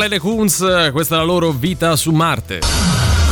Marlene 0.00 0.18
Kunz, 0.18 0.90
questa 0.92 1.16
è 1.16 1.18
la 1.18 1.24
loro 1.24 1.52
Vita 1.52 1.94
su 1.94 2.10
Marte. 2.10 2.60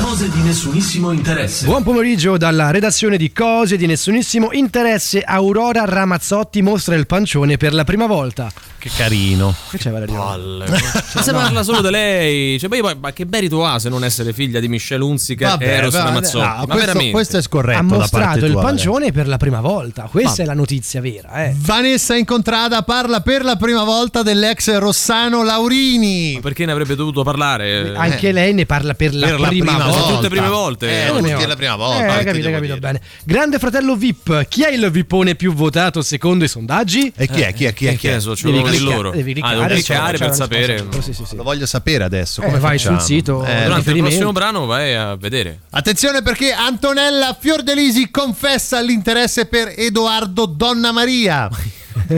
Cose 0.03 0.29
di 0.29 0.43
nessunissimo 0.43 1.13
interesse. 1.13 1.65
Buon 1.65 1.83
pomeriggio 1.83 2.37
dalla 2.37 2.71
redazione 2.71 3.17
di 3.17 3.33
Cose 3.33 3.79
di 3.79 3.87
nessunissimo 3.87 4.53
interesse. 4.53 5.23
Aurora 5.23 5.87
Ramazzotti 5.87 6.61
mostra 6.61 6.95
il 6.95 7.07
pancione 7.07 7.57
per 7.57 7.73
la 7.73 7.85
prima 7.85 8.05
volta. 8.05 8.53
Che 8.79 8.91
carino. 8.97 9.53
Che 9.71 9.77
c'è 9.79 9.91
Valerio? 9.91 10.15
Ma 11.15 11.23
se 11.23 11.33
parla 11.33 11.65
solo 11.65 11.83
di 11.83 11.91
lei, 11.91 12.59
cioè, 12.61 12.69
poi, 12.69 12.81
poi, 12.81 12.95
ma 13.01 13.13
che 13.13 13.27
merito 13.29 13.65
ha 13.67 13.79
se 13.81 13.89
non 13.89 14.05
essere 14.05 14.33
figlia 14.33 14.61
di 14.61 14.69
Michelle 14.69 15.03
Hunziker 15.03 15.49
Vabbè, 15.49 15.65
e 15.65 15.69
Eros 15.69 15.93
vabbè, 15.95 16.05
Ramazzotti? 16.05 16.39
no, 16.39 16.45
ma 16.45 16.57
questo- 16.65 16.77
veramente? 16.79 17.11
questo 17.11 17.37
è 17.39 17.43
scorretto 17.43 17.79
Ha 17.79 17.83
mostrato 17.83 18.45
il 18.45 18.53
tua, 18.53 18.63
pancione 18.63 19.11
per 19.11 19.27
la 19.27 19.37
prima 19.37 19.61
volta. 19.61 20.03
Questa 20.09 20.31
Vabbè. 20.31 20.43
è 20.43 20.45
la 20.47 20.55
notizia 20.55 21.01
vera, 21.01 21.45
eh. 21.47 21.55
Vanessa 21.57 22.15
Incontrada 22.17 22.83
parla 22.83 23.21
per 23.21 23.43
la 23.43 23.57
prima 23.57 23.83
volta 23.83 24.23
dell'ex 24.23 24.77
Rossano 24.79 25.43
Laurini. 25.43 26.35
Ma 26.35 26.41
perché 26.41 26.65
ne 26.65 26.71
avrebbe 26.73 26.95
dovuto 26.95 27.25
parlare? 27.25 27.95
Anche 27.97 28.31
lei 28.31 28.55
ne 28.55 28.65
parla 28.65 28.95
per 28.95 29.13
la, 29.15 29.27
Per 29.27 29.41
la 29.41 29.49
prima, 29.49 29.73
prima 29.73 29.85
volta. 29.87 30.01
Sono 30.03 30.15
tutte 30.17 30.29
prime 30.29 30.49
volte. 30.49 31.05
Eh, 31.05 31.09
Come 31.09 31.21
tutti 31.21 31.33
no? 31.33 31.39
è 31.41 31.47
la 31.47 31.57
prima 31.57 31.77
volta. 31.77 32.21
Eh, 32.21 32.25
capito, 32.25 32.51
capito 32.51 32.75
dire. 32.75 32.79
bene. 32.79 33.01
Grande 33.25 33.59
fratello 33.59 33.97
VIP, 33.97 34.47
chi 34.49 34.63
è 34.63 34.71
il 34.71 34.89
VIPone 34.91 35.35
più 35.35 35.53
votato 35.53 36.01
secondo 36.03 36.45
i 36.45 36.49
sondaggi? 36.49 37.13
E 37.17 37.27
chi 37.29 37.41
è? 37.41 37.53
Chi 37.53 37.65
è? 37.65 37.73
Chi 37.73 37.87
è? 37.87 37.91
Eh, 37.91 37.97
Chi 37.97 38.07
è? 38.07 38.11
che 38.11 38.15
ne 38.15 38.68
so, 38.73 38.79
ce 38.79 38.85
lo 38.85 38.85
Devi 38.85 38.85
cliccare- 38.85 39.03
loro. 39.03 39.11
devi 39.11 39.41
ah, 39.41 39.49
devo 39.55 39.67
cliccare 39.67 40.19
c'è 40.19 40.25
per 40.25 40.35
sapere. 40.35 40.87
Sì, 41.01 41.13
sì, 41.13 41.25
sì. 41.27 41.37
Lo 41.37 41.43
voglio 41.43 41.67
sapere 41.67 42.05
adesso. 42.05 42.41
Eh, 42.43 42.47
Come 42.47 42.59
vai 42.59 42.79
facciamo? 42.79 42.99
sul 42.99 43.07
sito, 43.07 43.45
Eh, 43.45 43.65
Durante 43.65 43.91
il 43.91 43.99
prossimo 43.99 44.33
brano 44.33 44.67
vai 44.67 44.95
a 44.95 45.17
vedere. 45.17 45.61
Attenzione 45.71 46.23
perché 46.23 46.53
Antonella 46.53 47.37
Fiordelisi 47.39 48.11
confessa 48.11 48.81
l'interesse 48.81 49.47
per 49.47 49.73
Edoardo 49.77 50.47
Donna 50.47 50.93
Maria. 50.93 51.49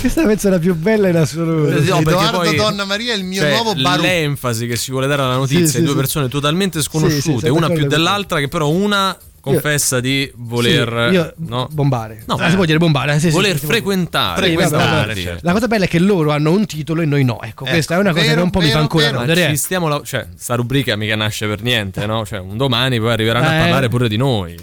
Questa 0.00 0.22
penso 0.24 0.48
è 0.48 0.50
la 0.50 0.58
più 0.58 0.74
bella 0.74 1.08
in 1.08 1.16
assoluto. 1.16 1.70
No, 1.70 1.76
perché 1.78 2.00
Edoardo 2.00 2.38
poi- 2.40 2.56
Donna 2.56 2.84
Maria 2.84 3.14
è 3.14 3.16
il 3.16 3.24
mio 3.24 3.40
Cioè, 3.40 3.50
nuovo 3.50 3.74
baru. 3.74 4.02
l'enfasi 4.02 4.66
che 4.66 4.76
si 4.76 4.90
vuole 4.90 5.06
dare 5.06 5.22
alla 5.22 5.36
notizia 5.36 5.66
Sì, 5.66 5.72
sì, 5.72 5.78
di 5.78 5.84
due 5.84 5.92
sì. 5.94 5.98
persone 6.00 6.28
totalmente 6.28 6.78
Sì, 6.80 6.84
sì, 6.84 6.90
sconosciute, 6.90 7.46
sono 7.46 7.54
una 7.56 7.68
più 7.70 7.86
dell'altra, 7.86 8.38
che 8.38 8.48
però 8.48 8.68
una 8.68 9.16
confessa 9.44 10.00
di 10.00 10.30
voler 10.36 11.06
Sì, 11.10 11.14
io- 11.14 11.34
no? 11.48 11.68
bombare. 11.70 12.22
No, 12.26 12.34
Ah, 12.34 12.48
si 12.48 12.56
può 12.56 12.64
dire 12.64 12.78
bombare? 12.78 13.18
Sì, 13.20 13.28
voler 13.30 13.58
sì, 13.58 13.66
frequentare. 13.66 14.54
Vabbè. 14.54 15.12
dire. 15.14 15.38
La 15.42 15.52
cosa 15.52 15.66
bella 15.68 15.84
è 15.84 15.88
che 15.88 15.98
loro 15.98 16.30
hanno 16.32 16.50
un 16.50 16.64
titolo 16.66 17.02
e 17.02 17.04
noi 17.04 17.24
no. 17.24 17.40
Ecco, 17.42 17.64
questa 17.66 17.94
è 17.94 17.98
una 17.98 18.10
cosa 18.12 18.22
vero, 18.22 18.36
che 18.36 18.40
un 18.42 18.50
po' 18.50 18.58
mi 18.60 18.64
fa 18.66 18.70
vero, 18.72 18.80
ancora 18.82 19.04
vero. 19.04 19.18
Ma 19.18 19.26
rodere. 19.26 19.48
ci 19.50 19.56
stiamo 19.56 19.88
la- 19.88 20.00
cioè, 20.02 20.26
sta 20.36 20.54
rubrica 20.54 20.96
mica 20.96 21.14
nasce 21.14 21.46
per 21.46 21.62
niente, 21.62 22.06
no? 22.06 22.24
Cioè, 22.24 22.38
un 22.40 22.56
domani 22.56 22.98
poi 22.98 23.12
arriveranno 23.12 23.50
Eh. 23.50 23.56
a 23.56 23.60
parlare 23.60 23.88
pure 23.88 24.08
di 24.08 24.16
noi. 24.16 24.56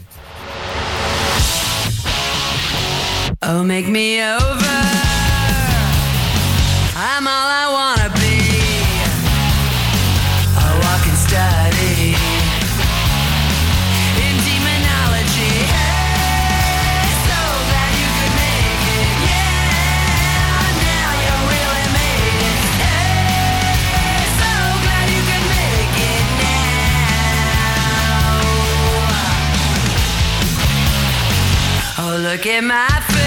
Oh, 3.43 3.63
make 3.63 3.87
me 3.89 4.19
over. 4.21 4.69
I'm 6.93 7.25
all 7.27 7.49
I 7.49 7.67
wanna 7.71 8.00
Oh, 31.97 32.17
look 32.21 32.45
at 32.45 32.63
my 32.63 32.87
face. 32.87 33.20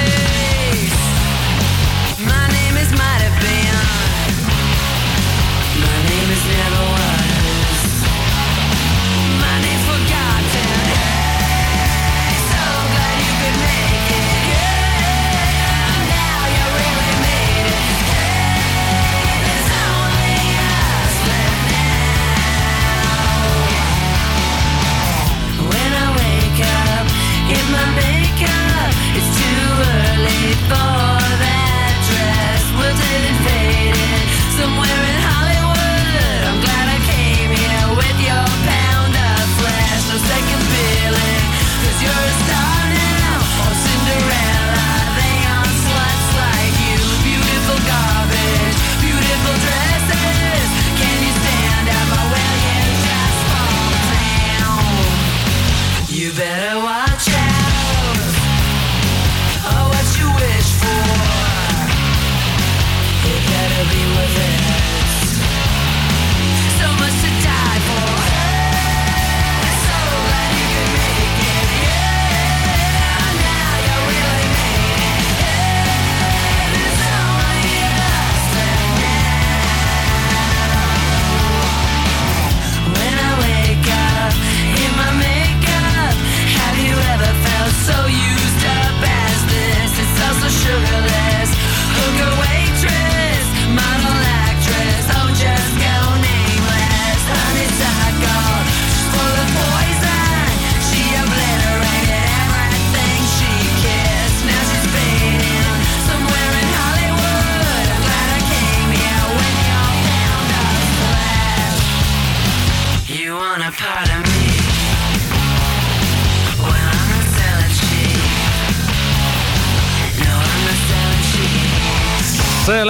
Somewhere 34.57 35.04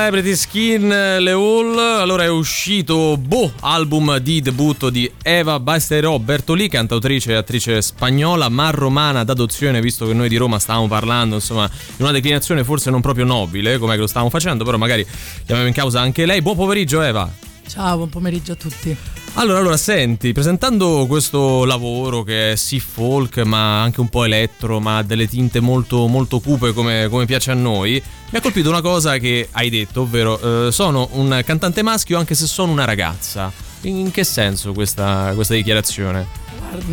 Celebrity 0.05 0.37
Skin 0.37 0.87
Le 0.87 1.31
Hall, 1.31 1.79
allora 1.79 2.25
è 2.25 2.29
uscito 2.29 3.17
Boh, 3.17 3.51
album 3.61 4.19
di 4.19 4.43
debutto 4.43 4.91
di 4.91 5.11
Eva 5.23 5.59
Basterò 5.59 6.19
Bertolì, 6.19 6.69
cantautrice 6.69 7.33
e 7.33 7.37
attrice 7.37 7.81
spagnola, 7.81 8.51
ma 8.51 8.69
romana 8.69 9.25
d'adozione, 9.25 9.81
visto 9.81 10.07
che 10.07 10.13
noi 10.13 10.29
di 10.29 10.37
Roma 10.37 10.59
stavamo 10.59 10.89
parlando, 10.89 11.37
insomma, 11.37 11.65
in 11.97 12.05
una 12.05 12.11
declinazione 12.11 12.65
forse 12.65 12.91
non 12.91 13.01
proprio 13.01 13.25
nobile, 13.25 13.79
come 13.79 13.97
lo 13.97 14.07
stavamo 14.07 14.29
facendo, 14.29 14.63
però 14.63 14.77
magari 14.77 15.07
chiamiamo 15.47 15.69
in 15.69 15.75
causa 15.75 16.03
anche 16.03 16.27
lei. 16.27 16.43
Buon 16.43 16.57
pomeriggio 16.57 17.01
Eva. 17.01 17.27
Ciao, 17.67 17.97
buon 17.97 18.11
pomeriggio 18.11 18.53
a 18.53 18.57
tutti. 18.57 18.95
Allora, 19.37 19.59
allora, 19.59 19.77
senti, 19.77 20.33
presentando 20.33 21.07
questo 21.09 21.65
lavoro 21.65 22.23
che 22.23 22.53
è 22.53 22.57
sì 22.57 22.79
folk, 22.79 23.39
ma 23.39 23.83
anche 23.83 24.01
un 24.01 24.09
po' 24.09 24.23
elettro, 24.23 24.79
ma 24.79 24.99
ha 24.99 25.03
delle 25.03 25.27
tinte 25.27 25.59
molto, 25.59 26.07
molto 26.07 26.39
cupe 26.39 26.73
come, 26.73 27.09
come 27.11 27.27
piace 27.27 27.51
a 27.51 27.55
noi, 27.55 28.01
mi 28.31 28.39
ha 28.39 28.41
colpito 28.41 28.69
una 28.69 28.81
cosa 28.81 29.19
che 29.19 29.49
hai 29.51 29.71
detto, 29.71 30.03
ovvero 30.03 30.69
eh, 30.69 30.73
sono 30.73 31.09
un 31.13 31.43
cantante 31.45 31.83
maschio 31.83 32.17
anche 32.17 32.37
se 32.37 32.47
sono 32.47 32.71
una 32.71 32.85
ragazza. 32.85 33.51
In 33.83 34.13
che 34.13 34.23
senso 34.23 34.73
questa, 34.73 35.33
questa 35.35 35.55
dichiarazione? 35.55 36.27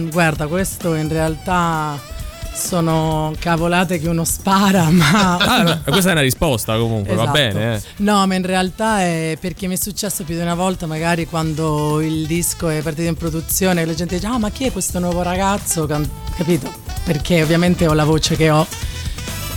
Guarda, 0.09 0.47
questo 0.47 0.95
in 0.95 1.09
realtà 1.09 1.99
sono 2.53 3.33
cavolate 3.39 3.99
che 3.99 4.07
uno 4.07 4.23
spara, 4.23 4.89
ma... 4.91 5.37
Ah, 5.37 5.61
no, 5.63 5.81
questa 5.85 6.09
è 6.09 6.13
una 6.13 6.21
risposta 6.21 6.77
comunque, 6.77 7.15
va 7.15 7.23
Esatto. 7.23 7.37
bene. 7.37 7.75
eh. 7.75 7.81
No, 7.97 8.25
ma 8.27 8.35
in 8.35 8.45
realtà 8.45 9.01
è 9.01 9.37
perché 9.39 9.67
mi 9.67 9.75
è 9.75 9.77
successo 9.77 10.23
più 10.23 10.35
di 10.35 10.41
una 10.41 10.55
volta, 10.55 10.85
magari 10.85 11.25
quando 11.25 12.01
il 12.01 12.25
disco 12.27 12.69
è 12.69 12.81
partito 12.81 13.07
in 13.07 13.15
produzione, 13.15 13.85
la 13.85 13.93
gente 13.93 14.15
dice: 14.15 14.27
Ah, 14.27 14.37
ma 14.37 14.49
chi 14.49 14.65
è 14.65 14.71
questo 14.71 14.99
nuovo 14.99 15.21
ragazzo? 15.21 15.87
Capito? 16.35 16.71
Perché 17.03 17.41
ovviamente 17.41 17.87
ho 17.87 17.93
la 17.93 18.03
voce 18.05 18.35
che 18.35 18.49
ho 18.49 18.65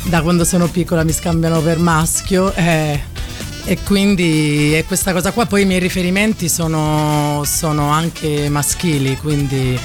da 0.04 0.20
quando 0.22 0.44
sono 0.44 0.68
piccola, 0.68 1.02
mi 1.04 1.12
scambiano 1.12 1.60
per 1.60 1.78
maschio. 1.78 2.52
eh, 2.54 3.12
e 3.66 3.78
quindi 3.82 4.72
è 4.74 4.84
questa 4.84 5.12
cosa 5.12 5.32
qua. 5.32 5.46
Poi 5.46 5.62
i 5.62 5.64
miei 5.64 5.80
riferimenti 5.80 6.48
sono, 6.50 7.42
sono 7.46 7.88
anche 7.90 8.48
maschili, 8.50 9.16
quindi 9.16 9.78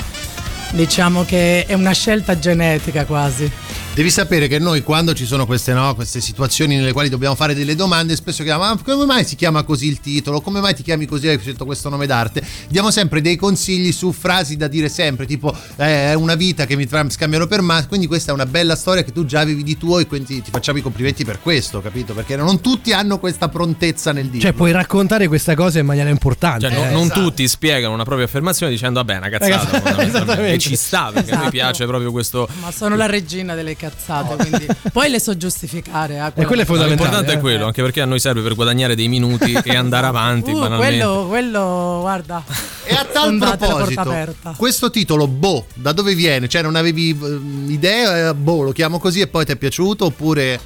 diciamo 0.72 1.24
che 1.24 1.66
è 1.66 1.74
una 1.74 1.94
scelta 1.94 2.38
genetica 2.38 3.06
quasi. 3.06 3.52
Devi 3.94 4.12
sapere 4.12 4.48
che 4.48 4.60
noi 4.60 4.82
quando 4.82 5.14
ci 5.14 5.26
sono 5.26 5.46
queste, 5.46 5.74
no, 5.74 5.94
queste 5.94 6.22
situazioni 6.22 6.78
nelle 6.78 6.94
quali 6.94 7.10
dobbiamo 7.10 7.36
fare 7.36 7.54
delle 7.54 7.76
domande, 7.76 8.16
spesso 8.16 8.44
chiamiamo, 8.44 8.74
ma 8.76 8.82
come 8.82 9.04
mai 9.06 9.26
si 9.26 9.36
chiama 9.36 9.64
così 9.64 9.88
il 9.88 10.00
titolo? 10.00 10.40
Come 10.40 10.62
mai 10.62 10.74
ti 10.74 10.84
chiami 10.84 11.06
così? 11.06 11.28
Hai 11.28 11.38
scelto 11.38 11.66
questo 11.66 11.90
nome 11.90 12.06
d'arte? 12.08 12.42
Diamo 12.70 12.92
sempre 12.92 13.20
dei 13.20 13.36
consigli 13.36 13.92
su 13.92 14.14
frasi 14.14 14.56
da 14.56 14.70
dire 14.70 14.88
sempre, 14.88 15.26
tipo 15.26 15.54
eh, 15.76 16.12
è 16.12 16.14
una 16.14 16.36
vita 16.36 16.66
che 16.66 16.78
mi 16.78 16.88
tra- 16.88 17.10
scambiano 17.10 17.46
per 17.48 17.60
ma, 17.62 17.86
quindi 17.88 18.08
questa 18.08 18.32
è 18.32 18.34
una 18.34 18.46
bella 18.46 18.78
storia 18.78 19.04
che 19.04 19.12
tu 19.12 19.26
già 19.26 19.42
avevi 19.42 19.64
di 19.64 19.78
tuo 19.78 20.00
e 20.00 20.06
quindi 20.08 20.42
ti 20.44 20.50
facciamo 20.52 20.78
i 20.78 20.82
complimenti 20.82 21.26
per 21.26 21.42
questo, 21.42 21.82
capito? 21.82 22.14
Perché 22.14 22.38
non 22.38 22.62
tutti 22.62 22.94
hanno 22.94 23.20
questa 23.20 23.50
prontezza 23.50 24.14
nel 24.14 24.28
dire. 24.28 24.44
Cioè, 24.44 24.54
puoi 24.54 24.72
raccontare 24.72 25.28
questa 25.28 25.56
cosa 25.56 25.80
in 25.80 25.86
maniera 25.86 26.10
importante. 26.10 26.70
Cioè, 26.70 26.88
Eh, 26.88 26.92
non 26.92 27.06
esatto. 27.06 27.22
tutti 27.22 27.46
spiegano 27.50 27.96
una 27.96 28.06
propria 28.06 28.28
affermazione 28.28 28.72
dicendo 28.72 29.04
vabbè, 29.04 29.18
una 29.18 29.30
cazzata, 29.30 29.48
Ragazzi, 29.56 29.70
fondamentalmente. 29.72 30.18
esattamente. 30.18 30.54
e 30.54 30.58
ci 30.60 30.76
sta 30.78 31.12
perché 31.14 31.32
Esatto. 31.32 31.50
piace 31.50 31.86
proprio 31.86 32.12
questo 32.12 32.48
Ma 32.62 32.72
sono 32.72 32.96
la 32.96 33.08
regina 33.08 33.56
delle 33.56 33.76
cazzate, 33.80 34.36
quindi 34.36 34.68
poi 34.92 35.10
le 35.10 35.20
so 35.20 35.36
giustificare. 35.38 36.16
eh, 36.16 36.44
No, 36.44 36.86
L'importante 36.86 37.32
eh. 37.32 37.36
è 37.36 37.40
quello, 37.40 37.66
anche 37.66 37.82
perché 37.82 38.02
a 38.02 38.06
noi 38.06 38.20
serve 38.20 38.42
per 38.42 38.54
guadagnare 38.56 38.96
dei 38.96 39.08
minuti 39.08 39.54
e 39.64 39.76
andare 39.76 40.08
avanti 40.08 40.52
Uh, 40.52 40.60
banalmente. 40.60 40.98
quello, 40.98 41.28
quello, 41.28 41.98
guarda. 42.02 42.44
E 42.84 42.94
a 42.94 43.06
tal 43.06 43.38
proposito, 43.38 44.02
aperta. 44.02 44.54
questo 44.58 44.90
titolo, 44.92 45.28
Boh, 45.28 45.66
da 45.76 45.92
dove 45.94 46.14
viene? 46.16 46.48
Cioè, 46.48 46.62
non 46.62 46.76
avevi 46.76 47.10
eh, 47.12 47.72
idea? 47.72 48.30
eh, 48.30 48.34
Boh, 48.34 48.64
lo 48.64 48.72
chiamo 48.72 49.00
così 49.00 49.22
e 49.22 49.28
poi 49.28 49.46
ti 49.46 49.52
è 49.54 49.56
piaciuto? 49.56 50.06
Oppure. 50.06 50.60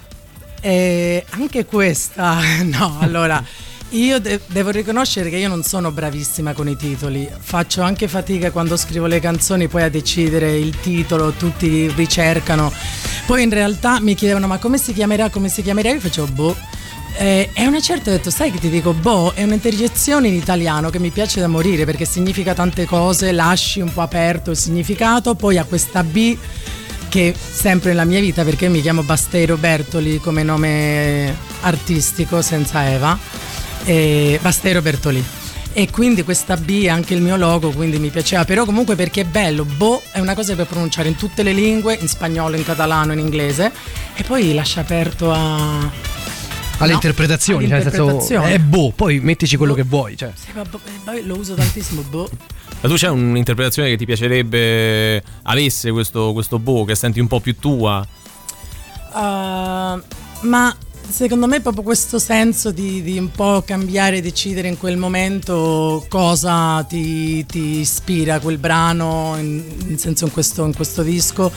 E 0.62 1.26
anche 1.32 1.66
questa, 1.66 2.40
no, 2.64 2.98
allora. 3.00 3.44
Io 3.94 4.20
de- 4.20 4.40
devo 4.48 4.72
riconoscere 4.72 5.30
che 5.30 5.38
io 5.38 5.48
non 5.48 5.62
sono 5.62 5.92
bravissima 5.92 6.54
con 6.54 6.68
i 6.68 6.76
titoli, 6.76 7.30
faccio 7.40 7.84
anche 7.84 8.08
fatica 8.08 8.50
quando 8.50 8.76
scrivo 8.76 9.06
le 9.06 9.20
canzoni 9.20 9.68
poi 9.68 9.84
a 9.84 9.90
decidere 9.90 10.58
il 10.58 10.80
titolo, 10.80 11.34
tutti 11.34 11.88
ricercano. 11.96 12.74
Poi 13.28 13.44
in 13.44 13.52
realtà 13.52 14.00
mi 14.00 14.16
chiedevano 14.16 14.48
ma 14.48 14.58
come 14.58 14.80
si 14.80 14.94
chiamerà, 14.94 15.30
come 15.30 15.48
si 15.48 15.62
chiamerà, 15.62 15.92
io 15.92 16.00
facevo 16.00 16.26
boh. 16.28 16.58
Eh, 17.18 17.52
e 17.54 17.64
a 17.64 17.68
una 17.68 17.80
certa 17.82 18.10
ho 18.10 18.14
detto, 18.14 18.32
sai 18.32 18.50
che 18.50 18.58
ti 18.58 18.72
dico, 18.72 18.94
boh, 18.94 19.34
è 19.36 19.44
un'interjezione 19.44 20.28
in 20.28 20.34
italiano 20.34 20.90
che 20.90 20.98
mi 20.98 21.12
piace 21.12 21.40
da 21.40 21.48
morire 21.48 21.86
perché 21.86 22.06
significa 22.06 22.56
tante 22.56 22.86
cose, 22.86 23.32
lasci 23.32 23.80
un 23.80 23.94
po' 23.94 24.02
aperto 24.02 24.50
il 24.50 24.58
significato, 24.58 25.36
poi 25.36 25.60
ha 25.60 25.66
questa 25.66 26.04
B 26.04 26.36
che 27.10 27.36
sempre 27.38 27.90
nella 27.90 28.06
mia 28.06 28.20
vita, 28.20 28.44
perché 28.44 28.70
mi 28.70 28.82
chiamo 28.82 29.04
Basteiro 29.04 29.56
Bertoli 29.56 30.18
come 30.18 30.42
nome 30.42 31.38
artistico 31.62 32.42
senza 32.42 32.90
Eva, 32.90 33.20
e 33.84 34.40
Basteiro 34.42 34.82
Bertoli. 34.82 35.24
E 35.76 35.90
quindi 35.90 36.24
questa 36.24 36.56
B 36.56 36.84
è 36.84 36.90
anche 36.90 37.16
il 37.16 37.22
mio 37.22 37.36
logo, 37.36 37.72
quindi 37.72 37.98
mi 37.98 38.10
piaceva, 38.10 38.46
però 38.46 38.64
comunque 38.64 38.96
perché 38.96 39.22
è 39.22 39.26
bello, 39.26 39.66
boh 39.66 40.04
è 40.12 40.20
una 40.20 40.36
cosa 40.36 40.56
per 40.56 40.68
pronunciare 40.68 41.10
in 41.10 41.16
tutte 41.16 41.42
le 41.42 41.52
lingue, 41.52 41.98
in 42.00 42.08
spagnolo, 42.08 42.56
in 42.56 42.64
catalano, 42.64 43.12
in 43.12 43.18
inglese, 43.18 43.72
e 44.14 44.24
poi 44.24 44.54
lascia 44.54 44.82
aperto 44.82 45.32
a... 45.32 46.12
Alle 46.78 46.90
No, 46.90 46.96
interpretazioni, 46.96 47.68
cioè 47.68 47.84
nel 47.84 47.92
senso 47.92 48.42
è 48.42 48.60
boh, 48.60 48.92
poi 48.96 49.20
mettici 49.20 49.58
quello 49.58 49.74
che 49.74 49.84
vuoi. 49.84 50.18
Cioè. 50.18 50.32
Sì, 50.36 50.50
ma 50.54 50.64
boh, 50.64 50.80
eh, 50.86 50.92
vabbè, 51.04 51.22
lo 51.22 51.38
uso 51.38 51.54
tantissimo, 51.56 52.02
boh. 52.02 52.30
Ma 52.82 52.90
tu 52.90 52.96
c'è 52.96 53.10
un'interpretazione 53.10 53.90
che 53.90 53.98
ti 53.98 54.06
piacerebbe 54.06 55.24
avesse 55.44 55.92
questo, 55.92 56.34
questo 56.34 56.60
boh, 56.60 56.84
che 56.84 56.96
senti 56.96 57.20
un 57.20 57.28
po' 57.28 57.40
più 57.40 57.56
tua? 57.58 58.06
Uh, 59.12 60.02
ma 60.42 60.76
secondo 61.14 61.46
me 61.46 61.62
proprio 61.62 61.84
questo 61.84 62.18
senso 62.18 62.72
di, 62.72 63.04
di 63.04 63.20
un 63.20 63.30
po' 63.30 63.62
cambiare 63.64 64.20
decidere 64.20 64.68
in 64.68 64.80
quel 64.80 64.98
momento 64.98 66.04
cosa 66.10 66.84
ti, 66.90 67.46
ti 67.46 67.78
ispira 67.82 68.40
quel 68.40 68.58
brano, 68.58 69.36
in, 69.38 69.64
in 69.90 69.98
senso 70.00 70.26
in 70.26 70.32
questo, 70.32 70.66
in 70.66 70.74
questo 70.74 71.04
disco, 71.04 71.52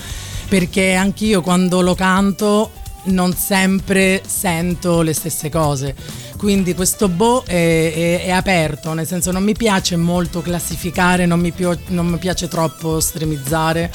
perché 0.48 0.92
anch'io 0.92 1.40
quando 1.40 1.80
lo 1.80 1.94
canto 1.94 2.70
non 3.04 3.32
sempre 3.34 4.20
sento 4.26 5.00
le 5.00 5.14
stesse 5.14 5.48
cose. 5.48 5.94
Quindi 6.36 6.74
questo 6.74 7.08
boh 7.08 7.42
è, 7.46 7.54
è- 7.54 8.24
è 8.24 8.30
aperto, 8.30 8.92
nel 8.92 9.06
senso 9.06 9.30
non 9.30 9.42
mi 9.42 9.54
piace 9.54 9.96
molto 9.96 10.42
classificare, 10.42 11.24
non 11.24 11.40
mi, 11.40 11.52
pio- 11.52 11.78
non 11.88 12.08
mi 12.08 12.18
piace 12.18 12.46
troppo 12.46 13.00
streamizzare 13.00 13.90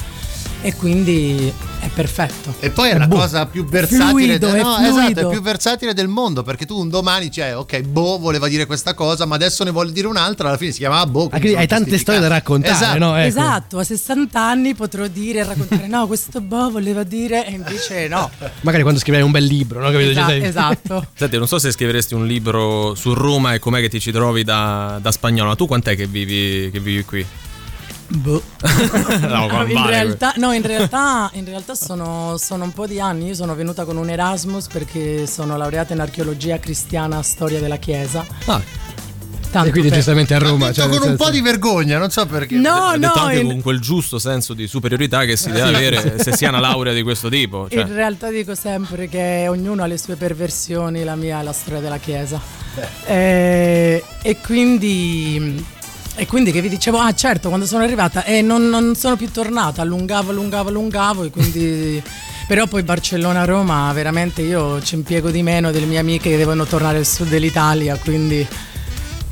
e 0.62 0.74
quindi 0.74 1.52
è 1.80 1.88
perfetto. 1.88 2.54
E 2.60 2.70
poi 2.70 2.90
è 2.90 2.98
la 2.98 3.06
boh. 3.06 3.16
cosa 3.16 3.46
più 3.46 3.64
versatile, 3.64 4.38
Fluido, 4.38 4.50
de- 4.50 4.62
no, 4.62 4.78
esatto, 4.78 5.28
è 5.28 5.30
più 5.30 5.42
versatile 5.42 5.92
del 5.92 6.08
mondo 6.08 6.42
perché 6.42 6.64
tu 6.64 6.78
un 6.78 6.88
domani 6.88 7.30
cioè, 7.30 7.56
ok, 7.56 7.80
boh, 7.80 8.18
voleva 8.18 8.48
dire 8.48 8.66
questa 8.66 8.94
cosa, 8.94 9.26
ma 9.26 9.34
adesso 9.34 9.64
ne 9.64 9.70
vuole 9.70 9.92
dire 9.92 10.06
un'altra, 10.06 10.48
alla 10.48 10.56
fine 10.56 10.70
si 10.70 10.78
chiama 10.78 11.04
boh. 11.06 11.28
Anche 11.32 11.48
sono 11.48 11.60
hai 11.60 11.66
tante 11.66 11.98
storie 11.98 12.20
da 12.20 12.28
raccontare, 12.28 12.74
Esatto. 12.74 12.98
no? 12.98 13.16
Ecco. 13.16 13.26
Esatto, 13.26 13.78
a 13.78 13.84
60 13.84 14.40
anni 14.40 14.74
potrò 14.74 15.06
dire 15.08 15.40
e 15.40 15.44
raccontare 15.44 15.86
no, 15.88 16.06
questo 16.06 16.40
boh 16.40 16.70
voleva 16.70 17.02
dire 17.02 17.46
e 17.46 17.50
invece 17.50 18.08
no. 18.08 18.30
Magari 18.60 18.82
quando 18.82 19.00
scriverai 19.00 19.26
un 19.26 19.32
bel 19.32 19.44
libro, 19.44 19.80
no? 19.80 19.90
Capito? 19.90 20.12
Cioè, 20.14 20.24
sei- 20.24 20.42
esatto. 20.44 21.06
Senti, 21.14 21.36
non 21.36 21.48
so 21.48 21.58
se 21.58 21.72
scriveresti 21.72 22.14
un 22.14 22.26
libro 22.26 22.94
su 22.94 23.12
Roma 23.12 23.54
e 23.54 23.58
com'è 23.58 23.80
che 23.80 23.88
ti 23.88 24.00
ci 24.00 24.12
trovi 24.12 24.44
da, 24.44 24.98
da 25.02 25.10
spagnolo. 25.10 25.50
Ma 25.50 25.56
tu 25.56 25.66
quant'è 25.66 25.96
che 25.96 26.06
vivi, 26.06 26.70
che 26.70 26.78
vivi 26.80 27.04
qui? 27.04 27.26
Boh. 28.14 28.42
no, 29.20 29.46
ma 29.50 29.64
in, 29.66 29.86
realtà, 29.86 30.34
no, 30.36 30.52
in 30.52 30.62
realtà, 30.62 31.30
in 31.34 31.44
realtà 31.44 31.74
sono, 31.74 32.36
sono 32.38 32.64
un 32.64 32.72
po' 32.72 32.86
di 32.86 33.00
anni. 33.00 33.28
Io 33.28 33.34
sono 33.34 33.54
venuta 33.54 33.84
con 33.84 33.96
un 33.96 34.08
Erasmus 34.10 34.66
perché 34.66 35.26
sono 35.26 35.56
laureata 35.56 35.92
in 35.94 36.00
archeologia 36.00 36.58
cristiana, 36.58 37.22
storia 37.22 37.58
della 37.60 37.76
Chiesa. 37.76 38.24
Tanto 39.50 39.68
E 39.68 39.70
quindi 39.72 39.88
per- 39.90 39.98
giustamente 39.98 40.34
a 40.34 40.38
Roma. 40.38 40.72
Cioè, 40.72 40.88
con 40.88 40.96
un 40.96 41.02
senso- 41.02 41.24
po' 41.24 41.30
di 41.30 41.42
vergogna, 41.42 41.98
non 41.98 42.08
so 42.10 42.24
perché. 42.24 42.54
No, 42.56 42.70
Ha 42.88 42.96
detto 42.96 43.12
no, 43.18 43.22
anche 43.24 43.38
in- 43.40 43.46
con 43.48 43.60
quel 43.60 43.80
giusto 43.80 44.18
senso 44.18 44.54
di 44.54 44.66
superiorità 44.66 45.24
che 45.26 45.36
si 45.36 45.50
deve 45.50 45.68
avere 45.76 46.16
se 46.24 46.34
si 46.34 46.46
ha 46.46 46.48
una 46.48 46.60
laurea 46.60 46.94
di 46.94 47.02
questo 47.02 47.28
tipo. 47.28 47.68
Cioè. 47.68 47.80
In 47.82 47.92
realtà 47.94 48.30
dico 48.30 48.54
sempre 48.54 49.08
che 49.08 49.46
ognuno 49.48 49.82
ha 49.82 49.86
le 49.86 49.98
sue 49.98 50.16
perversioni, 50.16 51.04
la 51.04 51.16
mia 51.16 51.40
è 51.40 51.42
la 51.42 51.52
storia 51.52 51.80
della 51.80 51.98
Chiesa. 51.98 52.40
Eh, 53.04 54.02
e 54.22 54.36
quindi. 54.40 55.64
E 56.14 56.26
quindi 56.26 56.52
che 56.52 56.60
vi 56.60 56.68
dicevo, 56.68 56.98
ah 56.98 57.14
certo, 57.14 57.48
quando 57.48 57.66
sono 57.66 57.84
arrivata 57.84 58.24
e 58.24 58.42
non, 58.42 58.68
non 58.68 58.94
sono 58.94 59.16
più 59.16 59.30
tornata, 59.30 59.82
allungavo, 59.82 60.30
allungavo, 60.30 60.68
allungavo 60.68 61.24
e 61.24 61.30
quindi... 61.30 62.02
Però 62.44 62.66
poi 62.66 62.82
Barcellona-Roma 62.82 63.90
veramente 63.92 64.42
io 64.42 64.82
ci 64.82 64.96
impiego 64.96 65.30
di 65.30 65.42
meno 65.42 65.70
delle 65.70 65.86
mie 65.86 65.98
amiche 65.98 66.30
che 66.30 66.36
devono 66.36 66.66
tornare 66.66 66.98
al 66.98 67.06
sud 67.06 67.28
dell'Italia, 67.28 67.96
quindi 67.96 68.46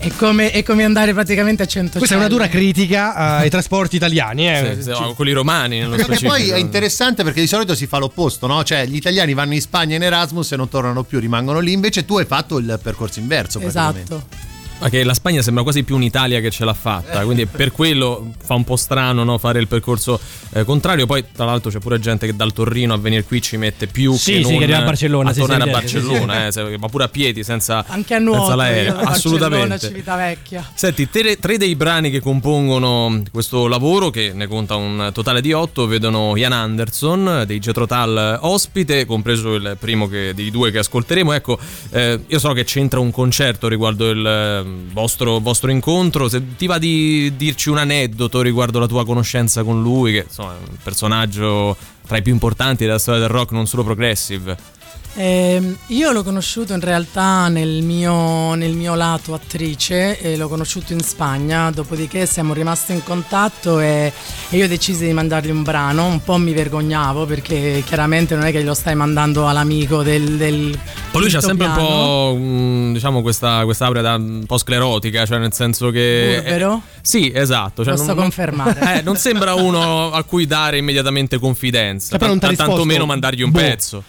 è 0.01 0.11
come, 0.17 0.51
è 0.51 0.63
come 0.63 0.85
andare 0.85 1.13
praticamente 1.13 1.63
a 1.63 1.67
100 1.67 1.99
Questa 1.99 2.15
è 2.15 2.19
una 2.19 2.29
dura 2.29 2.49
critica 2.49 3.15
ai 3.15 3.51
trasporti 3.51 3.97
italiani, 3.97 4.49
eh. 4.49 4.77
Sì, 4.77 4.83
sì, 4.85 4.89
no, 4.89 5.13
quelli 5.15 5.33
romani 5.33 5.81
nello 5.81 5.99
specifico. 5.99 6.31
poi 6.31 6.49
è 6.49 6.57
interessante 6.57 7.23
perché 7.23 7.41
di 7.41 7.47
solito 7.47 7.75
si 7.75 7.87
fa 7.87 7.99
l'opposto, 7.99 8.47
no? 8.47 8.65
Cioè 8.65 8.87
gli 8.87 8.97
italiani 8.97 9.35
vanno 9.35 9.53
in 9.53 9.61
Spagna 9.61 9.97
in 9.97 10.03
Erasmus 10.03 10.53
e 10.53 10.57
non 10.57 10.71
tornano 10.71 11.03
più, 11.03 11.19
rimangono 11.19 11.59
lì, 11.59 11.73
invece 11.73 12.07
tu 12.07 12.17
hai 12.17 12.25
fatto 12.25 12.57
il 12.57 12.79
percorso 12.83 13.19
inverso. 13.19 13.59
praticamente. 13.59 14.15
Esatto. 14.15 14.50
Ma 14.81 14.89
che 14.89 15.05
la 15.05 15.13
Spagna 15.15 15.43
sembra 15.43 15.63
quasi 15.63 15.83
più 15.83 15.95
un'Italia 15.95 16.41
che 16.41 16.51
ce 16.51 16.65
l'ha 16.65 16.73
fatta, 16.75 17.21
quindi 17.25 17.45
per 17.47 17.71
quello 17.71 18.33
fa 18.43 18.55
un 18.55 18.65
po' 18.65 18.77
strano 18.77 19.25
no, 19.25 19.37
fare 19.37 19.61
il 19.61 19.69
percorso 19.69 20.19
eh, 20.53 20.65
contrario. 20.65 21.05
Poi, 21.05 21.23
tra 21.33 21.45
l'altro, 21.45 21.71
c'è 21.71 21.79
pure 21.79 21.99
gente 22.01 22.25
che 22.27 22.35
dal 22.35 22.53
Torrino 22.55 22.95
a 22.95 22.97
venire 22.97 23.25
qui 23.25 23.43
ci 23.43 23.59
mette 23.59 23.87
più 23.87 24.15
Sì, 24.15 24.33
che 24.33 24.37
sì, 24.39 24.49
non 24.49 24.59
che 24.59 24.65
arriva 24.65 24.79
a 24.79 24.83
Barcellona, 24.85 25.31
a 25.31 25.33
sì, 25.35 25.41
tornare 25.41 25.63
sì, 25.65 25.69
a 25.69 25.81
sì, 25.81 25.89
sì, 25.89 25.95
Barcellona, 26.01 26.47
eh, 26.47 26.79
ma 26.79 26.89
pure 26.89 27.05
a 27.05 27.09
piedi 27.09 27.45
senza, 27.45 27.85
Anche 27.87 28.15
a 28.15 28.19
senza 28.19 28.33
nuoto, 28.33 28.51
io 28.51 28.57
l'aereo. 28.57 28.85
Barcellona, 28.95 29.11
Assolutamente. 29.11 29.79
Civitavecchia. 29.87 30.71
Senti, 30.75 31.11
tre, 31.11 31.37
tre 31.39 31.59
dei 31.59 31.75
brani 31.77 32.11
che 32.11 32.21
compongono 32.21 33.23
questo 33.31 33.67
lavoro, 33.67 34.09
che 34.11 34.33
ne 34.35 34.47
conta 34.47 34.77
un 34.77 35.11
totale 35.13 35.41
di 35.43 35.53
otto, 35.53 35.87
vedono 35.87 36.35
Ian 36.37 36.53
Anderson 36.53 37.45
dei 37.47 37.59
Jethro 37.59 37.87
Tull 37.87 38.39
ospite, 38.41 39.05
compreso 39.05 39.55
il 39.55 39.77
primo 39.79 40.09
che- 40.09 40.33
dei 40.35 40.51
due 40.51 40.71
che 40.71 40.79
ascolteremo. 40.79 41.33
Ecco, 41.33 41.59
eh, 41.91 42.19
io 42.27 42.39
so 42.39 42.53
che 42.53 42.65
c'entra 42.65 42.99
un 42.99 43.11
concerto 43.11 43.69
riguardo 43.69 44.09
il 44.09 44.27
eh, 44.27 44.70
vostro, 44.93 45.39
vostro 45.41 45.71
incontro. 45.71 46.29
Se 46.29 46.57
ti 46.57 46.67
va 46.67 46.79
di 46.79 47.33
dirci 47.37 47.69
un 47.69 47.79
aneddoto 47.79 48.43
riguardo 48.43 48.79
la 48.79 48.87
tua 48.87 49.05
conoscenza 49.05 49.63
con 49.63 49.83
lui, 49.83 50.13
che 50.13 50.25
insomma 50.27 50.53
è 50.53 50.69
un 50.69 50.77
personaggio 50.83 51.77
tra 52.07 52.17
i 52.17 52.23
più 52.23 52.33
importanti 52.33 52.85
della 52.85 52.99
storia 52.99 53.21
del 53.21 53.29
rock, 53.29 53.53
non 53.53 53.67
solo 53.67 53.85
progressive. 53.85 54.79
Ehm, 55.23 55.77
io 55.89 56.13
l'ho 56.13 56.23
conosciuto 56.23 56.73
in 56.73 56.81
realtà 56.81 57.49
nel 57.49 57.83
mio, 57.83 58.55
nel 58.55 58.73
mio 58.73 58.95
lato 58.95 59.35
attrice, 59.35 60.19
e 60.19 60.35
l'ho 60.39 60.49
conosciuto 60.49 60.95
in 60.95 61.01
Spagna, 61.01 61.71
dopodiché 61.71 62.25
siamo 62.25 62.55
rimasti 62.55 62.93
in 62.93 63.03
contatto 63.05 63.81
e, 63.81 64.11
e 64.49 64.57
io 64.57 64.67
decisi 64.67 65.05
di 65.05 65.13
mandargli 65.13 65.51
un 65.51 65.63
brano, 65.63 66.07
un 66.07 66.23
po' 66.25 66.39
mi 66.39 66.55
vergognavo 66.55 67.27
perché 67.27 67.83
chiaramente 67.85 68.35
non 68.35 68.47
è 68.47 68.51
che 68.51 68.63
lo 68.63 68.73
stai 68.73 68.95
mandando 68.95 69.47
all'amico 69.47 70.03
del... 70.03 70.39
del 70.39 70.79
Poi 71.11 71.21
lui 71.21 71.31
c'ha 71.31 71.43
sempre 71.43 71.67
un 71.67 71.75
piano. 71.75 71.87
po' 71.89 72.35
mm, 72.39 72.93
diciamo 72.95 73.21
questa, 73.21 73.63
questa 73.65 73.85
aurea 73.85 74.01
da 74.01 74.15
un 74.15 74.45
po' 74.47 74.57
sclerotica, 74.57 75.27
cioè 75.27 75.37
nel 75.37 75.53
senso 75.53 75.91
che 75.91 76.41
Burbero? 76.41 76.81
eh, 76.83 76.99
sì, 77.03 77.31
esatto, 77.35 77.85
cioè 77.85 77.93
Posso 77.93 78.07
non, 78.07 78.17
confermare. 78.17 78.97
eh, 78.97 79.03
non 79.03 79.17
sembra 79.17 79.53
uno 79.53 80.13
a 80.13 80.23
cui 80.25 80.47
dare 80.47 80.79
immediatamente 80.79 81.39
confidenza, 81.39 82.09
Cioè, 82.11 82.19
però 82.19 82.31
non 82.31 82.39
t'ha 82.39 82.47
tanto 82.47 82.63
risposto, 82.63 82.85
meno 82.87 83.05
mandargli 83.05 83.43
un 83.43 83.51
boh. 83.51 83.59
pezzo. 83.59 84.03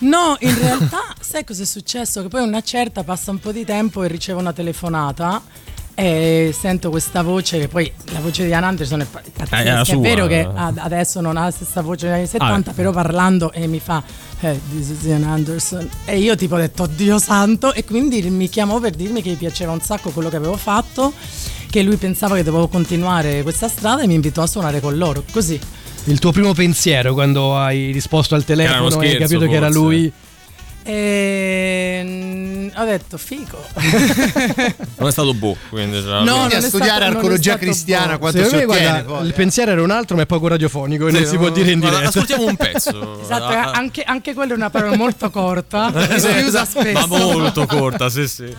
No, 0.00 0.36
in 0.40 0.58
realtà, 0.58 1.14
sai 1.20 1.44
cosa 1.44 1.62
è 1.62 1.66
successo? 1.66 2.22
Che 2.22 2.28
poi 2.28 2.42
una 2.42 2.62
certa 2.62 3.02
passa 3.04 3.30
un 3.30 3.38
po' 3.38 3.52
di 3.52 3.64
tempo 3.64 4.02
e 4.02 4.08
ricevo 4.08 4.38
una 4.40 4.52
telefonata 4.52 5.42
e 5.94 6.54
sento 6.58 6.88
questa 6.88 7.20
voce 7.22 7.58
che 7.58 7.68
poi 7.68 7.92
la 8.12 8.20
voce 8.20 8.44
di 8.44 8.48
Ian 8.48 8.64
Anderson 8.64 9.02
è 9.02 9.04
pa- 9.04 9.20
pazzesca. 9.20 9.56
Eh, 9.58 9.62
è 9.62 9.84
è 9.96 9.98
vero 9.98 10.26
che 10.26 10.48
ad- 10.54 10.78
adesso 10.78 11.20
non 11.20 11.36
ha 11.36 11.44
la 11.44 11.50
stessa 11.50 11.82
voce 11.82 12.06
degli 12.06 12.14
anni 12.16 12.26
70, 12.26 12.70
Ah, 12.70 12.72
però 12.74 12.90
parlando 12.92 13.52
e 13.52 13.66
mi 13.66 13.80
fa 13.80 14.02
eh, 14.40 14.58
this 14.72 14.88
is 14.88 15.02
Ian 15.04 15.24
Anderson 15.24 15.86
e 16.06 16.18
io 16.18 16.34
tipo 16.36 16.54
ho 16.54 16.58
detto 16.58 16.86
Dio 16.86 17.18
santo 17.18 17.74
e 17.74 17.84
quindi 17.84 18.22
mi 18.30 18.48
chiamò 18.48 18.78
per 18.80 18.92
dirmi 18.94 19.20
che 19.20 19.30
gli 19.32 19.36
piaceva 19.36 19.72
un 19.72 19.80
sacco 19.82 20.08
quello 20.10 20.30
che 20.30 20.36
avevo 20.36 20.56
fatto, 20.56 21.12
che 21.68 21.82
lui 21.82 21.96
pensava 21.96 22.34
che 22.36 22.44
dovevo 22.44 22.68
continuare 22.68 23.42
questa 23.42 23.68
strada 23.68 24.00
e 24.00 24.06
mi 24.06 24.14
invitò 24.14 24.40
a 24.42 24.46
suonare 24.46 24.80
con 24.80 24.96
loro, 24.96 25.22
così. 25.30 25.60
Il 26.04 26.18
tuo 26.18 26.32
primo 26.32 26.54
pensiero 26.54 27.12
quando 27.12 27.56
hai 27.56 27.90
risposto 27.92 28.34
al 28.34 28.44
telefono 28.44 29.00
e 29.02 29.10
hai 29.10 29.16
capito 29.18 29.46
che 29.46 29.54
era 29.54 29.66
forse. 29.66 29.78
lui. 29.80 30.12
E 30.82 32.00
mm, 32.02 32.68
ho 32.74 32.84
detto 32.84 33.18
fico. 33.18 33.58
Non 34.96 35.08
è 35.08 35.12
stato 35.12 35.34
boh, 35.34 35.56
quindi 35.68 36.00
cioè, 36.00 36.22
No, 36.24 36.36
Quindi 36.38 36.54
a 36.54 36.60
studiare 36.60 36.68
stato- 36.68 36.88
non 36.88 37.02
è 37.02 37.06
archeologia 37.16 37.50
stato 37.52 37.58
cristiana, 37.64 38.18
quanto 38.18 38.44
si 38.44 38.54
me, 38.56 38.64
ottiene 38.64 38.82
guarda, 38.92 39.02
poi. 39.04 39.26
il 39.26 39.34
pensiero 39.34 39.70
era 39.72 39.82
un 39.82 39.90
altro, 39.90 40.16
ma 40.16 40.22
è 40.22 40.26
poco 40.26 40.48
radiofonico 40.48 41.06
e 41.08 41.12
non 41.12 41.22
Sì, 41.22 41.28
si 41.28 41.36
può 41.36 41.50
dire 41.50 41.70
in 41.72 41.80
diretta. 41.80 42.08
Ascoltiamo 42.08 42.46
un 42.46 42.56
pezzo. 42.56 43.20
Esatto, 43.22 43.44
Ah, 43.44 43.62
ah. 43.64 43.70
anche, 43.72 44.02
anche 44.02 44.32
quella 44.34 44.52
è 44.52 44.56
una 44.56 44.70
parola 44.70 44.96
molto 44.96 45.30
corta, 45.30 45.92
si 46.18 46.28
usa 46.44 46.64
spesso. 46.64 47.06
Ma 47.06 47.06
molto 47.06 47.66
corta, 47.66 48.08
sì, 48.08 48.26
sì. 48.26 48.54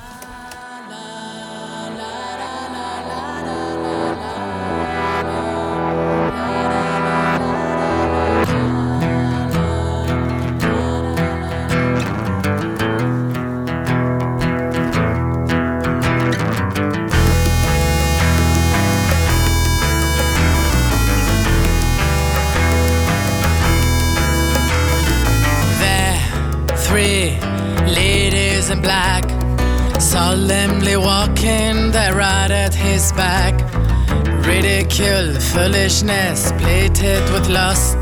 Ridicule, 34.91 35.39
foolishness, 35.39 36.51
plated 36.57 37.23
with 37.31 37.47
lust, 37.47 37.97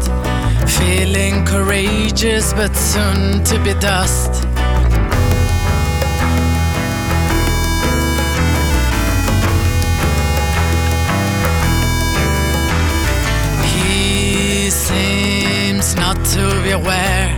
feeling 0.79 1.45
courageous 1.45 2.51
but 2.53 2.75
soon 2.75 3.43
to 3.43 3.59
be 3.63 3.75
dust. 3.75 4.43
He 13.65 14.71
seems 14.71 15.95
not 15.95 16.17
to 16.33 16.61
be 16.63 16.71
aware 16.71 17.29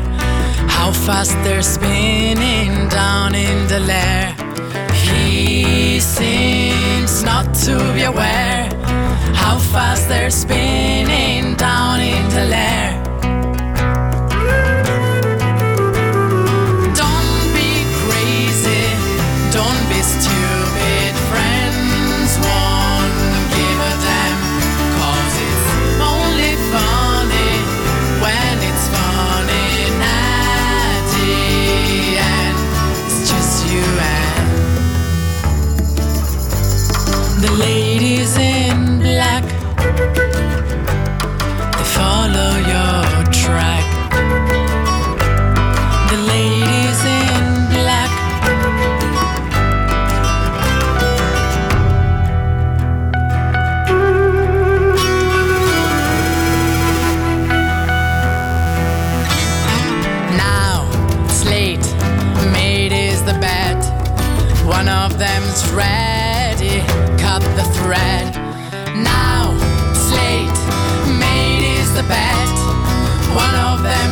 how 0.70 0.94
fast 0.94 1.34
they're 1.44 1.62
spinning 1.62 2.88
down 2.88 3.36
in 3.36 3.68
the 3.68 3.82
lair. 3.82 4.34
He 4.94 6.00
seems 6.00 7.22
not 7.22 7.54
to 7.66 7.76
be 7.94 8.04
aware 8.04 8.61
how 9.42 9.58
fast 9.58 10.08
they're 10.08 10.30
spinning 10.30 11.56
down 11.56 12.00
in 12.00 12.30
the 12.30 12.46
lair. 12.46 12.91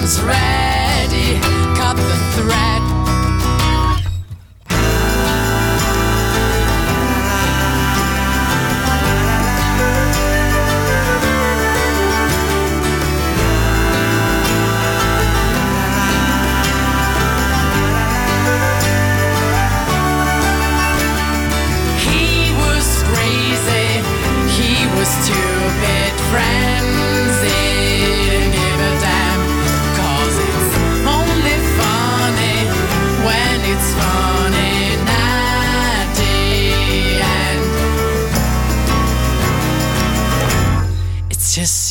Them's 0.10 0.22
ready, 0.22 1.39
cut 1.76 1.95
the 1.95 2.16
thread. 2.34 2.68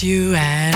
You 0.03 0.35
and 0.35 0.68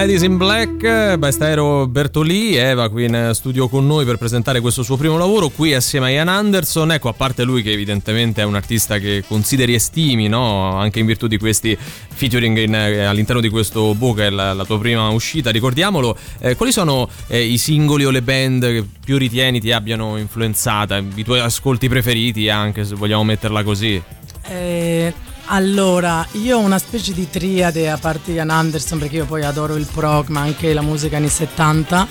Ladies 0.00 0.22
in 0.22 0.38
Black, 0.38 1.18
Bastaero 1.18 1.86
Bertolì, 1.86 2.54
Eva 2.54 2.88
qui 2.88 3.04
in 3.04 3.32
studio 3.34 3.68
con 3.68 3.86
noi 3.86 4.06
per 4.06 4.16
presentare 4.16 4.60
questo 4.60 4.82
suo 4.82 4.96
primo 4.96 5.18
lavoro, 5.18 5.50
qui 5.50 5.74
assieme 5.74 6.06
a 6.06 6.08
Ian 6.08 6.28
Anderson, 6.28 6.92
ecco 6.92 7.10
a 7.10 7.12
parte 7.12 7.42
lui 7.42 7.60
che 7.60 7.72
evidentemente 7.72 8.40
è 8.40 8.46
un 8.46 8.54
artista 8.54 8.96
che 8.96 9.22
consideri 9.28 9.74
e 9.74 9.78
stimi, 9.78 10.26
no? 10.26 10.74
anche 10.74 11.00
in 11.00 11.04
virtù 11.04 11.26
di 11.26 11.36
questi 11.36 11.76
featuring 11.76 12.56
in- 12.56 12.74
eh, 12.74 13.04
all'interno 13.04 13.42
di 13.42 13.50
questo 13.50 13.94
book, 13.94 14.20
è 14.20 14.30
la, 14.30 14.54
la 14.54 14.64
tua 14.64 14.78
prima 14.78 15.06
uscita, 15.10 15.50
ricordiamolo, 15.50 16.16
eh, 16.38 16.56
quali 16.56 16.72
sono 16.72 17.06
eh, 17.26 17.42
i 17.42 17.58
singoli 17.58 18.06
o 18.06 18.10
le 18.10 18.22
band 18.22 18.62
che 18.62 18.82
più 19.04 19.18
ritieni 19.18 19.60
ti 19.60 19.70
abbiano 19.70 20.16
influenzata, 20.16 20.96
i 20.96 21.24
tuoi 21.24 21.40
ascolti 21.40 21.90
preferiti 21.90 22.48
anche 22.48 22.86
se 22.86 22.94
vogliamo 22.94 23.24
metterla 23.24 23.62
così? 23.62 24.02
Eh, 24.48 25.12
allora, 25.52 26.24
io 26.32 26.58
ho 26.58 26.60
una 26.60 26.78
specie 26.78 27.12
di 27.12 27.28
triade 27.28 27.90
a 27.90 27.98
parte 27.98 28.30
Ian 28.30 28.50
Anderson 28.50 29.00
perché 29.00 29.16
io 29.16 29.26
poi 29.26 29.44
adoro 29.44 29.74
il 29.74 29.86
prog 29.92 30.28
ma 30.28 30.40
anche 30.42 30.72
la 30.72 30.80
musica 30.80 31.16
anni 31.16 31.28
70 31.28 32.06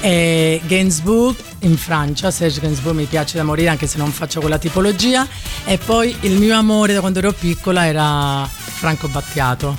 e 0.00 0.60
Gainsbourg 0.66 1.36
in 1.60 1.78
Francia, 1.78 2.30
Serge 2.30 2.60
Gainsbourg 2.60 2.94
mi 2.94 3.06
piace 3.06 3.38
da 3.38 3.44
morire 3.44 3.70
anche 3.70 3.86
se 3.86 3.96
non 3.96 4.10
faccio 4.12 4.40
quella 4.40 4.58
tipologia 4.58 5.26
e 5.64 5.78
poi 5.78 6.14
il 6.20 6.38
mio 6.38 6.54
amore 6.54 6.92
da 6.92 7.00
quando 7.00 7.18
ero 7.18 7.32
piccola 7.32 7.86
era 7.86 8.46
Franco 8.46 9.08
Battiato 9.08 9.76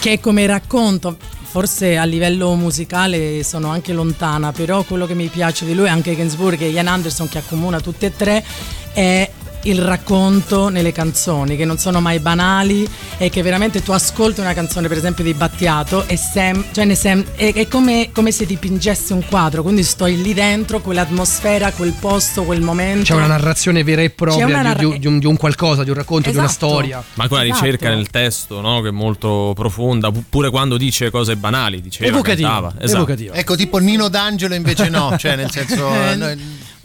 che 0.00 0.18
come 0.18 0.44
racconto 0.46 1.16
forse 1.40 1.96
a 1.96 2.04
livello 2.04 2.52
musicale 2.54 3.44
sono 3.44 3.68
anche 3.68 3.92
lontana 3.92 4.50
però 4.50 4.82
quello 4.82 5.06
che 5.06 5.14
mi 5.14 5.28
piace 5.28 5.64
di 5.64 5.74
lui 5.74 5.88
anche 5.88 6.16
Gainsbourg 6.16 6.60
e 6.60 6.70
Ian 6.70 6.88
Anderson 6.88 7.28
che 7.28 7.38
accomuna 7.38 7.78
tutte 7.78 8.06
e 8.06 8.16
tre 8.16 8.44
è 8.92 9.30
il 9.70 9.80
racconto 9.82 10.68
nelle 10.68 10.92
canzoni 10.92 11.56
che 11.56 11.64
non 11.64 11.78
sono 11.78 12.00
mai 12.00 12.18
banali 12.20 12.88
e 13.18 13.28
che 13.30 13.42
veramente 13.42 13.82
tu 13.82 13.92
ascolti 13.92 14.40
una 14.40 14.54
canzone 14.54 14.88
per 14.88 14.96
esempio 14.96 15.24
di 15.24 15.34
Battiato 15.34 16.06
e 16.06 16.16
sem- 16.16 16.64
cioè 16.72 16.84
ne 16.84 16.94
sem- 16.94 17.24
è, 17.34 17.52
è 17.52 17.68
come, 17.68 18.10
come 18.12 18.30
se 18.32 18.46
dipingessi 18.46 19.12
un 19.12 19.24
quadro 19.28 19.62
quindi 19.62 19.82
sto 19.82 20.06
lì 20.06 20.32
dentro 20.34 20.80
quell'atmosfera 20.80 21.72
quel 21.72 21.92
posto 21.98 22.42
quel 22.44 22.60
momento 22.60 23.04
C'è 23.04 23.14
una 23.14 23.26
narrazione 23.26 23.82
vera 23.84 24.02
e 24.02 24.10
propria 24.10 24.46
narra- 24.46 24.74
di, 24.78 24.84
un- 24.84 24.98
di 24.98 25.06
un, 25.06 25.18
di 25.18 25.26
un 25.26 25.36
qualcosa, 25.36 25.84
di 25.84 25.90
un 25.90 25.96
racconto, 25.96 26.30
di 26.30 26.36
una 26.36 26.46
Esatto. 26.46 26.68
storia. 26.68 27.02
Ma 27.14 27.22
anche 27.24 27.34
una 27.34 27.44
Esatto. 27.44 27.64
ricerca 27.64 27.88
nel 27.94 28.08
testo, 28.10 28.60
no? 28.60 28.80
Che 28.80 28.88
è 28.88 28.92
molto 28.92 29.52
profonda, 29.54 30.10
pu- 30.10 30.24
pure 30.28 30.50
quando 30.50 30.76
dice 30.76 31.10
cose 31.10 31.36
banali, 31.36 31.80
diceva, 31.80 32.08
Evocativa. 32.10 32.72
Esatto. 32.78 32.96
evocativa. 32.96 33.34
Ecco, 33.34 33.56
tipo 33.56 33.78
Nino 33.78 34.08
D'Angelo 34.08 34.54
invece 34.54 34.88
no, 34.88 35.14
cioè 35.18 35.36
nel 35.36 35.50
senso... 35.50 35.86
Eh, 35.98 36.36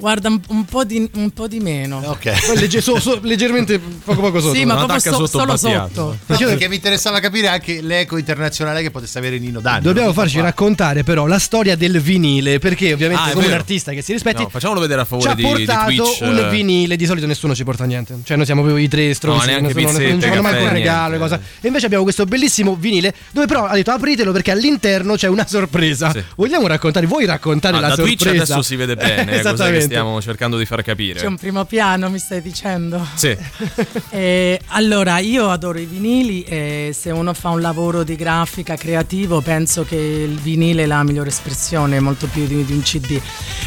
guarda 0.03 0.27
un, 0.27 0.41
un 0.49 0.65
po 0.65 0.83
di, 0.83 1.09
un 1.15 1.31
po' 1.31 1.47
di 1.47 1.61
meno 1.61 2.01
Ok. 2.07 2.55
Legge- 2.59 2.81
so- 2.81 2.99
so- 2.99 3.19
leggermente 3.21 3.79
poco 3.79 4.19
poco 4.19 4.41
sotto. 4.41 4.53
sì 4.53 4.65
ma 4.65 4.75
proprio 4.75 4.99
so- 4.99 5.11
sotto 5.11 5.27
solo 5.39 5.55
sotto 5.55 6.17
No, 6.27 6.37
perché 6.37 6.67
mi 6.67 6.75
interessava 6.75 7.21
capire 7.21 7.47
anche 7.47 7.79
l'eco 7.81 8.17
internazionale 8.17 8.81
che 8.81 8.91
potesse 8.91 9.17
avere 9.17 9.39
Nino 9.39 9.61
D'Angelo. 9.61 9.93
Dobbiamo 9.93 10.11
farci 10.11 10.35
qua. 10.35 10.43
raccontare 10.43 11.03
però 11.03 11.25
la 11.25 11.39
storia 11.39 11.77
del 11.77 12.01
vinile, 12.01 12.59
perché 12.59 12.91
ovviamente 12.91 13.29
Ah, 13.29 13.33
come 13.33 13.45
un 13.45 13.53
artista 13.53 13.93
che 13.93 14.01
si 14.01 14.11
rispetti 14.11 14.41
No, 14.41 14.49
facciamolo 14.49 14.81
vedere 14.81 14.99
a 14.99 15.03
ci 15.03 15.09
favore 15.09 15.29
ha 15.29 15.35
di, 15.35 15.41
di 15.43 15.47
portato 15.47 15.85
Twitch. 15.85 16.19
un 16.21 16.47
vinile, 16.49 16.95
di 16.97 17.05
solito 17.05 17.25
nessuno 17.25 17.55
ci 17.55 17.63
porta 17.63 17.85
niente. 17.85 18.17
Cioè 18.25 18.35
noi 18.35 18.45
siamo 18.45 18.61
proprio 18.61 18.83
i 18.83 18.89
tre 18.89 19.13
stronzi, 19.13 19.45
neanche 19.47 19.73
nessuno- 19.73 19.87
pizzette, 19.87 20.09
non 20.11 20.21
ci 20.21 20.27
fanno 20.27 20.41
manco 20.41 20.63
un 20.63 20.69
regalo, 20.73 21.17
cosa. 21.17 21.39
E 21.61 21.67
invece 21.67 21.85
abbiamo 21.85 22.03
questo 22.03 22.25
bellissimo 22.25 22.75
vinile 22.75 23.13
dove 23.31 23.45
però 23.47 23.65
ha 23.67 23.73
detto 23.75 23.91
apritelo 23.91 24.33
perché 24.33 24.51
all'interno 24.51 25.15
c'è 25.15 25.27
una 25.27 25.47
sorpresa. 25.47 26.11
Sì. 26.11 26.21
Vogliamo 26.35 26.67
raccontare, 26.67 27.05
vuoi 27.05 27.25
raccontare 27.25 27.77
Ah, 27.77 27.79
la 27.79 27.87
da 27.89 27.95
sorpresa? 27.95 28.17
Twitch 28.29 28.41
adesso 28.41 28.61
si 28.61 28.75
vede 28.75 28.95
bene, 28.95 29.31
eh, 29.31 29.37
Esattamente. 29.39 29.92
Stiamo 29.99 30.21
cercando 30.21 30.57
di 30.57 30.65
far 30.65 30.81
capire. 30.83 31.19
c'è 31.19 31.25
un 31.25 31.37
primo 31.37 31.65
piano 31.65 32.09
mi 32.09 32.19
stai 32.19 32.41
dicendo 32.41 33.05
Sì. 33.15 33.35
Eh, 34.13 34.59
allora, 34.67 35.17
io 35.19 35.49
adoro 35.49 35.79
i 35.79 35.85
vinili 35.85 36.43
e 36.43 36.95
se 36.97 37.09
uno 37.09 37.33
fa 37.33 37.49
un 37.49 37.61
lavoro 37.61 38.03
di 38.03 38.15
grafica 38.15 38.75
creativo 38.75 39.41
penso 39.41 39.83
che 39.83 39.95
il 39.95 40.37
vinile 40.39 40.83
è 40.83 40.85
la 40.85 41.01
migliore 41.03 41.29
espressione, 41.29 41.99
molto 41.99 42.27
più 42.27 42.45
di, 42.45 42.63
di 42.63 42.73
un 42.73 42.81
CD. 42.81 43.19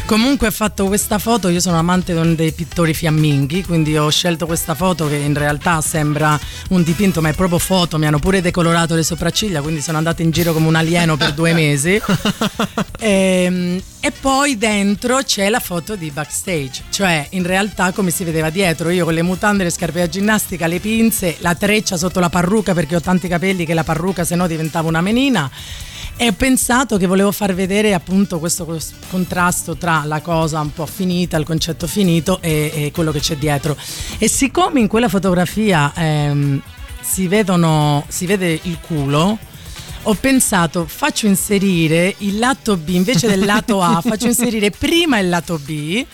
Comunque 0.05 0.47
ho 0.47 0.51
fatto 0.51 0.85
questa 0.85 1.17
foto, 1.19 1.49
io 1.49 1.59
sono 1.59 1.77
amante 1.77 2.13
dei 2.35 2.51
pittori 2.53 2.93
fiamminghi, 2.93 3.63
quindi 3.65 3.97
ho 3.97 4.09
scelto 4.09 4.45
questa 4.45 4.73
foto 4.73 5.07
che 5.07 5.15
in 5.15 5.33
realtà 5.33 5.81
sembra 5.81 6.39
un 6.69 6.83
dipinto 6.83 7.19
ma 7.21 7.29
è 7.29 7.33
proprio 7.33 7.59
foto, 7.59 7.97
mi 7.97 8.05
hanno 8.07 8.19
pure 8.19 8.41
decolorato 8.41 8.95
le 8.95 9.03
sopracciglia, 9.03 9.61
quindi 9.61 9.81
sono 9.81 9.97
andata 9.97 10.21
in 10.21 10.31
giro 10.31 10.53
come 10.53 10.67
un 10.67 10.75
alieno 10.75 11.17
per 11.17 11.33
due 11.33 11.53
mesi. 11.53 11.99
Ehm, 12.99 13.79
e 13.99 14.11
poi 14.11 14.57
dentro 14.57 15.17
c'è 15.23 15.49
la 15.49 15.59
foto 15.59 15.95
di 15.95 16.11
backstage, 16.11 16.83
cioè 16.89 17.27
in 17.31 17.43
realtà 17.43 17.91
come 17.91 18.11
si 18.11 18.23
vedeva 18.23 18.49
dietro, 18.49 18.89
io 18.89 19.03
con 19.03 19.13
le 19.13 19.21
mutande, 19.21 19.63
le 19.63 19.69
scarpe 19.69 19.99
da 19.99 20.07
ginnastica, 20.07 20.67
le 20.67 20.79
pinze, 20.79 21.37
la 21.39 21.55
treccia 21.55 21.97
sotto 21.97 22.19
la 22.19 22.29
parrucca 22.29 22.73
perché 22.73 22.95
ho 22.95 23.01
tanti 23.01 23.27
capelli 23.27 23.65
che 23.65 23.73
la 23.73 23.83
parrucca 23.83 24.23
se 24.23 24.35
no 24.35 24.47
diventava 24.47 24.87
una 24.87 25.01
menina. 25.01 25.49
E 26.19 26.29
ho 26.29 26.33
pensato 26.33 26.97
che 26.97 27.05
volevo 27.05 27.31
far 27.31 27.53
vedere 27.53 27.93
appunto 27.93 28.39
questo 28.39 28.65
contrasto 29.09 29.75
tra 29.77 30.03
la 30.05 30.19
cosa 30.21 30.59
un 30.59 30.73
po' 30.73 30.87
finita, 30.87 31.37
il 31.37 31.45
concetto 31.45 31.85
finito 31.85 32.39
e, 32.41 32.71
e 32.73 32.91
quello 32.91 33.11
che 33.11 33.19
c'è 33.19 33.35
dietro. 33.35 33.77
E 34.17 34.27
siccome 34.27 34.79
in 34.79 34.87
quella 34.87 35.09
fotografia 35.09 35.93
ehm, 35.95 36.59
si, 37.01 37.27
vedono, 37.27 38.03
si 38.07 38.25
vede 38.25 38.59
il 38.63 38.79
culo, 38.79 39.37
ho 40.09 40.13
pensato 40.13 40.85
faccio 40.87 41.27
inserire 41.27 42.15
il 42.19 42.39
lato 42.39 42.77
B 42.77 42.89
invece 42.89 43.27
del 43.27 43.43
lato 43.43 43.81
A, 43.81 44.01
faccio 44.01 44.27
inserire 44.27 44.69
prima 44.71 45.19
il 45.19 45.27
lato 45.27 45.59
B. 45.59 46.05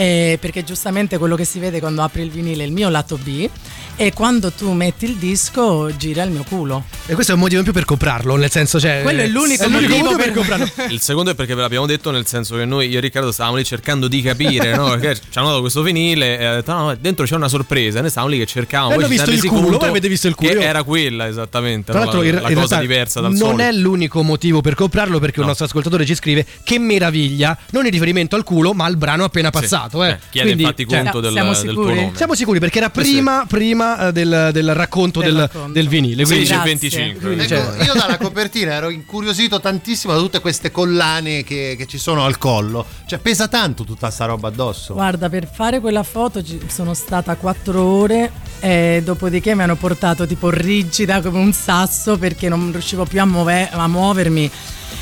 eh, 0.00 0.38
perché 0.40 0.64
giustamente 0.64 1.18
quello 1.18 1.36
che 1.36 1.44
si 1.44 1.58
vede 1.58 1.78
quando 1.78 2.00
apri 2.00 2.22
il 2.22 2.30
vinile 2.30 2.64
è 2.64 2.66
il 2.66 2.72
mio 2.72 2.88
lato 2.88 3.18
B 3.18 3.50
e 3.96 4.14
quando 4.14 4.50
tu 4.50 4.72
metti 4.72 5.04
il 5.04 5.16
disco 5.16 5.94
gira 5.94 6.22
il 6.22 6.30
mio 6.30 6.42
culo. 6.42 6.84
E 7.04 7.12
questo 7.12 7.32
è 7.32 7.34
un 7.34 7.40
motivo 7.42 7.58
in 7.58 7.64
più 7.64 7.74
per 7.74 7.84
comprarlo, 7.84 8.34
nel 8.36 8.50
senso, 8.50 8.80
cioè. 8.80 9.00
Quello 9.02 9.20
è 9.20 9.26
l'unico 9.26 9.64
è 9.64 9.68
l'unico 9.68 9.88
motivo 9.88 10.10
motivo 10.10 10.16
per 10.16 10.32
per- 10.32 10.34
comprarlo. 10.34 10.68
Il 10.94 11.00
secondo 11.02 11.32
è 11.32 11.34
perché 11.34 11.54
ve 11.54 11.60
l'abbiamo 11.60 11.84
detto, 11.84 12.10
nel 12.10 12.26
senso 12.26 12.56
che 12.56 12.64
noi, 12.64 12.88
io 12.88 12.96
e 12.96 13.00
Riccardo, 13.02 13.30
stavamo 13.30 13.56
lì 13.56 13.64
cercando 13.64 14.08
di 14.08 14.22
capire, 14.22 14.74
no? 14.74 14.88
Perché 14.96 15.16
ci 15.16 15.38
hanno 15.38 15.48
dato 15.48 15.60
questo 15.60 15.82
vinile 15.82 16.38
e 16.38 16.44
ha 16.46 16.54
detto, 16.54 16.72
no, 16.72 16.86
no, 16.86 16.94
dentro 16.98 17.26
c'è 17.26 17.34
una 17.34 17.48
sorpresa. 17.48 17.98
E 17.98 18.00
noi 18.00 18.08
stavamo 18.08 18.32
lì 18.32 18.38
che 18.38 18.46
cercavamo. 18.46 18.94
Poi 18.94 19.06
visto 19.06 19.30
il 19.30 19.44
culo, 19.44 19.76
voi 19.76 19.88
avete 19.88 20.08
visto 20.08 20.28
il 20.28 20.34
culo. 20.34 20.50
Che 20.50 20.60
era 20.60 20.82
quella, 20.82 21.28
esattamente. 21.28 21.90
Tra 21.90 21.98
no? 21.98 22.04
l'altro, 22.06 22.22
la, 22.22 22.28
in, 22.28 22.40
la 22.40 22.48
in 22.48 22.54
cosa 22.54 22.78
diversa 22.78 23.20
dal 23.20 23.32
non 23.32 23.38
solito. 23.38 23.62
è 23.68 23.72
l'unico 23.72 24.22
motivo 24.22 24.62
per 24.62 24.76
comprarlo 24.76 25.18
perché 25.18 25.40
un 25.40 25.46
nostro 25.46 25.66
ascoltatore 25.66 26.06
ci 26.06 26.14
scrive 26.14 26.46
che 26.62 26.78
meraviglia, 26.78 27.54
non 27.72 27.84
in 27.84 27.90
riferimento 27.90 28.34
al 28.34 28.44
culo, 28.44 28.72
ma 28.72 28.86
al 28.86 28.96
brano 28.96 29.24
appena 29.24 29.50
passato. 29.50 29.89
Eh. 29.92 30.08
Eh, 30.10 30.18
chiede 30.30 30.50
infatti 30.50 30.84
conto 30.84 31.20
del- 31.20 31.32
siamo 31.32 31.52
del 31.52 31.60
tuo 31.62 31.70
sicuri? 31.84 31.94
nome. 31.94 32.16
Siamo 32.16 32.34
sicuri 32.34 32.58
perché 32.58 32.78
era 32.78 32.90
prima, 32.90 33.44
prima 33.48 34.08
eh, 34.08 34.12
del, 34.12 34.50
del 34.52 34.74
racconto 34.74 35.20
del, 35.20 35.48
del 35.72 35.88
vinile. 35.88 36.24
Quindi, 36.24 36.46
16 36.46 36.52
e 36.60 36.64
25. 36.64 37.20
Quindi, 37.20 37.44
Ecco, 37.44 37.48
cioè, 37.74 37.84
io 37.84 37.92
dalla 37.94 38.16
copertina 38.22 38.72
ero 38.74 38.90
incuriosito 38.90 39.60
tantissimo 39.60 40.12
da 40.12 40.18
tutte 40.18 40.40
queste 40.40 40.70
collane 40.70 41.42
che, 41.44 41.74
che 41.76 41.86
ci 41.86 41.98
sono 41.98 42.24
al 42.24 42.38
collo. 42.38 42.84
Cioè, 43.06 43.18
pesa 43.18 43.48
tanto 43.48 43.84
tutta 43.84 44.10
sta 44.10 44.24
roba 44.26 44.48
addosso. 44.48 44.94
Guarda, 44.94 45.28
per 45.28 45.48
fare 45.52 45.80
quella 45.80 46.02
foto 46.02 46.42
ci 46.42 46.60
sono 46.68 46.94
stata 46.94 47.34
quattro 47.36 47.82
ore 47.82 48.30
e 48.60 49.00
dopodiché 49.04 49.54
mi 49.54 49.62
hanno 49.62 49.76
portato 49.76 50.26
tipo 50.26 50.50
rigida 50.50 51.20
come 51.22 51.38
un 51.38 51.52
sasso 51.52 52.18
perché 52.18 52.48
non 52.48 52.70
riuscivo 52.72 53.04
più 53.04 53.20
a, 53.20 53.24
muove- 53.24 53.68
a 53.70 53.88
muovermi. 53.88 54.50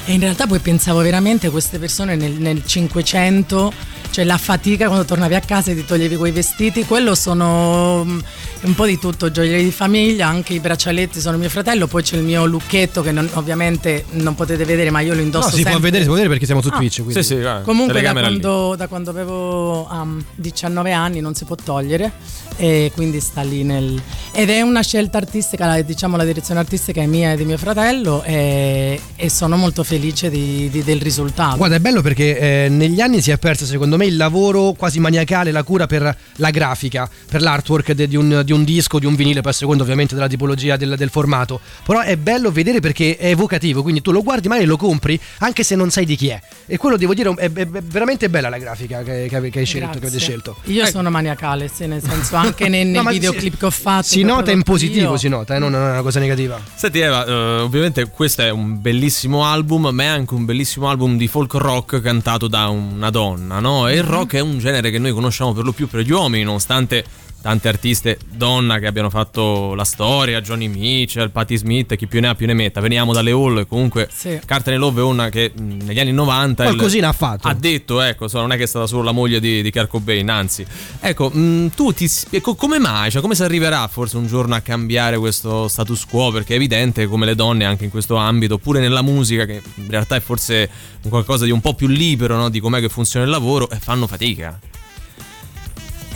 E 0.08 0.12
in 0.14 0.20
realtà 0.20 0.46
poi 0.46 0.58
pensavo 0.60 1.00
veramente 1.00 1.48
a 1.48 1.50
queste 1.50 1.78
persone 1.78 2.16
nel, 2.16 2.32
nel 2.32 2.62
500, 2.64 3.72
cioè 4.08 4.24
la 4.24 4.38
fatica 4.38 4.86
quando 4.86 5.04
tornavi 5.04 5.34
a 5.34 5.40
casa 5.40 5.70
e 5.70 5.74
ti 5.74 5.84
toglievi 5.84 6.16
quei 6.16 6.32
vestiti, 6.32 6.86
quello 6.86 7.14
sono 7.14 8.04
mm, 8.06 8.18
un 8.62 8.74
po' 8.74 8.86
di 8.86 8.98
tutto, 8.98 9.30
gioielli 9.30 9.64
di 9.64 9.70
famiglia, 9.70 10.26
anche 10.26 10.54
i 10.54 10.60
braccialetti 10.60 11.20
sono 11.20 11.36
mio 11.36 11.50
fratello, 11.50 11.86
poi 11.88 12.02
c'è 12.02 12.16
il 12.16 12.22
mio 12.22 12.46
lucchetto 12.46 13.02
che 13.02 13.12
non- 13.12 13.28
ovviamente 13.34 14.06
non 14.12 14.34
potete 14.34 14.64
vedere 14.64 14.88
ma 14.90 15.00
io 15.00 15.12
lo 15.12 15.20
indosso 15.20 15.50
no, 15.50 15.56
si 15.56 15.60
può 15.60 15.72
sempre. 15.72 15.90
vedere, 15.90 15.98
si 16.04 16.06
può 16.06 16.14
vedere 16.14 16.32
perché 16.32 16.46
siamo 16.46 16.62
su 16.62 16.68
Ah. 16.68 16.76
Twitch. 16.78 17.02
Quindi. 17.02 17.12
Sì, 17.12 17.22
sì, 17.34 17.40
guarda, 17.42 17.60
Comunque 17.64 18.00
da 18.00 18.12
quando, 18.14 18.74
da 18.78 18.86
quando 18.88 19.10
avevo 19.10 19.86
um, 19.92 20.24
19 20.36 20.90
anni 20.90 21.20
non 21.20 21.34
si 21.34 21.44
può 21.44 21.54
togliere 21.54 22.12
e 22.56 22.90
quindi 22.94 23.20
sta 23.20 23.42
lì 23.42 23.62
nel... 23.62 24.00
Ed 24.32 24.48
è 24.48 24.62
una 24.62 24.80
scelta 24.82 25.18
artistica, 25.18 25.66
la- 25.66 25.82
diciamo 25.82 26.16
la 26.16 26.24
direzione 26.24 26.60
artistica 26.60 27.02
è 27.02 27.06
mia 27.06 27.32
e 27.32 27.36
di 27.36 27.44
mio 27.44 27.58
fratello 27.58 28.22
e, 28.22 28.98
e 29.16 29.28
sono 29.28 29.56
molto 29.58 29.82
felice 29.82 29.96
di- 29.98 30.68
di- 30.70 30.82
del 30.82 31.00
risultato. 31.00 31.56
Guarda, 31.56 31.76
è 31.76 31.80
bello 31.80 32.00
perché 32.02 32.38
eh, 32.64 32.68
negli 32.68 33.00
anni 33.00 33.20
si 33.20 33.30
è 33.30 33.38
perso, 33.38 33.64
secondo 33.66 33.96
me, 33.96 34.06
il 34.06 34.16
lavoro 34.16 34.72
quasi 34.72 35.00
maniacale, 35.00 35.50
la 35.52 35.62
cura 35.62 35.86
per 35.86 36.16
la 36.36 36.50
grafica, 36.50 37.08
per 37.28 37.42
l'artwork 37.42 37.92
de- 37.92 38.08
di, 38.08 38.16
un, 38.16 38.42
di 38.44 38.52
un 38.52 38.64
disco, 38.64 38.98
di 38.98 39.06
un 39.06 39.14
vinile, 39.14 39.40
poi 39.40 39.50
a 39.52 39.54
secondo 39.54 39.82
ovviamente 39.82 40.14
della 40.14 40.28
tipologia 40.28 40.76
del, 40.76 40.94
del 40.96 41.10
formato. 41.10 41.60
Però 41.84 42.00
è 42.00 42.16
bello 42.16 42.50
vedere 42.50 42.80
perché 42.80 43.16
è 43.16 43.26
evocativo, 43.28 43.82
quindi 43.82 44.00
tu 44.00 44.10
lo 44.12 44.22
guardi, 44.22 44.48
magari 44.48 44.66
lo 44.66 44.76
compri, 44.76 45.18
anche 45.38 45.62
se 45.62 45.74
non 45.74 45.90
sai 45.90 46.04
di 46.04 46.16
chi 46.16 46.28
è. 46.28 46.40
E 46.66 46.76
quello 46.76 46.96
devo 46.96 47.14
dire, 47.14 47.32
è, 47.36 47.50
è- 47.52 47.66
è 47.70 47.82
veramente 47.82 48.28
bella 48.30 48.48
la 48.48 48.58
grafica 48.58 49.02
che, 49.02 49.26
che 49.28 49.36
ave- 49.36 49.50
che 49.50 49.58
hai 49.60 49.66
scelto, 49.66 49.98
che 49.98 50.06
avete 50.06 50.18
scelto. 50.18 50.56
Io 50.64 50.86
sono 50.86 51.10
maniacale, 51.10 51.70
sì, 51.72 51.86
nel 51.86 52.02
senso 52.06 52.36
anche 52.36 52.68
nei, 52.68 52.84
nei 52.84 53.02
No, 53.02 53.08
videoclip 53.10 53.52
si- 53.52 53.58
che 53.58 53.66
ho 53.66 53.70
fatto. 53.70 54.06
Si 54.06 54.22
nota 54.22 54.50
in 54.50 54.62
positivo, 54.62 55.12
io. 55.12 55.16
si 55.16 55.28
nota, 55.28 55.54
eh, 55.56 55.58
non 55.58 55.74
è 55.74 55.78
una 55.78 56.02
cosa 56.02 56.18
negativa. 56.20 56.60
Senti 56.74 56.98
Eva, 57.00 57.24
eh, 57.26 57.32
ovviamente 57.60 58.06
questo 58.08 58.42
è 58.42 58.50
un 58.50 58.80
bellissimo 58.80 59.44
album, 59.44 59.87
ma 59.92 60.02
è 60.04 60.06
anche 60.06 60.34
un 60.34 60.44
bellissimo 60.44 60.88
album 60.88 61.16
di 61.16 61.28
folk 61.28 61.54
rock 61.54 62.00
cantato 62.00 62.48
da 62.48 62.68
una 62.68 63.10
donna, 63.10 63.58
no? 63.58 63.88
E 63.88 63.94
il 63.96 64.02
rock 64.02 64.34
è 64.34 64.40
un 64.40 64.58
genere 64.58 64.90
che 64.90 64.98
noi 64.98 65.12
conosciamo 65.12 65.52
per 65.52 65.64
lo 65.64 65.72
più 65.72 65.88
per 65.88 66.00
gli 66.00 66.10
uomini, 66.10 66.44
nonostante 66.44 67.04
tante 67.40 67.68
artiste 67.68 68.18
donna 68.30 68.78
che 68.78 68.86
abbiano 68.86 69.10
fatto 69.10 69.74
la 69.74 69.84
storia, 69.84 70.40
Johnny 70.40 70.66
Mitchell, 70.68 71.30
Patti 71.30 71.56
Smith, 71.56 71.94
chi 71.96 72.06
più 72.06 72.20
ne 72.20 72.28
ha 72.28 72.34
più 72.34 72.46
ne 72.46 72.54
metta. 72.54 72.80
Veniamo 72.80 73.12
dalle 73.12 73.30
Hall, 73.30 73.66
comunque 73.66 74.08
Sì. 74.12 74.38
Carter 74.44 74.76
Love 74.78 75.00
è 75.00 75.04
una 75.04 75.28
che 75.28 75.52
mh, 75.54 75.62
negli 75.84 76.00
anni 76.00 76.12
90 76.12 76.64
il- 76.64 76.68
Qualcosina 76.70 77.08
ha 77.08 77.12
fatto. 77.12 77.46
ha 77.48 77.54
detto, 77.54 78.00
ecco, 78.00 78.26
so, 78.28 78.40
non 78.40 78.52
è 78.52 78.56
che 78.56 78.64
è 78.64 78.66
stata 78.66 78.86
solo 78.86 79.02
la 79.02 79.12
moglie 79.12 79.40
di, 79.40 79.62
di 79.62 79.70
Kurt 79.70 79.86
Cobain, 79.88 80.28
anzi. 80.28 80.66
Ecco, 81.00 81.30
mh, 81.30 81.70
tu 81.74 81.92
ti 81.92 82.08
spie- 82.08 82.40
co- 82.40 82.54
come 82.56 82.78
mai, 82.78 83.10
cioè 83.10 83.22
come 83.22 83.34
si 83.34 83.42
arriverà 83.42 83.86
forse 83.88 84.16
un 84.16 84.26
giorno 84.26 84.54
a 84.54 84.60
cambiare 84.60 85.16
questo 85.18 85.68
status 85.68 86.04
quo? 86.06 86.30
Perché 86.32 86.54
è 86.54 86.56
evidente 86.56 87.06
come 87.06 87.24
le 87.24 87.34
donne 87.34 87.64
anche 87.64 87.84
in 87.84 87.90
questo 87.90 88.16
ambito, 88.16 88.58
pure 88.58 88.80
nella 88.80 89.02
musica, 89.02 89.44
che 89.46 89.62
in 89.76 89.88
realtà 89.88 90.16
è 90.16 90.20
forse 90.20 90.68
un 91.02 91.10
qualcosa 91.10 91.44
di 91.44 91.50
un 91.52 91.60
po' 91.60 91.74
più 91.74 91.86
libero, 91.86 92.36
no? 92.36 92.48
Di 92.48 92.60
com'è 92.60 92.80
che 92.80 92.88
funziona 92.88 93.24
il 93.24 93.30
lavoro, 93.30 93.70
e 93.70 93.78
fanno 93.78 94.06
fatica. 94.06 94.58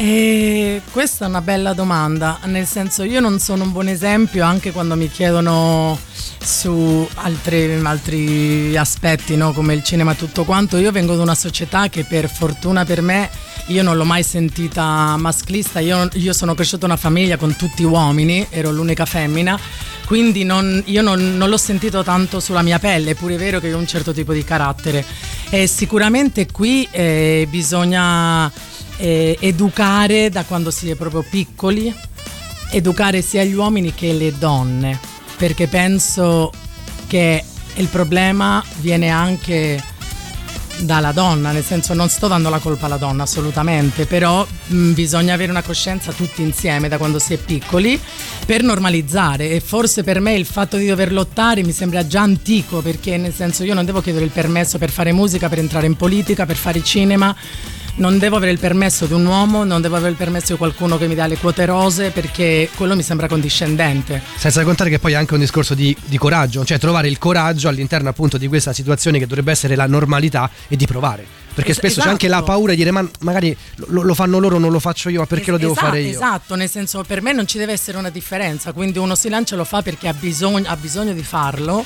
E 0.04 0.82
questa 0.90 1.26
è 1.26 1.28
una 1.28 1.42
bella 1.42 1.74
domanda, 1.74 2.40
nel 2.46 2.66
senso 2.66 3.04
io 3.04 3.20
non 3.20 3.38
sono 3.38 3.62
un 3.62 3.70
buon 3.70 3.86
esempio 3.86 4.44
anche 4.44 4.72
quando 4.72 4.96
mi 4.96 5.08
chiedono 5.08 5.96
su 6.40 7.08
altri, 7.14 7.80
altri 7.84 8.76
aspetti 8.76 9.36
no? 9.36 9.52
come 9.52 9.74
il 9.74 9.84
cinema 9.84 10.10
e 10.10 10.16
tutto 10.16 10.42
quanto, 10.42 10.76
io 10.76 10.90
vengo 10.90 11.14
da 11.14 11.22
una 11.22 11.36
società 11.36 11.88
che 11.88 12.02
per 12.02 12.28
fortuna 12.28 12.84
per 12.84 13.00
me 13.00 13.30
io 13.66 13.84
non 13.84 13.96
l'ho 13.96 14.02
mai 14.02 14.24
sentita 14.24 15.14
maschilista, 15.16 15.78
io, 15.78 16.08
io 16.14 16.32
sono 16.32 16.54
cresciuta 16.54 16.86
in 16.86 16.90
una 16.90 17.00
famiglia 17.00 17.36
con 17.36 17.54
tutti 17.54 17.84
uomini, 17.84 18.44
ero 18.50 18.72
l'unica 18.72 19.04
femmina, 19.06 19.56
quindi 20.04 20.42
non- 20.42 20.82
io 20.86 21.02
non, 21.02 21.36
non 21.36 21.48
l'ho 21.48 21.56
sentito 21.56 22.02
tanto 22.02 22.40
sulla 22.40 22.62
mia 22.62 22.80
pelle, 22.80 23.12
è 23.12 23.14
pure 23.14 23.36
vero 23.36 23.60
che 23.60 23.72
ho 23.72 23.78
un 23.78 23.86
certo 23.86 24.12
tipo 24.12 24.32
di 24.32 24.42
carattere. 24.42 25.04
E 25.48 25.68
sicuramente 25.68 26.50
qui 26.50 26.88
eh, 26.90 27.46
bisogna 27.48 28.50
eh, 29.02 29.36
educare 29.40 30.30
da 30.30 30.44
quando 30.44 30.70
si 30.70 30.88
è 30.88 30.94
proprio 30.94 31.24
piccoli, 31.28 31.92
educare 32.70 33.20
sia 33.20 33.42
gli 33.42 33.52
uomini 33.52 33.92
che 33.92 34.12
le 34.12 34.32
donne, 34.38 34.96
perché 35.36 35.66
penso 35.66 36.52
che 37.08 37.42
il 37.74 37.86
problema 37.88 38.62
viene 38.76 39.08
anche 39.08 39.82
dalla 40.78 41.10
donna, 41.10 41.50
nel 41.50 41.64
senso 41.64 41.94
non 41.94 42.08
sto 42.08 42.28
dando 42.28 42.48
la 42.48 42.60
colpa 42.60 42.86
alla 42.86 42.96
donna 42.96 43.24
assolutamente, 43.24 44.06
però 44.06 44.46
mh, 44.66 44.92
bisogna 44.92 45.34
avere 45.34 45.50
una 45.50 45.62
coscienza 45.62 46.12
tutti 46.12 46.40
insieme 46.40 46.88
da 46.88 46.96
quando 46.96 47.18
si 47.18 47.34
è 47.34 47.38
piccoli 47.38 48.00
per 48.46 48.62
normalizzare 48.62 49.50
e 49.50 49.58
forse 49.58 50.04
per 50.04 50.20
me 50.20 50.34
il 50.34 50.46
fatto 50.46 50.76
di 50.76 50.86
dover 50.86 51.12
lottare 51.12 51.64
mi 51.64 51.72
sembra 51.72 52.06
già 52.06 52.20
antico 52.20 52.80
perché 52.80 53.16
nel 53.16 53.34
senso 53.34 53.64
io 53.64 53.74
non 53.74 53.84
devo 53.84 54.00
chiedere 54.00 54.24
il 54.24 54.30
permesso 54.30 54.78
per 54.78 54.90
fare 54.90 55.10
musica, 55.10 55.48
per 55.48 55.58
entrare 55.58 55.86
in 55.86 55.96
politica, 55.96 56.46
per 56.46 56.56
fare 56.56 56.84
cinema. 56.84 57.34
Non 57.94 58.18
devo 58.18 58.36
avere 58.36 58.52
il 58.52 58.58
permesso 58.58 59.04
di 59.04 59.12
un 59.12 59.26
uomo, 59.26 59.64
non 59.64 59.82
devo 59.82 59.96
avere 59.96 60.12
il 60.12 60.16
permesso 60.16 60.52
di 60.52 60.58
qualcuno 60.58 60.96
che 60.96 61.06
mi 61.06 61.14
dà 61.14 61.26
le 61.26 61.36
quote 61.36 61.66
rose 61.66 62.10
perché 62.10 62.70
quello 62.74 62.96
mi 62.96 63.02
sembra 63.02 63.28
condiscendente. 63.28 64.22
Senza 64.36 64.64
contare 64.64 64.88
che 64.88 64.98
poi 64.98 65.12
è 65.12 65.16
anche 65.16 65.34
un 65.34 65.40
discorso 65.40 65.74
di, 65.74 65.94
di 66.06 66.16
coraggio, 66.16 66.64
cioè 66.64 66.78
trovare 66.78 67.08
il 67.08 67.18
coraggio 67.18 67.68
all'interno 67.68 68.08
appunto 68.08 68.38
di 68.38 68.48
questa 68.48 68.72
situazione 68.72 69.18
che 69.18 69.26
dovrebbe 69.26 69.50
essere 69.50 69.76
la 69.76 69.86
normalità 69.86 70.50
e 70.68 70.76
di 70.76 70.86
provare. 70.86 71.26
Perché 71.54 71.72
Es- 71.72 71.76
spesso 71.76 72.00
c'è 72.00 72.08
anche 72.08 72.28
la 72.28 72.36
esatto. 72.36 72.50
paura 72.50 72.70
di 72.72 72.78
dire 72.78 72.90
ma 72.92 73.06
magari 73.20 73.54
lo, 73.74 74.00
lo 74.00 74.14
fanno 74.14 74.38
loro, 74.38 74.58
non 74.58 74.72
lo 74.72 74.80
faccio 74.80 75.10
io, 75.10 75.20
ma 75.20 75.26
perché 75.26 75.50
lo 75.50 75.58
devo 75.58 75.72
esatto, 75.72 75.86
fare 75.86 76.00
io? 76.00 76.08
Esatto, 76.08 76.54
nel 76.54 76.70
senso 76.70 77.04
per 77.06 77.20
me 77.20 77.32
non 77.34 77.46
ci 77.46 77.58
deve 77.58 77.72
essere 77.72 77.98
una 77.98 78.08
differenza, 78.08 78.72
quindi 78.72 78.98
uno 78.98 79.14
si 79.14 79.28
lancia 79.28 79.54
e 79.54 79.58
lo 79.58 79.64
fa 79.64 79.82
perché 79.82 80.08
ha 80.08 80.14
bisogno, 80.14 80.66
ha 80.66 80.76
bisogno 80.76 81.12
di 81.12 81.22
farlo 81.22 81.84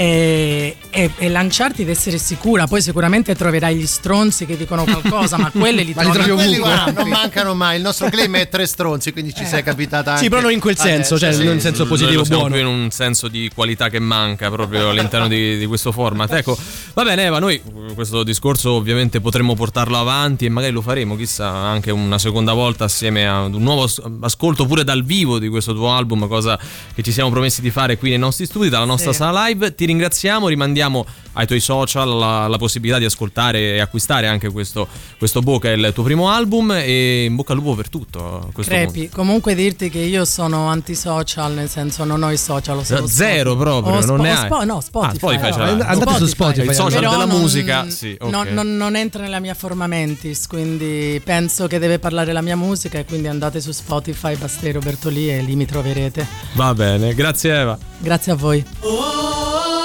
e, 0.00 0.76
e- 0.90 1.10
e 1.18 1.28
lanciarti 1.28 1.82
ed 1.82 1.88
essere 1.88 2.18
sicura, 2.18 2.68
poi 2.68 2.80
sicuramente 2.80 3.34
troverai 3.34 3.74
gli 3.74 3.86
stronzi 3.86 4.46
che 4.46 4.56
dicono 4.56 4.84
qualcosa, 4.84 5.36
ma 5.38 5.50
quelli 5.50 5.84
li 5.84 5.92
Ma 5.98 6.02
li 6.02 6.10
trovi 6.12 6.26
trovi 6.28 6.42
Quelli, 6.42 6.58
ovunque. 6.58 6.74
guarda, 6.82 7.02
non 7.02 7.08
mancano 7.10 7.54
mai. 7.54 7.76
Il 7.78 7.82
nostro 7.82 8.08
claim 8.08 8.36
è 8.36 8.48
tre 8.48 8.66
stronzi, 8.66 9.10
quindi 9.12 9.34
ci 9.34 9.44
sei 9.44 9.64
capitata 9.64 10.10
anche. 10.12 10.22
Sì, 10.22 10.28
però 10.28 10.40
non 10.42 10.52
in 10.52 10.60
quel 10.60 10.76
senso, 10.76 11.14
adesso, 11.16 11.18
cioè 11.18 11.32
sì. 11.46 11.52
in 11.52 11.60
senso 11.60 11.80
Noi 11.80 11.88
positivo 11.88 12.22
buono. 12.22 12.46
più 12.54 12.60
in 12.60 12.66
un 12.66 12.90
senso 12.90 13.26
di 13.26 13.50
qualità 13.52 13.88
che 13.88 13.98
manca 13.98 14.50
proprio 14.50 14.90
all'interno 14.90 15.26
di, 15.26 15.58
di 15.58 15.66
questo 15.66 15.90
format. 15.90 16.32
Ecco, 16.32 16.56
Va 16.94 17.02
bene, 17.02 17.24
Eva, 17.24 17.40
noi 17.40 17.54
eh, 17.56 17.94
questo 17.94 18.22
discorso 18.22 18.72
ovviamente 18.72 19.20
potremmo 19.20 19.54
portarlo 19.56 19.98
avanti 19.98 20.44
e 20.44 20.48
magari 20.48 20.72
lo 20.72 20.80
faremo, 20.82 21.16
chissà, 21.16 21.48
anche 21.48 21.90
una 21.90 22.18
seconda 22.20 22.52
volta 22.52 22.84
assieme 22.84 23.26
ad 23.28 23.52
un 23.54 23.62
nuovo 23.62 23.82
as- 23.82 24.00
ascolto 24.20 24.64
pure 24.66 24.84
dal 24.84 25.04
vivo 25.04 25.38
di 25.40 25.48
questo 25.48 25.74
tuo 25.74 25.90
album, 25.92 26.28
cosa 26.28 26.56
che 26.94 27.02
ci 27.02 27.10
siamo 27.10 27.30
promessi 27.30 27.60
di 27.60 27.70
fare 27.70 27.98
qui 27.98 28.10
nei 28.10 28.18
nostri 28.18 28.46
studi, 28.46 28.68
dalla 28.68 28.84
nostra 28.84 29.10
Sì. 29.10 29.18
sala 29.18 29.46
live. 29.46 29.74
Ti 29.74 29.86
ringraziamo, 29.88 30.48
rimandiamo 30.48 31.04
ai 31.32 31.46
tuoi 31.46 31.60
social 31.60 32.08
la, 32.08 32.46
la 32.48 32.56
possibilità 32.58 32.98
di 32.98 33.04
ascoltare 33.04 33.74
e 33.74 33.78
acquistare 33.80 34.26
anche 34.26 34.50
questo, 34.50 34.86
questo 35.18 35.40
è 35.62 35.68
il 35.68 35.92
tuo 35.94 36.02
primo 36.02 36.28
album 36.30 36.72
e 36.72 37.24
in 37.24 37.34
bocca 37.36 37.52
al 37.52 37.58
lupo 37.58 37.74
per 37.74 37.88
tutto. 37.88 38.50
questo 38.52 38.72
Crepi, 38.72 39.00
punto. 39.02 39.16
comunque 39.16 39.54
dirti 39.54 39.88
che 39.88 39.98
io 39.98 40.24
sono 40.24 40.66
antisocial, 40.68 41.52
nel 41.54 41.68
senso 41.68 42.04
non 42.04 42.22
ho 42.22 42.30
i 42.30 42.36
social, 42.36 42.78
ho 42.78 42.82
solo 42.84 43.06
Zero 43.06 43.52
Spotify. 43.52 43.56
proprio, 43.56 43.92
Ho 43.92 43.94
non 43.94 44.02
spo- 44.02 44.16
ne 44.16 44.30
ho 44.30 44.34
hai? 44.34 44.46
spo- 44.46 44.64
no, 44.64 44.80
Spotify. 44.80 45.12
Ah, 45.12 45.14
Spotify 45.16 45.52
ce 45.52 45.58
l'hai. 45.58 45.68
Spotify. 45.68 45.90
Andate 45.92 46.16
su 46.18 46.26
Spotify. 46.26 46.66
Il 46.68 46.74
social 46.74 46.98
Però 47.00 47.10
della 47.10 47.24
non- 47.24 47.40
musica, 47.40 47.88
sì, 47.90 48.16
ok. 48.18 48.30
non, 48.30 48.48
non- 48.48 48.76
non 48.76 48.96
entra 48.96 49.22
nella 49.22 49.40
mia 49.40 49.54
forma 49.54 49.86
mentis, 49.86 50.46
quindi 50.46 51.20
penso 51.24 51.66
che 51.66 51.78
deve 51.78 51.98
parlare 51.98 52.32
la 52.32 52.42
mia 52.42 52.56
musica 52.56 52.98
e 52.98 53.04
quindi 53.04 53.28
andate 53.28 53.60
su 53.60 53.70
Spotify, 53.72 54.36
Bastero 54.36 54.80
Bertolì 54.80 55.30
e 55.30 55.40
lì 55.42 55.54
mi 55.56 55.66
troverete. 55.66 56.26
Va 56.54 56.74
bene, 56.74 57.14
grazie 57.14 57.54
Eva. 57.60 57.78
Grazie 57.98 58.32
a 58.32 58.34
voi. 58.34 58.64
The 58.80 59.77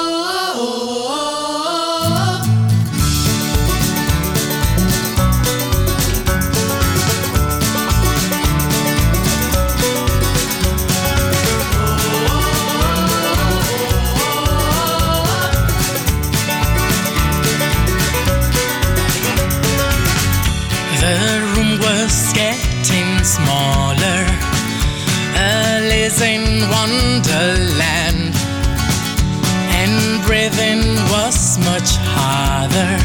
much 31.84 31.98
harder. 32.16 32.96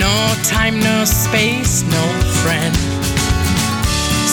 No 0.00 0.16
time, 0.44 0.80
no 0.80 1.04
space, 1.04 1.82
no 1.82 2.04
friend. 2.40 2.74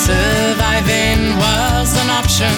Surviving 0.07 1.21
was 1.43 1.89
an 2.03 2.09
option. 2.09 2.55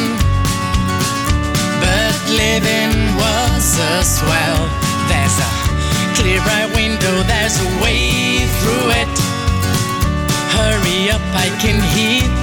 But 1.81 2.17
living 2.29 2.93
was 3.17 3.65
as 3.97 4.21
well. 4.29 4.61
There's 5.09 5.37
a 5.41 5.49
clear 6.17 6.39
bright 6.45 6.69
window, 6.75 7.15
there's 7.23 7.57
a 7.57 7.69
way 7.81 8.45
through 8.59 8.87
it. 9.01 9.15
Hurry 10.53 11.09
up, 11.09 11.25
I 11.33 11.49
can 11.61 11.81
hear 11.97 12.34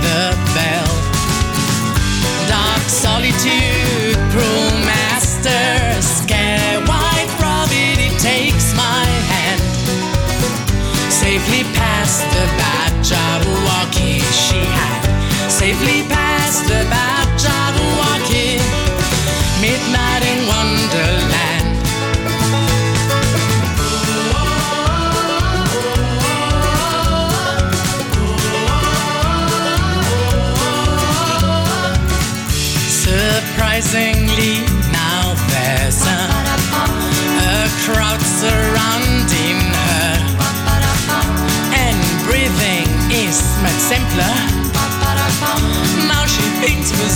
Now 46.07 46.27
she 46.27 46.43
paints 46.61 46.91
with 46.91 47.11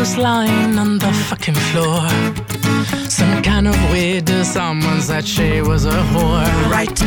who's 0.00 0.16
lying 0.16 0.78
on 0.78 0.98
the 0.98 1.12
fucking 1.28 1.54
floor? 1.68 2.08
Some 3.10 3.42
kind 3.42 3.68
of 3.68 3.74
weirdo, 3.92 4.44
someone 4.44 5.02
said 5.02 5.26
she 5.26 5.60
was 5.60 5.84
a 5.84 5.98
whore. 6.10 6.48
Right. 6.70 6.98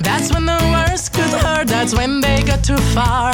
That's 0.00 0.32
when 0.32 0.46
the 0.46 0.58
worst 0.74 1.12
could 1.12 1.34
hurt, 1.44 1.68
that's 1.68 1.94
when 1.94 2.20
they 2.20 2.42
got 2.42 2.64
too 2.64 2.82
far. 2.96 3.32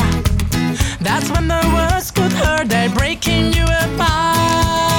That's 1.01 1.31
when 1.31 1.49
the 1.49 1.63
worst 1.77 2.15
could 2.15 2.33
hurt, 2.33 2.69
they're 2.69 2.91
breaking 2.91 3.55
you 3.55 3.65
apart. 3.65 4.96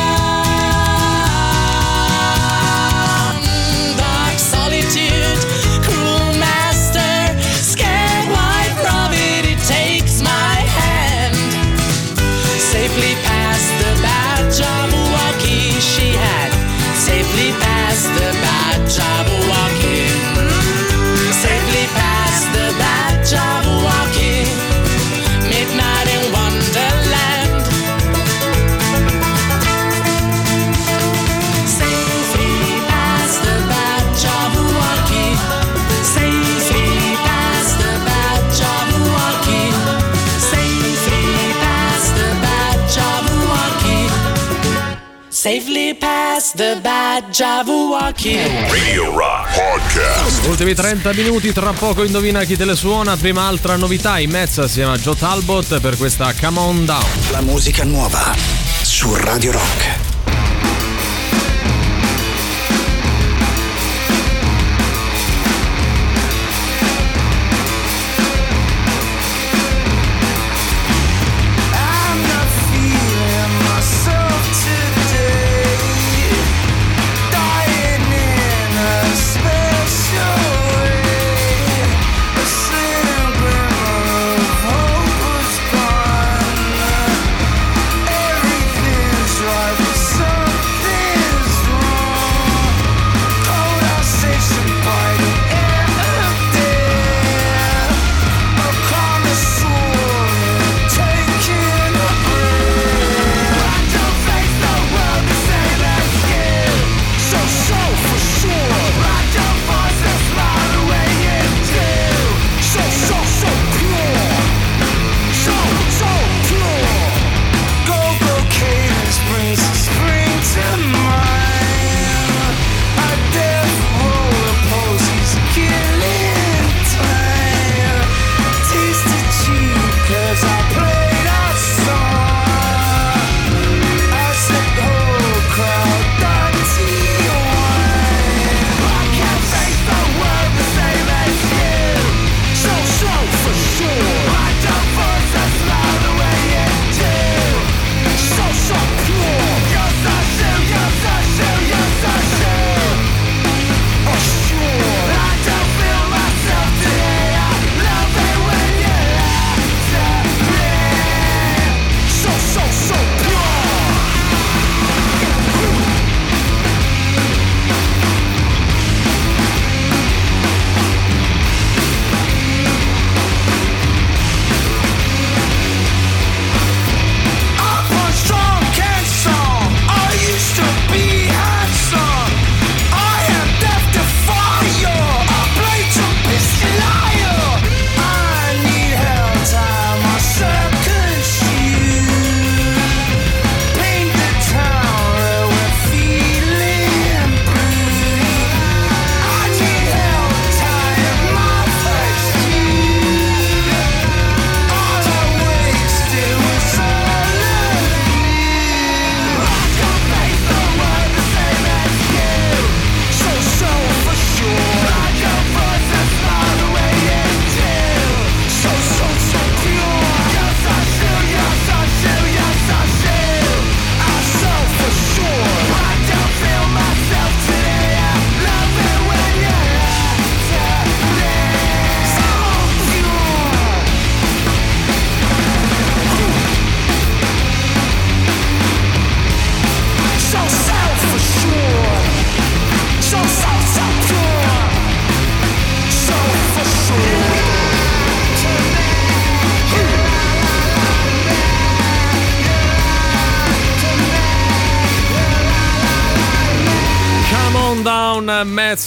Safely 45.47 45.95
past 45.95 46.57
the 46.57 46.77
bad 46.81 47.29
Jabberwocky. 47.29 48.35
Radio 48.69 49.15
Rock 49.15 49.47
Podcast. 49.55 50.45
Ultimi 50.45 50.73
30 50.73 51.13
minuti, 51.13 51.53
tra 51.53 51.71
poco 51.71 52.03
indovina 52.03 52.43
chi 52.43 52.57
te 52.57 52.65
le 52.65 52.75
suona. 52.75 53.15
Prima 53.15 53.43
altra 53.43 53.77
novità 53.77 54.19
in 54.19 54.29
mezzo 54.29 54.63
assieme 54.63 54.91
a 54.91 54.97
Joe 54.97 55.15
Talbot 55.15 55.79
per 55.79 55.95
questa 55.95 56.33
Come 56.37 56.59
On 56.59 56.83
Down. 56.83 57.05
La 57.31 57.39
musica 57.39 57.85
nuova 57.85 58.35
su 58.81 59.15
Radio 59.15 59.53
Rock. 59.53 60.06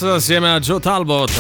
Assieme 0.08 0.52
a 0.52 0.58
Joe 0.58 0.80
Talbot. 0.80 1.30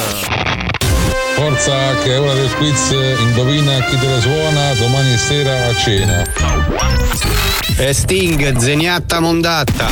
Forza 1.34 1.94
che 2.02 2.14
è 2.14 2.20
ora 2.20 2.34
del 2.34 2.52
quiz, 2.56 2.90
indovina 3.18 3.82
chi 3.84 3.98
te 3.98 4.06
la 4.06 4.20
suona 4.20 4.74
domani 4.74 5.16
sera 5.16 5.66
a 5.68 5.76
cena. 5.76 6.24
E 7.76 7.92
Sting, 7.92 8.56
zeniatta 8.58 9.20
mondatta. 9.20 9.88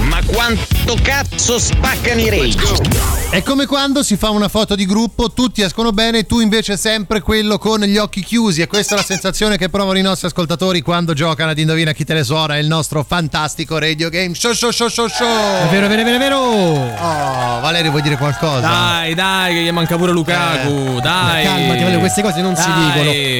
Ma 0.00 0.20
quanto 0.24 0.96
cazzo 1.02 1.58
spaccano 1.58 2.20
i 2.20 2.30
rage? 2.30 3.17
È 3.30 3.42
come 3.42 3.66
quando 3.66 4.02
si 4.02 4.16
fa 4.16 4.30
una 4.30 4.48
foto 4.48 4.74
di 4.74 4.86
gruppo, 4.86 5.30
tutti 5.32 5.60
escono 5.60 5.92
bene, 5.92 6.24
tu 6.24 6.40
invece 6.40 6.78
sempre 6.78 7.20
quello 7.20 7.58
con 7.58 7.80
gli 7.80 7.98
occhi 7.98 8.22
chiusi. 8.24 8.62
E 8.62 8.66
questa 8.66 8.94
è 8.94 8.96
la 8.96 9.04
sensazione 9.04 9.58
che 9.58 9.68
provano 9.68 9.98
i 9.98 10.02
nostri 10.02 10.28
ascoltatori 10.28 10.80
quando 10.80 11.12
giocano 11.12 11.50
ad 11.50 11.58
Indovina 11.58 11.92
chi 11.92 12.04
te 12.04 12.14
le 12.14 12.24
suona, 12.24 12.56
il 12.56 12.66
nostro 12.66 13.04
fantastico 13.06 13.76
radio 13.76 14.08
game 14.08 14.34
show 14.34 14.52
show 14.54 14.70
show 14.70 14.88
show 14.88 15.06
show. 15.08 15.26
È 15.28 15.68
vero, 15.70 15.84
è 15.84 15.88
vero, 15.90 16.00
è 16.00 16.04
vero, 16.04 16.16
è 16.16 16.18
vero. 16.18 16.38
Oh, 16.38 17.60
Valerio 17.60 17.90
vuoi 17.90 18.00
dire 18.02 18.16
qualcosa? 18.16 18.60
Dai, 18.66 19.14
dai, 19.14 19.54
che 19.56 19.60
gli 19.62 19.70
manca 19.72 19.96
pure 19.98 20.12
Lukaku. 20.12 20.98
dai. 21.02 21.44
Calmati, 21.44 21.78
Valerio, 21.80 21.98
queste 21.98 22.22
cose 22.22 22.40
non 22.40 22.56
si 22.56 22.66
Dai. 22.66 22.92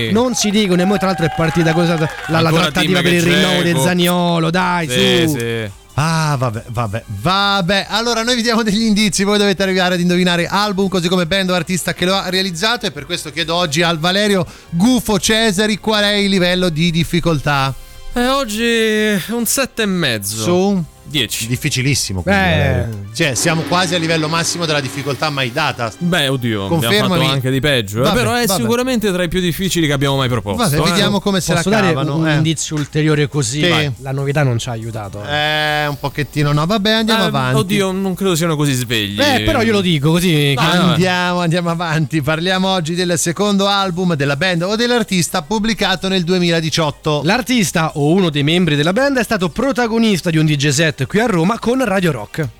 dicono. 0.04 0.20
Non 0.22 0.34
si 0.34 0.50
dicono. 0.50 0.82
E 0.82 0.86
poi, 0.86 0.98
tra 0.98 1.06
l'altro, 1.06 1.24
è 1.24 1.32
partita 1.34 1.72
cosa, 1.72 1.96
la, 2.26 2.40
la 2.42 2.50
trattativa 2.50 3.00
per 3.00 3.14
il 3.14 3.22
rinnovo 3.22 3.62
del 3.62 3.78
Zaniolo. 3.78 4.50
Dai, 4.50 4.86
Sì, 4.86 5.24
su. 5.28 5.38
sì. 5.38 5.70
Ah, 6.00 6.36
vabbè, 6.38 6.62
vabbè, 6.68 7.02
vabbè. 7.06 7.86
Allora, 7.88 8.22
noi 8.22 8.36
vi 8.36 8.42
diamo 8.42 8.62
degli 8.62 8.82
indizi. 8.82 9.24
Voi 9.24 9.36
dovete 9.36 9.64
arrivare 9.64 9.94
ad 9.94 10.00
indovinare 10.00 10.46
album, 10.46 10.86
così 10.86 11.08
come 11.08 11.26
band 11.26 11.50
o 11.50 11.54
artista 11.54 11.92
che 11.92 12.04
lo 12.04 12.14
ha 12.14 12.28
realizzato. 12.28 12.86
E 12.86 12.92
per 12.92 13.04
questo 13.04 13.32
chiedo 13.32 13.56
oggi 13.56 13.82
al 13.82 13.98
Valerio 13.98 14.46
Gufo 14.70 15.18
Cesari 15.18 15.78
qual 15.78 16.04
è 16.04 16.12
il 16.12 16.30
livello 16.30 16.68
di 16.68 16.92
difficoltà. 16.92 17.74
E 18.12 18.28
oggi 18.28 19.20
un 19.30 19.44
sette 19.44 19.82
e 19.82 19.86
mezzo. 19.86 20.42
Su 20.42 20.84
10. 21.08 21.46
Difficilissimo. 21.46 22.22
quindi, 22.22 22.40
Eh. 22.40 22.44
Valerio. 22.44 23.04
Cioè, 23.14 23.34
siamo 23.34 23.62
quasi 23.62 23.94
a 23.94 23.98
livello 23.98 24.28
massimo 24.28 24.64
della 24.66 24.80
difficoltà 24.80 25.30
mai 25.30 25.50
data. 25.52 25.90
Beh, 25.98 26.28
oddio, 26.28 26.64
abbiamo 26.66 26.80
Confermami. 26.82 27.20
fatto 27.22 27.32
anche 27.34 27.50
di 27.50 27.60
peggio. 27.60 27.98
eh, 27.98 28.02
Vabbè, 28.02 28.16
però 28.16 28.34
è 28.34 28.46
vabbè. 28.46 28.60
sicuramente 28.60 29.12
tra 29.12 29.22
i 29.22 29.28
più 29.28 29.40
difficili 29.40 29.86
che 29.86 29.92
abbiamo 29.92 30.16
mai 30.16 30.28
proposto. 30.28 30.62
Vabbè, 30.62 30.78
eh. 30.78 30.82
vediamo 30.90 31.20
come 31.20 31.40
se 31.40 31.54
Posso 31.54 31.70
la 31.70 31.76
dare 31.76 31.88
cavano. 31.88 32.16
un 32.16 32.28
eh. 32.28 32.34
indizio 32.36 32.76
ulteriore 32.76 33.28
così? 33.28 33.62
Sì. 33.62 33.90
La 34.02 34.12
novità 34.12 34.42
non 34.42 34.58
ci 34.58 34.68
ha 34.68 34.72
aiutato. 34.72 35.22
Eh, 35.24 35.86
un 35.86 35.98
pochettino 35.98 36.52
no. 36.52 36.66
Vabbè, 36.66 36.90
andiamo 36.90 37.24
Eh, 37.24 37.26
avanti. 37.26 37.56
Oddio, 37.58 37.90
non 37.92 38.14
credo 38.14 38.34
siano 38.36 38.54
così 38.56 38.72
svegli. 38.74 39.18
Eh, 39.20 39.42
però 39.44 39.62
io 39.62 39.72
lo 39.72 39.80
dico 39.80 40.10
così. 40.10 40.54
Vabbè. 40.54 40.76
Andiamo, 40.76 41.40
andiamo 41.40 41.70
avanti. 41.70 42.22
Parliamo 42.22 42.68
oggi 42.68 42.94
del 42.94 43.18
secondo 43.18 43.66
album 43.66 44.14
della 44.14 44.36
band 44.36 44.62
o 44.62 44.76
dell'artista 44.76 45.42
pubblicato 45.42 46.08
nel 46.08 46.22
2018. 46.24 47.22
L'artista 47.24 47.92
o 47.94 48.12
uno 48.12 48.30
dei 48.30 48.42
membri 48.42 48.76
della 48.76 48.92
band 48.92 49.18
è 49.18 49.22
stato 49.24 49.48
protagonista 49.48 50.30
di 50.30 50.36
un 50.38 50.46
DJ 50.46 50.68
set 50.68 50.97
qui 51.06 51.20
a 51.20 51.26
Roma 51.26 51.58
con 51.58 51.84
Radio 51.84 52.10
Rock. 52.12 52.57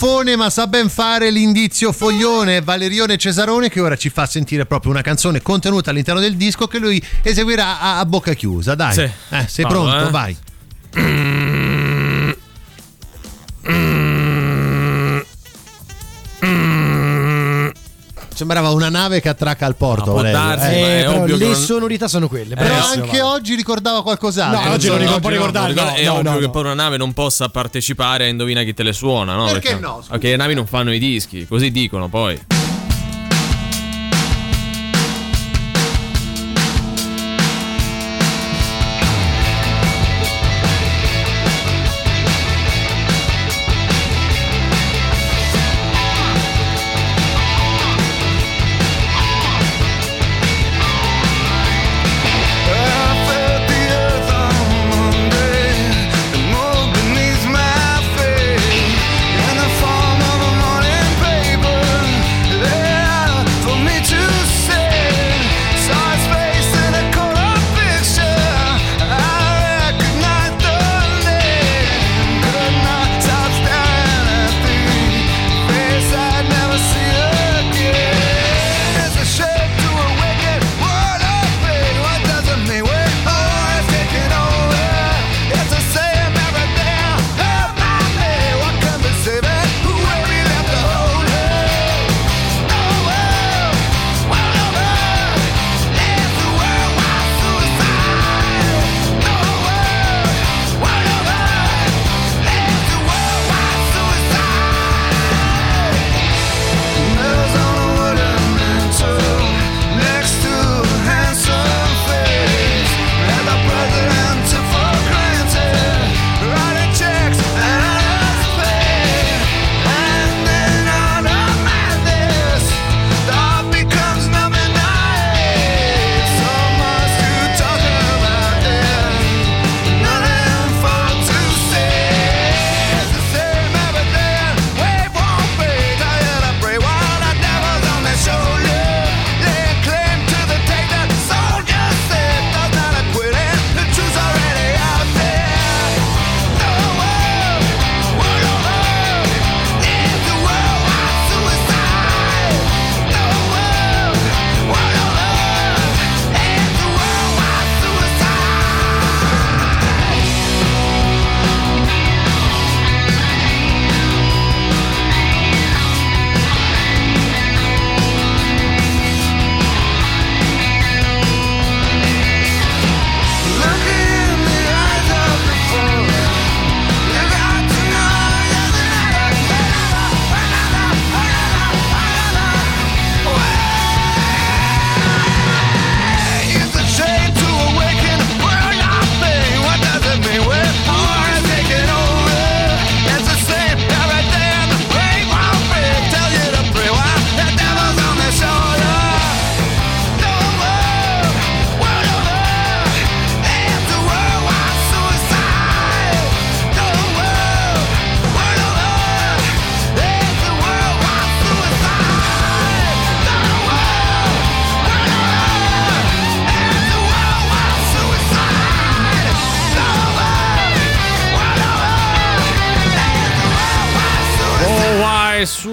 Gufone, 0.00 0.36
ma 0.36 0.48
sa 0.48 0.68
ben 0.68 0.88
fare 0.88 1.28
l'indizio 1.28 1.90
foglione. 1.90 2.60
Valerione 2.60 3.16
Cesarone, 3.16 3.68
che 3.68 3.80
ora 3.80 3.96
ci 3.96 4.10
fa 4.10 4.26
sentire 4.26 4.64
proprio 4.64 4.92
una 4.92 5.02
canzone 5.02 5.42
contenuta 5.42 5.90
all'interno 5.90 6.20
del 6.20 6.36
disco 6.36 6.68
che 6.68 6.78
lui 6.78 7.02
eseguirà 7.20 7.80
a, 7.80 7.98
a 7.98 8.06
bocca 8.06 8.32
chiusa. 8.34 8.76
Dai, 8.76 8.92
Sì. 8.94 9.10
Eh, 9.30 9.46
sei 9.48 9.64
Vado, 9.64 9.82
pronto? 9.82 10.06
eh. 10.06 10.10
Vai. 10.10 10.36
Sembrava 18.38 18.70
una 18.70 18.88
nave 18.88 19.20
che 19.20 19.28
attracca 19.28 19.66
al 19.66 19.74
porto. 19.74 20.12
Valerio. 20.12 20.38
darsi, 20.38 20.66
Eh, 20.68 21.00
è 21.00 21.04
però 21.06 21.22
ovvio 21.22 21.36
le 21.36 21.46
non- 21.46 21.54
sonorità 21.56 22.06
sono 22.06 22.28
quelle. 22.28 22.54
Però 22.54 22.68
bravissimo, 22.72 23.02
anche 23.02 23.20
oggi 23.20 23.56
ricordava 23.56 24.00
qualcos'altro. 24.04 24.68
No, 24.68 24.74
oggi 24.74 24.86
non 24.86 24.98
ricordo- 24.98 25.20
può 25.20 25.30
ricordare, 25.30 25.68
ricordo- 25.72 25.90
no, 25.90 25.96
è 25.96 26.04
no, 26.04 26.12
ovvio 26.12 26.30
no, 26.30 26.36
che 26.38 26.44
no. 26.44 26.50
poi 26.52 26.62
una 26.62 26.74
nave 26.74 26.96
non 26.98 27.12
possa 27.14 27.48
partecipare 27.48 28.26
a 28.26 28.28
Indovina 28.28 28.62
chi 28.62 28.74
te 28.74 28.84
le 28.84 28.92
suona, 28.92 29.34
no? 29.34 29.46
Perché 29.46 29.74
no, 29.74 29.96
scusa? 29.96 30.10
Perché 30.10 30.28
le 30.30 30.36
navi 30.36 30.54
non 30.54 30.66
fanno 30.68 30.92
i 30.92 31.00
dischi, 31.00 31.48
così 31.48 31.72
dicono 31.72 32.06
poi. 32.06 32.38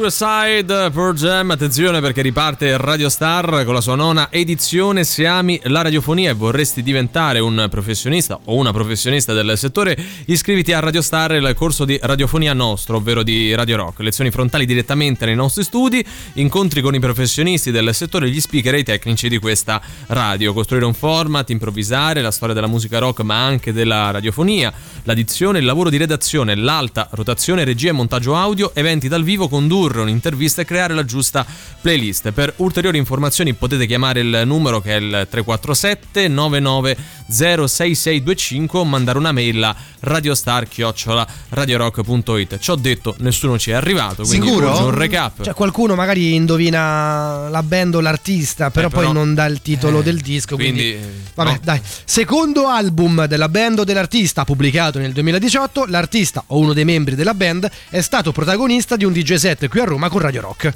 Suicide 0.08 0.92
Pearl 0.92 1.16
Jam, 1.16 1.50
attenzione 1.50 2.00
perché 2.00 2.22
riparte 2.22 2.78
Radio 2.78 3.10
Star 3.10 3.64
con 3.66 3.74
la 3.74 3.82
sua 3.82 3.96
nona 3.96 4.28
edizione. 4.30 5.04
Se 5.04 5.26
ami 5.26 5.60
la 5.64 5.82
radiofonia 5.82 6.30
e 6.30 6.34
vorresti 6.34 6.84
diventare 6.84 7.40
un 7.40 7.66
professionista 7.72 8.40
o 8.46 8.56
una 8.56 8.72
professionista 8.72 9.34
del 9.34 9.58
settore, 9.58 9.98
iscriviti 10.26 10.74
a 10.74 10.80
Radio 10.80 11.02
Star, 11.02 11.32
il 11.34 11.54
corso 11.56 11.86
di 11.86 11.98
radiofonia 12.00 12.54
nostro, 12.54 12.98
ovvero 12.98 13.24
di 13.24 13.56
Radio 13.56 13.78
Rock. 13.78 14.02
Lezioni 14.02 14.30
frontali 14.30 14.68
direttamente 14.68 15.26
nei 15.26 15.34
nostri 15.34 15.64
studi, 15.64 16.06
incontri 16.34 16.82
con 16.82 16.94
i 16.94 17.00
professionisti 17.00 17.72
del 17.72 17.90
settore 17.96 18.30
gli 18.30 18.40
speaker 18.40 18.76
e 18.76 18.80
i 18.80 18.84
tecnici 18.84 19.28
di 19.28 19.40
questa 19.40 19.82
radio. 20.08 20.54
Costruire 20.54 20.86
un 20.86 20.94
format, 20.94 21.50
improvvisare, 21.50 22.22
la 22.22 22.32
storia 22.32 22.54
della 22.54 22.68
musica 22.68 23.00
rock 23.00 23.22
ma 23.22 23.44
anche 23.44 23.74
della 23.74 24.12
radiofonia, 24.12 24.72
l'addizione, 25.02 25.58
il 25.58 25.66
lavoro 25.66 25.90
di 25.90 25.98
redazione, 25.98 26.54
l'alta 26.54 27.08
rotazione, 27.12 27.64
regia 27.64 27.90
e 27.90 27.94
montaggio 27.94 28.36
audio, 28.36 28.70
eventi 28.76 29.08
dal 29.08 29.24
vivo, 29.24 29.48
condurre 29.48 29.95
un'intervista 30.02 30.62
e 30.62 30.66
creare 30.66 30.94
la 30.94 31.06
giusta 31.06 31.46
playlist. 31.82 32.32
Per 32.32 32.54
ulteriori 32.58 32.98
informazioni 32.98 33.54
potete 33.54 33.86
chiamare 33.86 34.20
il 34.22 34.44
numero 34.46 34.82
che 34.82 34.92
è 34.92 35.00
il 35.00 35.28
347 35.30 36.28
99 36.28 36.98
06625 37.32 38.78
o 38.78 38.86
mandare 38.86 39.18
una 39.18 39.32
mail 39.32 39.64
a 39.64 39.76
radiostar-radiorock.it. 40.00 42.58
Ci 42.60 42.72
ho 42.72 42.76
detto, 42.76 43.16
nessuno 43.20 43.58
ci 43.58 43.72
è 43.72 43.74
arrivato, 43.74 44.24
quindi 44.24 44.48
Sicuro? 44.48 44.86
un 44.86 44.92
recap. 44.96 45.44
Cioè, 45.44 45.54
qualcuno 45.54 45.96
magari 45.96 46.36
indovina 46.36 47.50
la 47.50 47.64
band 47.64 47.96
o 47.96 48.02
l'artista, 48.02 48.70
però, 48.70 48.88
Eh, 48.88 48.90
però- 48.92 49.04
poi 49.06 49.14
non 49.14 49.34
dà 49.34 49.46
il 49.46 49.62
titolo 49.62 50.00
Eh, 50.00 50.04
del 50.04 50.20
disco. 50.22 50.56
Quindi, 50.56 50.92
quindi, 50.94 51.08
vabbè, 51.34 51.52
no. 51.52 51.60
dai. 51.64 51.82
Secondo 52.04 52.68
album 52.68 53.26
della 53.26 53.50
band 53.50 53.80
o 53.80 53.84
dell'artista, 53.84 54.44
pubblicato 54.46 55.00
nel 55.00 55.12
2018, 55.14 55.86
l'artista 55.88 56.44
o 56.48 56.60
uno 56.60 56.74
dei 56.74 56.86
membri 56.86 57.16
della 57.16 57.34
band 57.34 57.70
è 57.90 58.02
stato 58.02 58.32
protagonista 58.32 58.96
di 58.96 59.06
un 59.06 59.14
DJ 59.14 59.34
set 59.36 59.68
qui 59.68 59.80
a 59.80 59.86
Roma 59.86 60.10
con 60.10 60.22
Radio 60.22 60.42
Rock. 60.42 60.74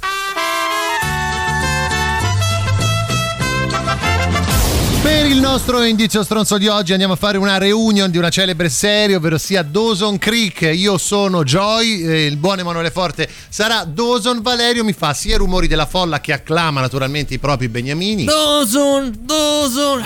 Per 5.02 5.24
il 5.24 5.40
nostro 5.40 5.82
indizio 5.82 6.22
stronzo 6.22 6.58
di 6.58 6.68
oggi 6.68 6.92
andiamo 6.92 7.14
a 7.14 7.16
fare 7.16 7.38
una 7.38 7.56
reunion 7.56 8.10
di 8.10 8.18
una 8.18 8.28
celebre 8.28 8.68
serie, 8.68 9.16
ovvero 9.16 9.38
sia 9.38 9.62
Dawson 9.62 10.18
Creek. 10.18 10.60
Io 10.74 10.98
sono 10.98 11.42
Joy, 11.42 12.02
eh, 12.02 12.26
il 12.26 12.36
buon 12.36 12.58
Emanuele 12.58 12.90
Forte 12.90 13.26
sarà 13.48 13.84
Dawson, 13.84 14.42
Valerio 14.42 14.84
mi 14.84 14.92
fa 14.92 15.14
sia 15.14 15.36
i 15.36 15.38
rumori 15.38 15.68
della 15.68 15.86
folla 15.86 16.20
che 16.20 16.34
acclama 16.34 16.82
naturalmente 16.82 17.32
i 17.32 17.38
propri 17.38 17.68
beniamini. 17.68 18.24
Dawson, 18.24 19.10
Dawson, 19.20 20.02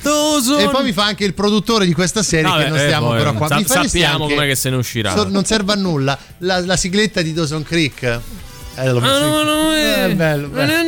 Dawson. 0.00 0.60
E 0.60 0.68
poi 0.70 0.84
mi 0.84 0.92
fa 0.92 1.04
anche 1.04 1.26
il 1.26 1.34
produttore 1.34 1.84
di 1.84 1.92
questa 1.92 2.22
serie 2.22 2.48
Vabbè, 2.48 2.62
che 2.62 2.68
non 2.70 2.78
eh, 2.78 2.82
stiamo 2.84 3.08
poi, 3.08 3.18
però 3.18 3.32
qua. 3.34 3.48
sa- 3.48 3.62
sappiamo 3.66 4.26
com'è 4.26 4.46
che 4.46 4.56
se 4.56 4.70
ne 4.70 4.76
uscirà. 4.76 5.14
So- 5.14 5.28
non 5.28 5.44
serve 5.44 5.72
a 5.72 5.76
nulla. 5.76 6.18
La, 6.38 6.64
la 6.64 6.76
sigletta 6.76 7.20
di 7.20 7.34
Dawson 7.34 7.62
Creek. 7.62 8.20
Eh, 8.80 8.90
l'ho 8.92 9.00
visto. 9.00 9.72
Eh, 9.74 10.14
bello, 10.14 10.48
bello. 10.48 10.86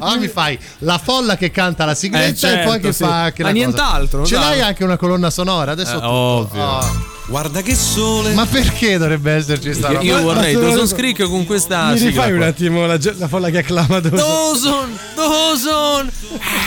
Ah, 0.00 0.16
mi 0.16 0.28
fai 0.28 0.58
la 0.80 0.98
folla 0.98 1.36
che 1.36 1.50
canta 1.50 1.84
la 1.84 1.94
sigletta 1.94 2.26
Eh, 2.26 2.34
certo, 2.34 2.58
e 2.60 2.64
poi 2.64 2.80
che 2.80 2.92
sì. 2.92 3.04
fa 3.04 3.22
anche 3.24 3.42
Ma 3.42 3.48
la 3.48 3.54
cosa. 3.54 3.64
nient'altro, 3.66 4.26
Ce 4.26 4.34
l'hai 4.36 4.60
anche 4.60 4.84
una 4.84 4.96
colonna 4.96 5.30
sonora? 5.30 5.72
Adesso 5.72 6.00
Eh, 6.00 6.04
ovvio. 6.04 6.62
Oh. 6.62 7.12
Guarda 7.26 7.62
che 7.62 7.74
sole. 7.74 8.34
Ma 8.34 8.44
perché 8.44 8.98
dovrebbe 8.98 9.32
esserci 9.32 9.72
sta 9.72 9.88
roba? 9.88 10.02
io 10.02 10.20
vorrei 10.20 10.54
Dawson 10.54 10.88
Creek 10.96 11.22
con 11.22 11.46
questa 11.46 11.90
Mi 11.92 11.96
sigla 11.98 12.10
rifai 12.10 12.32
un 12.32 12.38
qua. 12.38 12.46
attimo 12.48 12.86
la, 12.86 12.98
la 13.16 13.28
folla 13.28 13.48
che 13.50 13.58
acclama 13.58 14.00
Dawson? 14.00 14.18
Dawson, 14.18 14.98
Dawson. 15.14 16.10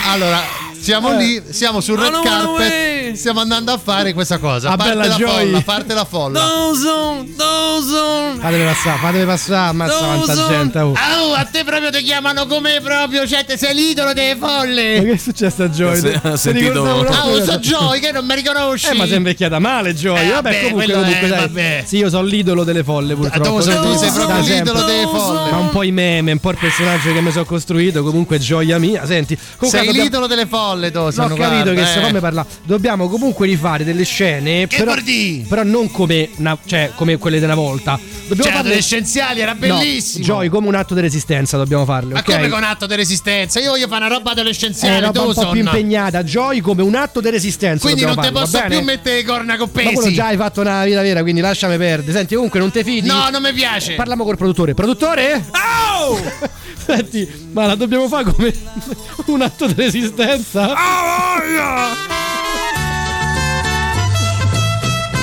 Allora, 0.10 0.40
siamo 0.88 1.12
Eh. 1.12 1.18
lì, 1.18 1.44
siamo 1.50 1.82
sul 1.82 2.00
red 2.00 2.18
carpet, 2.24 3.12
stiamo 3.16 3.42
andando 3.42 3.74
a 3.74 3.78
fare 3.78 4.14
questa 4.14 4.38
cosa. 4.38 4.70
Ah, 4.70 4.78
parte 4.78 4.94
bella 4.94 5.08
la 5.08 5.16
Joy. 5.16 5.28
folla, 5.46 5.62
parte 5.62 5.94
la 5.94 6.06
folla. 6.06 6.40
Dawson, 6.40 7.34
Dawson. 7.36 8.40
Fatemi 8.40 8.64
passare, 8.64 8.98
fatemi 9.00 9.26
passare, 9.26 9.70
ammazza 9.70 9.98
quanta 9.98 10.34
Dawson. 10.34 10.50
gente. 10.58 10.80
Oh. 10.80 10.94
Oh, 10.94 11.34
a 11.34 11.44
te 11.44 11.66
proprio 11.66 11.90
ti 11.90 12.04
chiamano 12.04 12.48
come 12.48 12.80
proprio, 12.82 13.28
cioè 13.28 13.44
te 13.44 13.58
sei 13.58 13.76
l'idolo 13.76 14.14
delle 14.14 14.36
Ma 14.36 14.48
folle. 14.48 15.02
che 15.04 15.12
è 15.12 15.18
successo 15.18 15.64
a 15.64 15.68
Joy? 15.68 16.00
Se- 16.00 16.22
Ti 16.22 16.38
sentito- 16.38 17.06
Ah, 17.10 17.28
oh, 17.28 17.44
so 17.44 17.58
Joy 17.58 18.00
che 18.00 18.14
non 18.14 18.26
mi 18.26 18.36
riconosci. 18.36 18.88
Eh, 18.88 18.94
ma 18.94 19.06
sei 19.08 19.18
invecchiata 19.18 19.60
male, 19.60 19.94
Joy. 19.94 20.26
Eh, 20.26 20.30
vabbè, 20.32 20.42
vabbè, 20.42 20.62
comunque, 20.70 20.94
comunque, 20.94 21.28
è- 21.28 21.30
dai. 21.30 21.40
vabbè. 21.40 21.84
Sì, 21.86 21.98
io 21.98 22.10
sono 22.10 22.24
l'idolo 22.26 22.64
delle 22.64 22.84
folle, 22.86 23.14
purtroppo. 23.14 23.60
sei- 23.60 23.76
tu 23.82 23.94
sei 23.98 24.12
proprio 24.12 24.40
l'idolo 24.40 24.84
delle 24.84 25.04
folle. 25.08 25.52
Ma 25.52 25.58
un 25.58 25.70
po' 25.70 25.84
i 25.84 25.92
meme, 25.92 26.32
un 26.32 26.40
po' 26.40 26.52
il 26.52 26.58
personaggio 26.58 27.12
che 27.12 27.20
mi 27.20 27.32
sono 27.32 27.44
costruito. 27.44 28.04
Comunque, 28.04 28.40
gioia 28.40 28.78
mia. 28.78 29.06
Senti, 29.06 29.38
comunque 29.58 29.84
Sei 29.84 29.92
l'idolo 29.92 30.28
delle 30.28 30.46
folle, 30.46 30.77
Dawson. 30.92 31.28
No, 31.28 31.34
ho 31.34 31.38
capito 31.38 31.64
guarda, 31.64 31.82
che 31.82 31.86
se 31.88 32.00
eh. 32.00 32.02
fammi 32.02 32.20
parlare. 32.20 32.48
Dobbiamo 32.64 33.08
comunque 33.10 33.46
rifare 33.48 33.84
delle 33.84 34.04
scene. 34.04 34.68
Che 34.68 34.78
però, 34.78 34.96
dire? 35.02 35.46
però 35.48 35.64
non 35.64 35.92
come, 35.92 36.30
una- 36.38 36.58
cioè, 36.66 36.92
come 36.96 37.18
quelle 37.18 37.40
della 37.40 37.56
volta. 37.56 38.00
Dobbiamo 38.00 38.44
Cioè, 38.44 38.52
farle- 38.52 38.60
adolescenziali 38.70 39.40
era 39.42 39.54
No, 39.54 39.60
bellissimo. 39.60 40.24
Joy, 40.24 40.50
come 40.50 40.68
un 40.68 40.76
atto 40.76 40.94
di 40.94 41.02
resistenza 41.02 41.58
dobbiamo 41.58 41.86
farle. 41.86 42.14
Ma 42.14 42.20
ok? 42.20 42.26
come 42.36 42.50
con 42.50 42.64
atto 42.64 42.86
di 42.86 42.96
resistenza? 42.96 43.60
Io 43.60 43.72
voglio 43.72 43.88
fare 43.88 44.06
una 44.06 44.14
roba 44.14 44.30
È 44.30 44.34
adolescenziale, 44.34 45.00
roba 45.00 45.22
un 45.22 45.34
po' 45.34 45.50
più 45.50 45.62
impegnata. 45.62 46.24
Joy, 46.24 46.60
come 46.62 46.82
un 46.84 46.96
atto 46.96 47.22
di 47.22 47.30
resistenza. 47.30 47.84
Quindi 47.86 48.04
non 48.06 48.20
ti 48.20 48.32
posso 48.32 48.62
più 48.68 48.82
mettere 48.82 49.18
le 49.18 49.24
corna 49.24 49.58
con 49.58 49.70
Ma 49.74 49.82
quello 49.82 50.00
pesi. 50.02 50.14
già 50.14 50.26
hai 50.28 50.38
fatto 50.38 50.62
una 50.62 50.84
vita 50.84 51.02
vera, 51.02 51.22
quindi 51.22 51.42
lasciami 51.42 51.78
perdere. 51.78 52.12
Senti, 52.12 52.36
comunque 52.36 52.60
non 52.60 52.72
te 52.72 52.84
fidi? 52.84 53.08
No, 53.08 53.30
non 53.30 53.42
mi 53.42 53.54
piace. 53.54 53.96
Parliamo 53.96 54.24
col 54.24 54.38
produttore. 54.38 54.74
Produttore? 54.74 55.44
Oh! 56.00 56.20
Senti, 56.88 57.50
ma 57.52 57.66
la 57.66 57.76
dobbiamo 57.76 58.08
fare 58.08 58.24
come 58.32 58.54
un 59.28 59.42
atto 59.42 59.68
di 59.68 59.74
resistenza? 59.76 60.67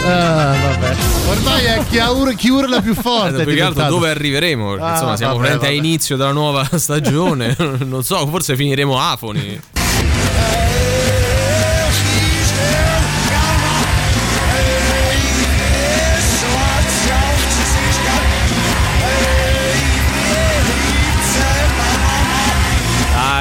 Ah, 0.06 0.54
vabbè. 0.62 0.94
Ormai 1.30 1.64
è 1.64 1.82
chi, 1.88 1.98
ha 1.98 2.10
ur- 2.10 2.34
chi 2.34 2.48
urla 2.50 2.80
più 2.82 2.92
Eh, 2.92 2.94
forte. 3.00 3.42
è 3.42 3.44
più 3.44 3.54
che 3.54 3.62
altro 3.62 3.86
dove 3.86 4.10
arriveremo? 4.10 4.70
Perché, 4.70 4.84
Ah, 4.84 4.90
insomma, 4.92 5.16
siamo 5.16 5.32
vabbè, 5.34 5.42
veramente 5.48 5.66
vabbè. 5.72 5.78
a 5.78 5.86
inizio 5.86 6.16
della 6.16 6.32
nuova 6.32 6.68
stagione. 6.76 7.56
non 7.84 8.02
so, 8.02 8.26
forse 8.26 8.54
finiremo 8.56 8.98
afoni. 9.00 9.60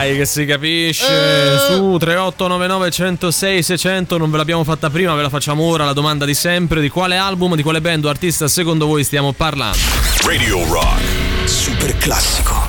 Dai, 0.03 0.17
che 0.17 0.25
si 0.25 0.45
capisce. 0.45 1.53
Eh. 1.53 1.57
Su 1.59 1.97
3899 1.97 2.91
106 2.91 3.63
600. 3.63 4.17
Non 4.17 4.29
ve 4.29 4.37
l'abbiamo 4.37 4.65
fatta 4.65 4.89
prima, 4.89 5.13
ve 5.13 5.21
la 5.21 5.29
facciamo 5.29 5.63
ora. 5.63 5.85
La 5.85 5.93
domanda 5.93 6.25
di 6.25 6.33
sempre: 6.33 6.81
di 6.81 6.89
quale 6.89 7.15
album, 7.15 7.55
di 7.55 7.63
quale 7.63 7.79
band 7.79 8.03
o 8.05 8.09
artista 8.09 8.49
secondo 8.49 8.85
voi 8.85 9.05
stiamo 9.05 9.31
parlando? 9.31 9.77
Radio 10.25 10.65
Rock. 10.67 11.01
Super 11.45 11.95
classico. 11.97 12.62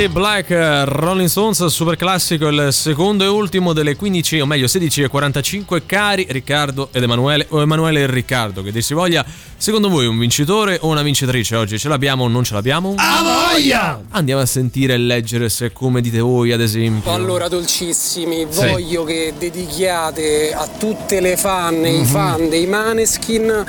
Painted 0.00 0.18
Black 0.18 0.48
eh, 0.48 0.84
Rolling 0.86 1.28
Stones, 1.28 1.66
super 1.66 1.94
classico, 1.94 2.48
il 2.48 2.68
secondo 2.72 3.22
e 3.22 3.26
ultimo 3.26 3.74
delle 3.74 3.96
15, 3.96 4.40
o 4.40 4.46
meglio 4.46 4.66
16 4.66 5.02
e 5.02 5.08
45. 5.08 5.84
Cari 5.84 6.26
Riccardo 6.30 6.88
ed 6.90 7.02
Emanuele, 7.02 7.44
o 7.50 7.60
Emanuele 7.60 8.00
e 8.00 8.06
Riccardo, 8.06 8.62
che 8.62 8.72
dir 8.72 8.82
si 8.82 8.94
voglia, 8.94 9.22
secondo 9.58 9.90
voi 9.90 10.06
un 10.06 10.18
vincitore 10.18 10.78
o 10.80 10.88
una 10.88 11.02
vincitrice 11.02 11.54
oggi? 11.54 11.78
Ce 11.78 11.88
l'abbiamo 11.88 12.24
o 12.24 12.28
non 12.28 12.44
ce 12.44 12.54
l'abbiamo? 12.54 12.94
A 12.96 13.50
voglia! 13.52 14.00
Andiamo 14.12 14.40
a 14.40 14.46
sentire 14.46 14.94
e 14.94 14.96
leggere 14.96 15.50
se 15.50 15.70
come 15.70 16.00
dite 16.00 16.20
voi, 16.20 16.52
ad 16.52 16.62
esempio. 16.62 17.12
Allora, 17.12 17.48
dolcissimi, 17.48 18.46
Sì. 18.48 18.68
voglio 18.68 19.04
che 19.04 19.34
dedichiate 19.36 20.54
a 20.54 20.66
tutte 20.78 21.20
le 21.20 21.36
fan 21.36 21.84
e 21.84 21.98
i 21.98 22.04
fan 22.06 22.48
dei 22.48 22.66
Maneskin 22.66 23.66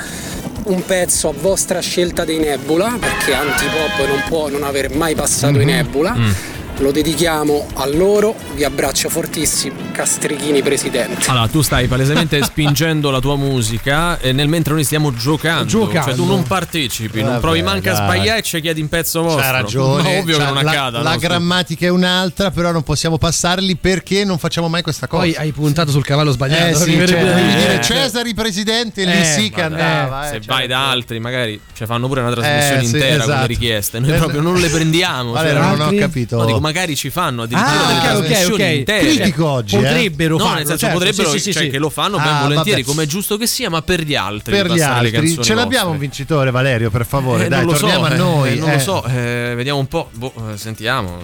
un 0.66 0.84
pezzo 0.84 1.28
a 1.28 1.32
vostra 1.32 1.80
scelta 1.80 2.24
dei 2.24 2.38
Nebula, 2.38 2.96
perché 2.98 3.34
Antipop 3.34 4.06
non 4.06 4.22
può 4.28 4.48
non 4.48 4.62
aver 4.62 4.94
mai 4.94 5.14
passato 5.14 5.60
i 5.60 5.64
Nebula. 5.64 6.14
Mm. 6.14 6.30
Lo 6.78 6.90
dedichiamo 6.90 7.68
a 7.74 7.86
loro, 7.86 8.34
vi 8.54 8.64
abbraccio 8.64 9.08
fortissimo, 9.08 9.76
Castrichini 9.92 10.62
presidente. 10.62 11.30
Allora, 11.30 11.46
tu 11.46 11.62
stai 11.62 11.86
palesemente 11.86 12.42
spingendo 12.42 13.10
la 13.10 13.20
tua 13.20 13.36
musica 13.36 14.18
e 14.18 14.32
nel 14.32 14.48
mentre 14.48 14.74
noi 14.74 14.82
stiamo 14.82 15.14
giocando. 15.14 15.64
Giocando. 15.66 16.06
Cioè, 16.08 16.14
tu 16.16 16.24
non 16.24 16.42
partecipi, 16.42 17.18
non 17.20 17.28
Vabbè, 17.32 17.40
provi 17.40 17.62
manca 17.62 17.92
a 17.92 17.94
sbagliare 17.94 18.40
e 18.40 18.42
ci 18.42 18.60
chiedi 18.60 18.80
in 18.80 18.88
pezzo 18.88 19.22
vostro. 19.22 19.42
C'ha 19.42 19.50
ragione. 19.50 20.02
Ma 20.02 20.08
ovvio 20.18 20.38
C'ha- 20.38 20.46
che 20.48 20.52
non 20.54 20.64
la, 20.64 20.70
accada. 20.70 21.02
la 21.02 21.12
no? 21.12 21.18
grammatica 21.18 21.86
è 21.86 21.90
un'altra, 21.90 22.50
però 22.50 22.72
non 22.72 22.82
possiamo 22.82 23.16
passarli 23.16 23.76
perché 23.76 24.24
non 24.24 24.38
facciamo 24.38 24.66
mai 24.68 24.82
questa 24.82 25.06
cosa. 25.06 25.22
Poi 25.22 25.36
hai 25.36 25.52
puntato 25.52 25.92
sul 25.92 26.04
cavallo 26.04 26.32
sbagliato. 26.32 26.64
Eh 26.64 26.74
sì, 26.74 26.92
cioè, 26.94 27.06
devi 27.06 27.42
dire. 27.46 27.54
dire 27.58 27.80
Cesari 27.82 28.34
presidente, 28.34 29.04
lì 29.04 29.20
Eh, 29.20 29.24
sì 29.24 29.50
che 29.50 29.62
andava. 29.62 30.26
se 30.26 30.36
eh, 30.36 30.40
vai 30.46 30.66
da 30.66 30.90
altri, 30.90 31.20
magari 31.20 31.60
ci 31.76 31.84
fanno 31.86 32.08
pure 32.08 32.22
una 32.22 32.32
trasmissione 32.32 32.82
Eh, 32.82 32.86
sì, 32.86 32.94
intera 32.94 33.12
con 33.12 33.22
esatto. 33.22 33.40
le 33.42 33.46
richieste. 33.46 33.98
Noi 34.00 34.10
Eh, 34.10 34.16
proprio 34.16 34.40
non 34.40 34.56
le 34.58 34.68
prendiamo. 34.68 35.36
Cioè, 35.36 35.52
non 35.52 35.80
ho 35.80 35.92
capito. 35.94 36.60
No, 36.62 36.68
magari 36.68 36.96
ci 36.96 37.10
fanno 37.10 37.42
addirittura 37.42 37.72
Ah, 37.72 37.86
delle 37.86 37.98
ok, 37.98 38.04
ok, 38.04 38.26
trasmissioni 38.26 38.62
ok. 38.62 38.70
intere. 38.70 39.00
Critico 39.14 39.46
oggi, 39.48 39.76
eh. 39.76 39.78
Potrebbero 39.80 40.36
no, 40.36 40.44
farlo, 40.44 40.56
nel 40.58 40.66
senso 40.66 40.80
certo, 40.86 40.98
potrebbero, 40.98 41.30
sì, 41.30 41.38
sì, 41.38 41.52
cioè, 41.52 41.62
sì. 41.64 41.70
che 41.70 41.78
lo 41.78 41.90
fanno 41.90 42.16
ben 42.18 42.26
Ah, 42.26 42.42
volentieri, 42.42 42.82
come 42.84 43.02
è 43.02 43.06
giusto 43.06 43.36
che 43.36 43.46
sia, 43.46 43.68
ma 43.68 43.82
per 43.82 44.02
gli 44.02 44.14
altri. 44.14 44.52
per 44.54 44.70
gli 44.70 44.80
altri 44.80 45.42
ce 45.42 45.54
l'abbiamo 45.54 45.90
un 45.90 45.98
vincitore, 45.98 46.50
Valerio, 46.50 46.90
per 46.90 47.04
favore. 47.06 47.46
Eh, 47.46 47.48
Dai, 47.48 47.64
non 47.64 47.72
lo 47.72 47.78
torniamo 47.78 48.06
so, 48.06 48.10
a 48.10 48.14
eh, 48.14 48.16
noi. 48.18 48.58
non 48.58 48.68
eh. 48.70 48.72
lo 48.74 48.78
so, 48.78 49.04
eh, 49.04 49.52
vediamo 49.56 49.78
un 49.78 49.88
po'. 49.88 50.08
Boh, 50.12 50.32
eh, 50.52 50.56
sentiamo. 50.56 51.18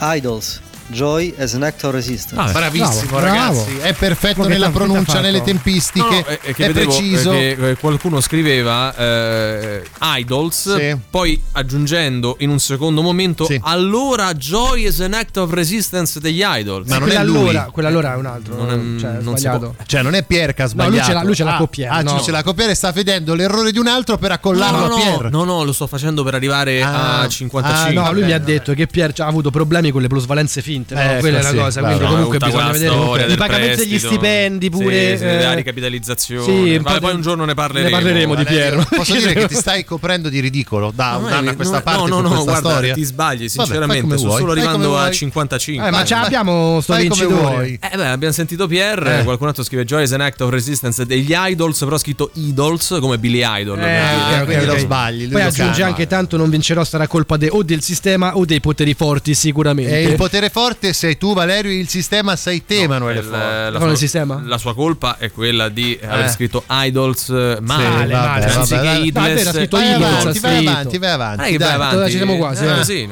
Idols, 0.00 0.60
Joy 0.90 1.34
as 1.38 1.54
an 1.54 1.62
Act 1.62 1.84
of 1.84 1.92
Resistance. 1.92 2.40
Ah, 2.48 2.52
Bravissimo, 2.52 3.10
Bravo, 3.10 3.24
ragazzi. 3.24 3.70
bravo. 3.72 3.80
È 3.82 3.94
perfetto 3.94 4.40
Ma 4.42 4.48
nella 4.48 4.70
pronuncia, 4.70 5.12
fatto? 5.12 5.20
nelle 5.20 5.42
tempistiche. 5.42 6.04
No, 6.06 6.10
no, 6.12 6.24
è, 6.24 6.38
è 6.40 6.54
che 6.54 6.64
è 6.64 6.66
vedevo, 6.72 6.90
preciso. 6.94 7.32
eh, 7.32 7.56
che, 7.58 7.70
eh, 7.70 7.76
qualcuno 7.76 8.20
scriveva 8.20 8.94
eh, 8.96 9.82
Idols, 10.00 10.76
Sì. 10.76 10.96
poi 11.08 11.40
aggiungendo 11.52 12.36
in 12.40 12.50
un 12.50 12.58
secondo 12.58 13.02
momento 13.02 13.46
allora 13.62 14.32
Joy 14.34 14.86
is 14.86 15.00
an 15.00 15.14
act 15.14 15.36
of 15.36 15.52
resistance 15.52 16.18
degli 16.20 16.42
Idols. 16.44 16.88
Ma 16.88 16.98
quella 16.98 17.20
allora, 17.20 17.68
quella 17.72 17.88
allora 17.88 18.14
è 18.14 18.16
un 18.16 18.26
altro. 18.26 18.56
Non 18.56 18.68
è- 18.96 19.00
cioè, 19.00 19.10
non 19.20 19.36
sbagliato. 19.36 19.58
può- 19.76 19.84
Cioè, 19.86 20.02
non 20.02 20.14
è 20.14 20.24
Pier 20.24 20.54
che 20.54 20.62
ha 20.62 20.64
No, 20.64 20.70
sbagliato. 20.70 20.96
lui 20.96 21.04
ce 21.04 21.12
l'ha- 21.12 21.22
lui 21.22 21.34
ce 21.34 21.44
l'ha 21.44 21.54
ah, 21.54 21.58
copiato, 21.58 21.94
Ah, 21.94 22.02
no. 22.02 22.20
ce 22.20 22.30
l'ha 22.30 22.42
copiato 22.42 22.70
e 22.70 22.74
sta 22.74 22.92
vedendo 22.92 23.34
l'errore 23.34 23.70
di 23.72 23.78
un 23.78 23.86
altro 23.86 24.18
per 24.18 24.32
accollarlo 24.32 24.78
no, 24.78 24.84
a 24.84 24.88
no, 24.88 24.94
Pier. 24.96 25.30
no, 25.30 25.44
no, 25.44 25.62
lo 25.64 25.72
sto 25.72 25.86
facendo 25.86 26.22
per 26.24 26.34
arrivare 26.34 26.82
Ah, 26.82 27.20
a 27.20 27.28
55. 27.28 28.00
Ah, 28.00 28.04
no, 28.06 28.12
lui 28.12 28.24
mi 28.24 28.32
ha 28.32 28.38
detto 28.38 28.74
che 28.74 28.86
Pier 28.86 29.12
ha 29.18 29.26
avuto 29.26 29.50
problemi 29.50 29.90
con 29.90 30.02
le 30.02 30.08
plusvalenze 30.08 30.62
finte. 30.62 30.78
No? 30.88 31.00
Eh, 31.00 31.18
Quella 31.20 31.38
è 31.38 31.42
la 31.42 31.48
sì, 31.50 31.56
cosa. 31.56 31.80
Quindi, 31.80 31.98
No, 32.00 32.08
comunque, 32.10 32.38
bisogna 32.38 32.70
vedere 32.70 32.90
storia 32.94 33.26
i 33.26 33.36
pagamenti 33.36 33.76
degli 33.76 33.98
stipendi 33.98 34.70
pure. 34.70 35.16
Sì, 35.18 35.24
eh, 35.24 35.42
la 35.42 35.52
ricapitalizzazione. 35.54 36.44
sì, 36.44 36.80
po' 36.82 36.98
poi 36.98 37.14
un 37.14 37.20
giorno 37.22 37.44
ne 37.44 37.54
parleremo. 37.54 37.88
ne 37.88 38.02
parleremo 38.02 38.34
di 38.34 38.44
Valerio, 38.44 38.76
Pier. 38.76 38.88
Posso 38.98 39.12
dire 39.16 39.32
che 39.34 39.48
ti 39.48 39.54
stai 39.60 39.84
coprendo 39.84 40.28
di 40.28 40.40
ridicolo 40.40 40.92
da 40.94 41.16
un 41.16 41.28
No, 41.30 41.34
anno 41.34 41.48
a 41.50 41.52
eh, 41.52 41.56
questa 41.56 41.76
no, 41.76 41.82
parte 41.82 42.08
no, 42.08 42.20
no, 42.20 42.28
questa 42.28 42.44
guarda, 42.44 42.68
storia? 42.70 42.94
ti 42.94 43.02
sbagli, 43.04 43.48
sinceramente. 43.48 44.16
sto 44.18 44.30
solo 44.30 44.52
arrivando 44.52 44.96
a 44.96 45.02
vuoi. 45.02 45.14
55. 45.14 45.86
Eh, 45.86 45.90
ma 45.90 46.04
ce 46.04 46.14
l'abbiamo 46.14 46.80
sto 46.80 46.94
vincitore. 46.94 47.78
Eh 47.80 48.02
abbiamo 48.02 48.32
sentito 48.34 48.66
Pierre, 48.66 49.20
Eh. 49.20 49.24
qualcun 49.24 49.48
altro 49.48 49.62
scrive 49.62 49.84
Joy 49.84 50.02
is 50.04 50.12
an 50.12 50.20
act 50.20 50.40
of 50.40 50.50
resistance 50.50 51.04
degli 51.06 51.32
Idols, 51.34 51.78
però 51.78 51.98
scritto 51.98 52.30
Idols 52.34 52.96
come 53.00 53.18
Billy 53.18 53.42
Idol. 53.44 53.78
Eh, 53.80 54.44
quindi 54.44 54.64
lo 54.66 54.76
sbagli, 54.78 55.28
Poi 55.28 55.40
lo 55.42 55.48
aggiunge 55.48 55.72
calma. 55.72 55.86
anche 55.86 56.06
tanto 56.06 56.36
non 56.36 56.48
vincerò 56.50 56.84
sarà 56.84 57.06
colpa 57.06 57.36
de- 57.36 57.48
o 57.50 57.62
del 57.62 57.82
sistema 57.82 58.36
o 58.36 58.44
dei 58.44 58.60
poteri 58.60 58.94
forti 58.94 59.34
sicuramente. 59.34 59.98
E 59.98 60.04
il 60.04 60.14
potere 60.16 60.48
forte 60.50 60.69
sei 60.92 61.16
tu, 61.18 61.34
Valerio, 61.34 61.70
il 61.72 61.88
sistema 61.88 62.36
sei 62.36 62.64
te, 62.64 62.82
Emanuele 62.82 63.18
Il- 63.20 63.24
Forte. 63.26 63.38
la, 63.38 63.70
Non 63.70 63.82
il 63.82 63.88
sua, 63.88 63.96
sistema? 63.96 64.42
la 64.44 64.58
sua 64.58 64.74
colpa 64.74 65.16
è 65.18 65.30
quella 65.30 65.68
di 65.68 65.98
aver 66.02 66.26
Eh. 66.26 66.28
scritto 66.30 66.64
Idols 66.68 67.28
eh, 67.30 67.58
male, 67.60 67.82
Sì, 67.84 67.88
vabbè, 67.88 68.06
cioè, 68.06 68.08
vabbè, 68.08 68.76
vabbè. 68.76 69.10
Vabbè, 69.12 69.30
era 69.40 69.52
scritto 69.52 69.76
Vai 69.76 69.88
Idols, 69.94 70.12
avanti, 70.20 70.38
vai 70.38 70.66
avanti, 70.66 70.98
vai 70.98 71.10
avanti. 71.10 71.48
Non 71.50 71.56
dai. 71.58 71.58
vai 71.68 71.72
avanti. 71.88 72.10
Ci 72.10 72.16
siamo 72.16 72.36
quasi, 72.36 72.64
Eh, 72.64 72.68
eh. 72.70 72.74
così. 72.76 73.08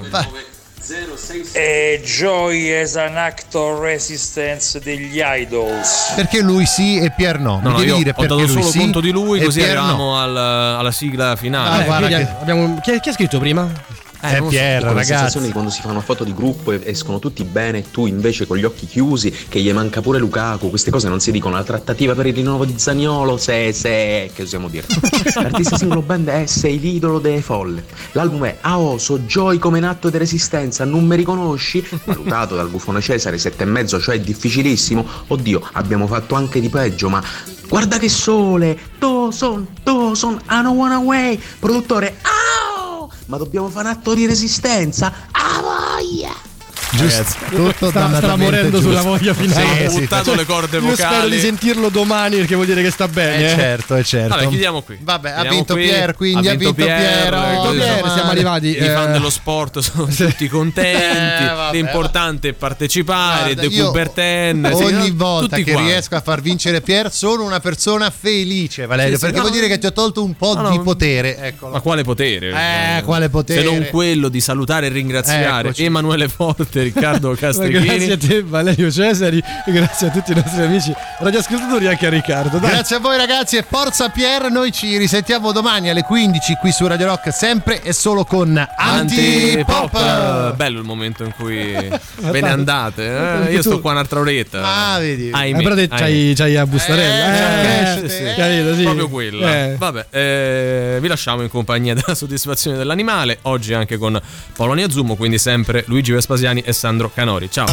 E 1.53 2.01
Joy 2.03 2.73
as 2.81 2.97
an 2.97 3.17
act 3.19 3.55
of 3.55 3.79
resistance 3.81 4.81
degli 4.81 5.21
Idols. 5.23 6.13
Perché 6.17 6.41
lui 6.41 6.65
sì 6.65 6.99
e 6.99 7.13
Pier 7.15 7.39
no. 7.39 7.61
No, 7.63 7.69
Mi 7.69 7.73
no, 7.73 7.79
devi 7.81 7.93
dire 7.99 8.11
ho 8.11 8.15
perché 8.15 8.27
dato 8.29 8.41
lui 8.41 8.49
solo 8.49 8.71
sì 8.71 8.79
conto 8.79 9.01
di 9.01 9.11
lui, 9.11 9.39
così 9.43 9.59
Pier 9.61 9.77
arriviamo 9.77 10.05
no. 10.15 10.19
al- 10.21 10.37
alla 10.79 10.91
sigla 10.91 11.33
Ah, 11.33 11.37
finale. 11.37 11.83
Eh, 11.83 11.85
guarda 11.85 12.07
quindi 12.07 12.25
che- 12.25 12.37
abbiamo- 12.41 12.81
chi, 12.83 13.01
chi 13.01 13.09
ha 13.11 13.13
scritto 13.13 13.39
prima? 13.39 13.71
Eh, 14.21 14.37
so. 14.37 14.47
Pierre, 14.47 14.79
Con 14.79 14.89
la 14.89 14.93
ragazzi. 14.95 15.07
sensazione 15.13 15.47
di 15.47 15.53
quando 15.53 15.71
si 15.71 15.81
fa 15.81 15.89
una 15.89 16.01
foto 16.01 16.25
di 16.25 16.35
gruppo 16.35 16.73
e 16.73 16.81
escono 16.85 17.19
tutti 17.21 17.45
bene, 17.45 17.89
tu 17.91 18.07
invece 18.07 18.47
con 18.47 18.57
gli 18.57 18.65
occhi 18.65 18.87
chiusi, 18.87 19.31
che 19.49 19.61
gli 19.61 19.73
manca 19.73 20.01
pure 20.01 20.19
Lukaku, 20.19 20.69
queste 20.71 20.91
cose 20.91 21.09
non 21.09 21.21
si 21.21 21.31
dicono. 21.31 21.55
La 21.55 21.63
trattativa 21.65 22.15
per 22.15 22.27
il 22.27 22.35
rinnovo 22.35 22.65
di 22.65 22.75
Zaniolo, 22.77 23.37
se, 23.37 23.73
se, 23.73 24.31
che 24.35 24.43
possiamo 24.43 24.69
dire? 24.69 24.87
L'artista 25.35 25.77
singolo 25.77 26.03
band 26.03 26.29
è 26.29 26.47
Sei 26.47 26.81
l'idolo 26.81 27.19
delle 27.21 27.43
folle. 27.43 27.85
L'album 28.13 28.45
è 28.45 28.57
Aoso, 28.61 29.21
Joy 29.21 29.59
come 29.59 29.79
in 29.79 29.85
atto 29.85 30.11
di 30.11 30.19
resistenza, 30.19 30.85
non 30.85 31.07
mi 31.07 31.15
riconosci? 31.17 31.87
Valutato 32.05 32.57
dal 32.57 32.69
buffone 32.69 33.01
Cesare, 33.01 33.39
sette 33.39 33.63
e 33.63 33.67
mezzo, 33.67 34.01
cioè 34.01 34.19
difficilissimo. 34.21 35.07
Oddio, 35.29 35.63
abbiamo 35.73 36.07
fatto 36.09 36.35
anche 36.35 36.61
di 36.61 36.69
peggio, 36.69 37.09
ma 37.09 37.23
guarda 37.69 37.99
che 37.99 38.09
sole! 38.09 38.77
Dawson, 38.99 39.67
Dawson, 39.83 40.41
I 40.49 40.63
don't 40.63 40.77
wanna 40.77 40.97
away! 40.97 41.41
Produttore, 41.61 42.17
Ao! 42.23 42.78
Ma 43.27 43.37
dobbiamo 43.37 43.69
fare 43.69 43.89
un 43.89 43.95
atto 43.95 44.15
di 44.15 44.27
resistenza? 44.27 45.13
A 45.31 45.61
voglia! 45.61 46.48
Giusto, 46.91 47.25
tutto 47.51 47.89
sta, 47.91 48.01
dannatamente 48.01 48.37
morendo 48.45 48.71
giusto. 48.79 48.89
sulla 48.89 49.03
voglia 49.03 49.35
finale. 49.35 49.89
Sì, 49.89 49.95
sì. 49.95 50.01
buttato 50.01 50.35
le 50.35 50.45
corde 50.47 50.79
Io 50.79 50.95
spero 50.95 51.11
vocali. 51.11 51.31
di 51.31 51.39
sentirlo 51.41 51.89
domani 51.91 52.37
perché 52.37 52.55
vuol 52.55 52.67
dire 52.67 52.83
che 52.83 52.91
sta 52.91 53.07
bene. 53.09 53.43
Eh, 53.43 53.45
eh. 53.53 53.55
certo, 53.57 53.95
è 53.95 54.03
certo. 54.03 54.35
Vabbè, 54.35 54.49
chiudiamo 54.49 54.81
qui. 54.83 54.99
Vabbè, 55.01 55.29
ha 55.29 55.33
Chiudiamo 55.35 55.57
vinto 55.57 55.75
qui. 55.75 55.83
Pier, 55.85 56.15
quindi 56.15 56.49
ha 56.49 56.55
vinto 56.55 56.75
Pier. 56.75 57.35
Ha 57.35 57.47
vinto 57.51 57.69
Oh, 57.69 57.71
Pier. 57.73 58.01
Pier, 58.01 58.11
siamo 58.13 58.31
arrivati. 58.31 58.69
I 58.71 58.75
fan 58.81 59.09
eh, 59.11 59.13
dello 59.13 59.31
sport 59.31 59.79
sono 59.81 60.07
tutti 60.15 60.49
contenti. 60.49 60.87
Eh, 61.49 61.55
vabbè, 61.55 61.77
L'importante 61.77 62.49
è 62.49 62.53
partecipare. 62.55 63.55
Guarda, 63.55 63.69
De 63.69 63.81
Coubertin. 63.83 64.73
sì, 64.75 64.83
Ogni 64.83 65.11
volta 65.11 65.49
Tutti 65.57 65.65
che 65.65 65.73
quanti. 65.73 65.91
riesco 65.91 66.17
a 66.17 66.21
far 66.21 66.41
vincere 66.41 66.81
Pier 66.81 67.13
sono 67.13 67.45
una 67.45 67.61
persona 67.61 68.11
felice, 68.11 68.87
Valerio, 68.87 69.13
Sì, 69.13 69.19
sì, 69.19 69.25
perché 69.25 69.37
no, 69.37 69.43
vuol 69.43 69.55
dire 69.55 69.69
che 69.69 69.79
ti 69.79 69.87
ho 69.87 69.93
tolto 69.93 70.23
un 70.25 70.35
po' 70.37 70.55
di 70.71 70.81
potere. 70.81 71.37
Eccolo. 71.39 71.73
Ma 71.73 71.81
quale 71.81 72.03
potere? 72.03 72.97
Eh, 72.99 73.03
quale 73.03 73.29
potere? 73.29 73.61
Se 73.61 73.67
non 73.67 73.87
quello 73.91 74.29
di 74.29 74.41
salutare 74.41 74.87
e 74.87 74.89
ringraziare. 74.91 75.73
Emanuele 75.77 76.29
Forte, 76.29 76.78
Riccardo 76.83 77.33
Grazie 77.39 77.47
a 77.49 77.69
Castrichini. 77.71 78.17
te 78.17 78.43
Valerio 78.43 78.91
Cesari 78.91 79.43
e 79.67 79.71
grazie 79.73 80.09
a 80.09 80.11
tutti 80.11 80.33
i 80.33 80.35
nostri 80.35 80.63
amici 80.63 80.93
radioascoltatori 81.19 81.85
e 81.85 81.89
anche 81.89 82.07
a 82.07 82.11
Riccardo. 82.11 82.59
Dai. 82.59 82.71
Grazie 82.71 82.97
a 82.97 82.99
voi 83.01 83.17
ragazzi 83.17 83.57
e 83.57 83.65
forza 83.69 84.09
Pier, 84.09 84.51
noi 84.51 84.73
ci 84.73 84.97
risentiamo 84.97 85.53
domani 85.53 85.91
alle 85.91 86.03
15 86.03 86.57
qui 86.61 86.73
su 86.73 86.87
Radio 86.87 87.07
Rock 87.07 87.33
sempre 87.33 87.83
e 87.83 87.93
solo 87.93 88.25
con 88.25 88.57
Antipop. 88.77 89.95
Antipop. 89.95 90.55
Bello 90.57 90.79
il 90.79 90.85
momento 90.85 91.25
in 91.25 91.33
cui 91.35 91.73
ve 92.21 92.41
ne 92.41 92.49
andate. 92.49 93.47
eh? 93.49 93.53
Io 93.53 93.63
sto 93.63 93.81
qua 93.81 93.93
un'altra 93.93 94.21
oretta. 94.21 94.63
Ah, 94.95 94.99
vedi. 94.99 95.31
Ahimè, 95.33 95.59
Eh, 95.59 95.63
però 95.63 95.75
te 95.75 95.89
c'hai, 95.89 96.33
c'hai 96.37 96.57
a 96.57 96.67
bustarella. 96.67 97.63
Eh, 97.63 98.05
Eh, 98.05 98.09
sì, 98.09 98.17
sì. 98.17 98.23
capito, 98.37 98.75
sì. 98.75 98.83
Proprio 98.83 99.09
quella. 99.09 99.55
Eh. 99.57 99.75
Vabbè, 99.79 100.07
eh, 100.11 100.99
vi 101.01 101.09
lasciamo 101.09 101.43
in 101.43 101.49
compagnia 101.49 101.95
della 101.95 102.15
soddisfazione 102.17 102.77
dell'animale. 102.77 103.39
Oggi 103.43 103.75
anche 103.75 103.97
con 103.97 104.21
Polonia 104.55 104.89
Zumo, 104.91 105.17
quindi 105.17 105.39
sempre 105.39 105.85
Luigi 105.87 106.13
Vespasiani 106.13 106.63
e 106.69 106.73
Sandro 106.75 107.11
Canori. 107.11 107.51
Ciao. 107.51 107.67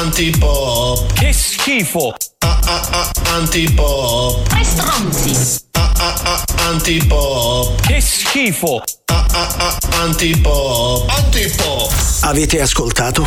Antipop. 0.00 1.12
Che 1.12 1.32
schifo. 1.32 2.12
Antipop. 3.28 4.48
Tre 4.48 4.64
stronzi. 4.64 5.60
Antipop. 6.56 7.80
Che 7.82 8.00
schifo. 8.00 8.82
Antipop. 10.00 11.08
Antipop. 11.08 11.92
Avete 12.22 12.60
ascoltato 12.60 13.24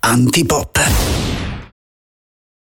Antipop. 0.00 1.53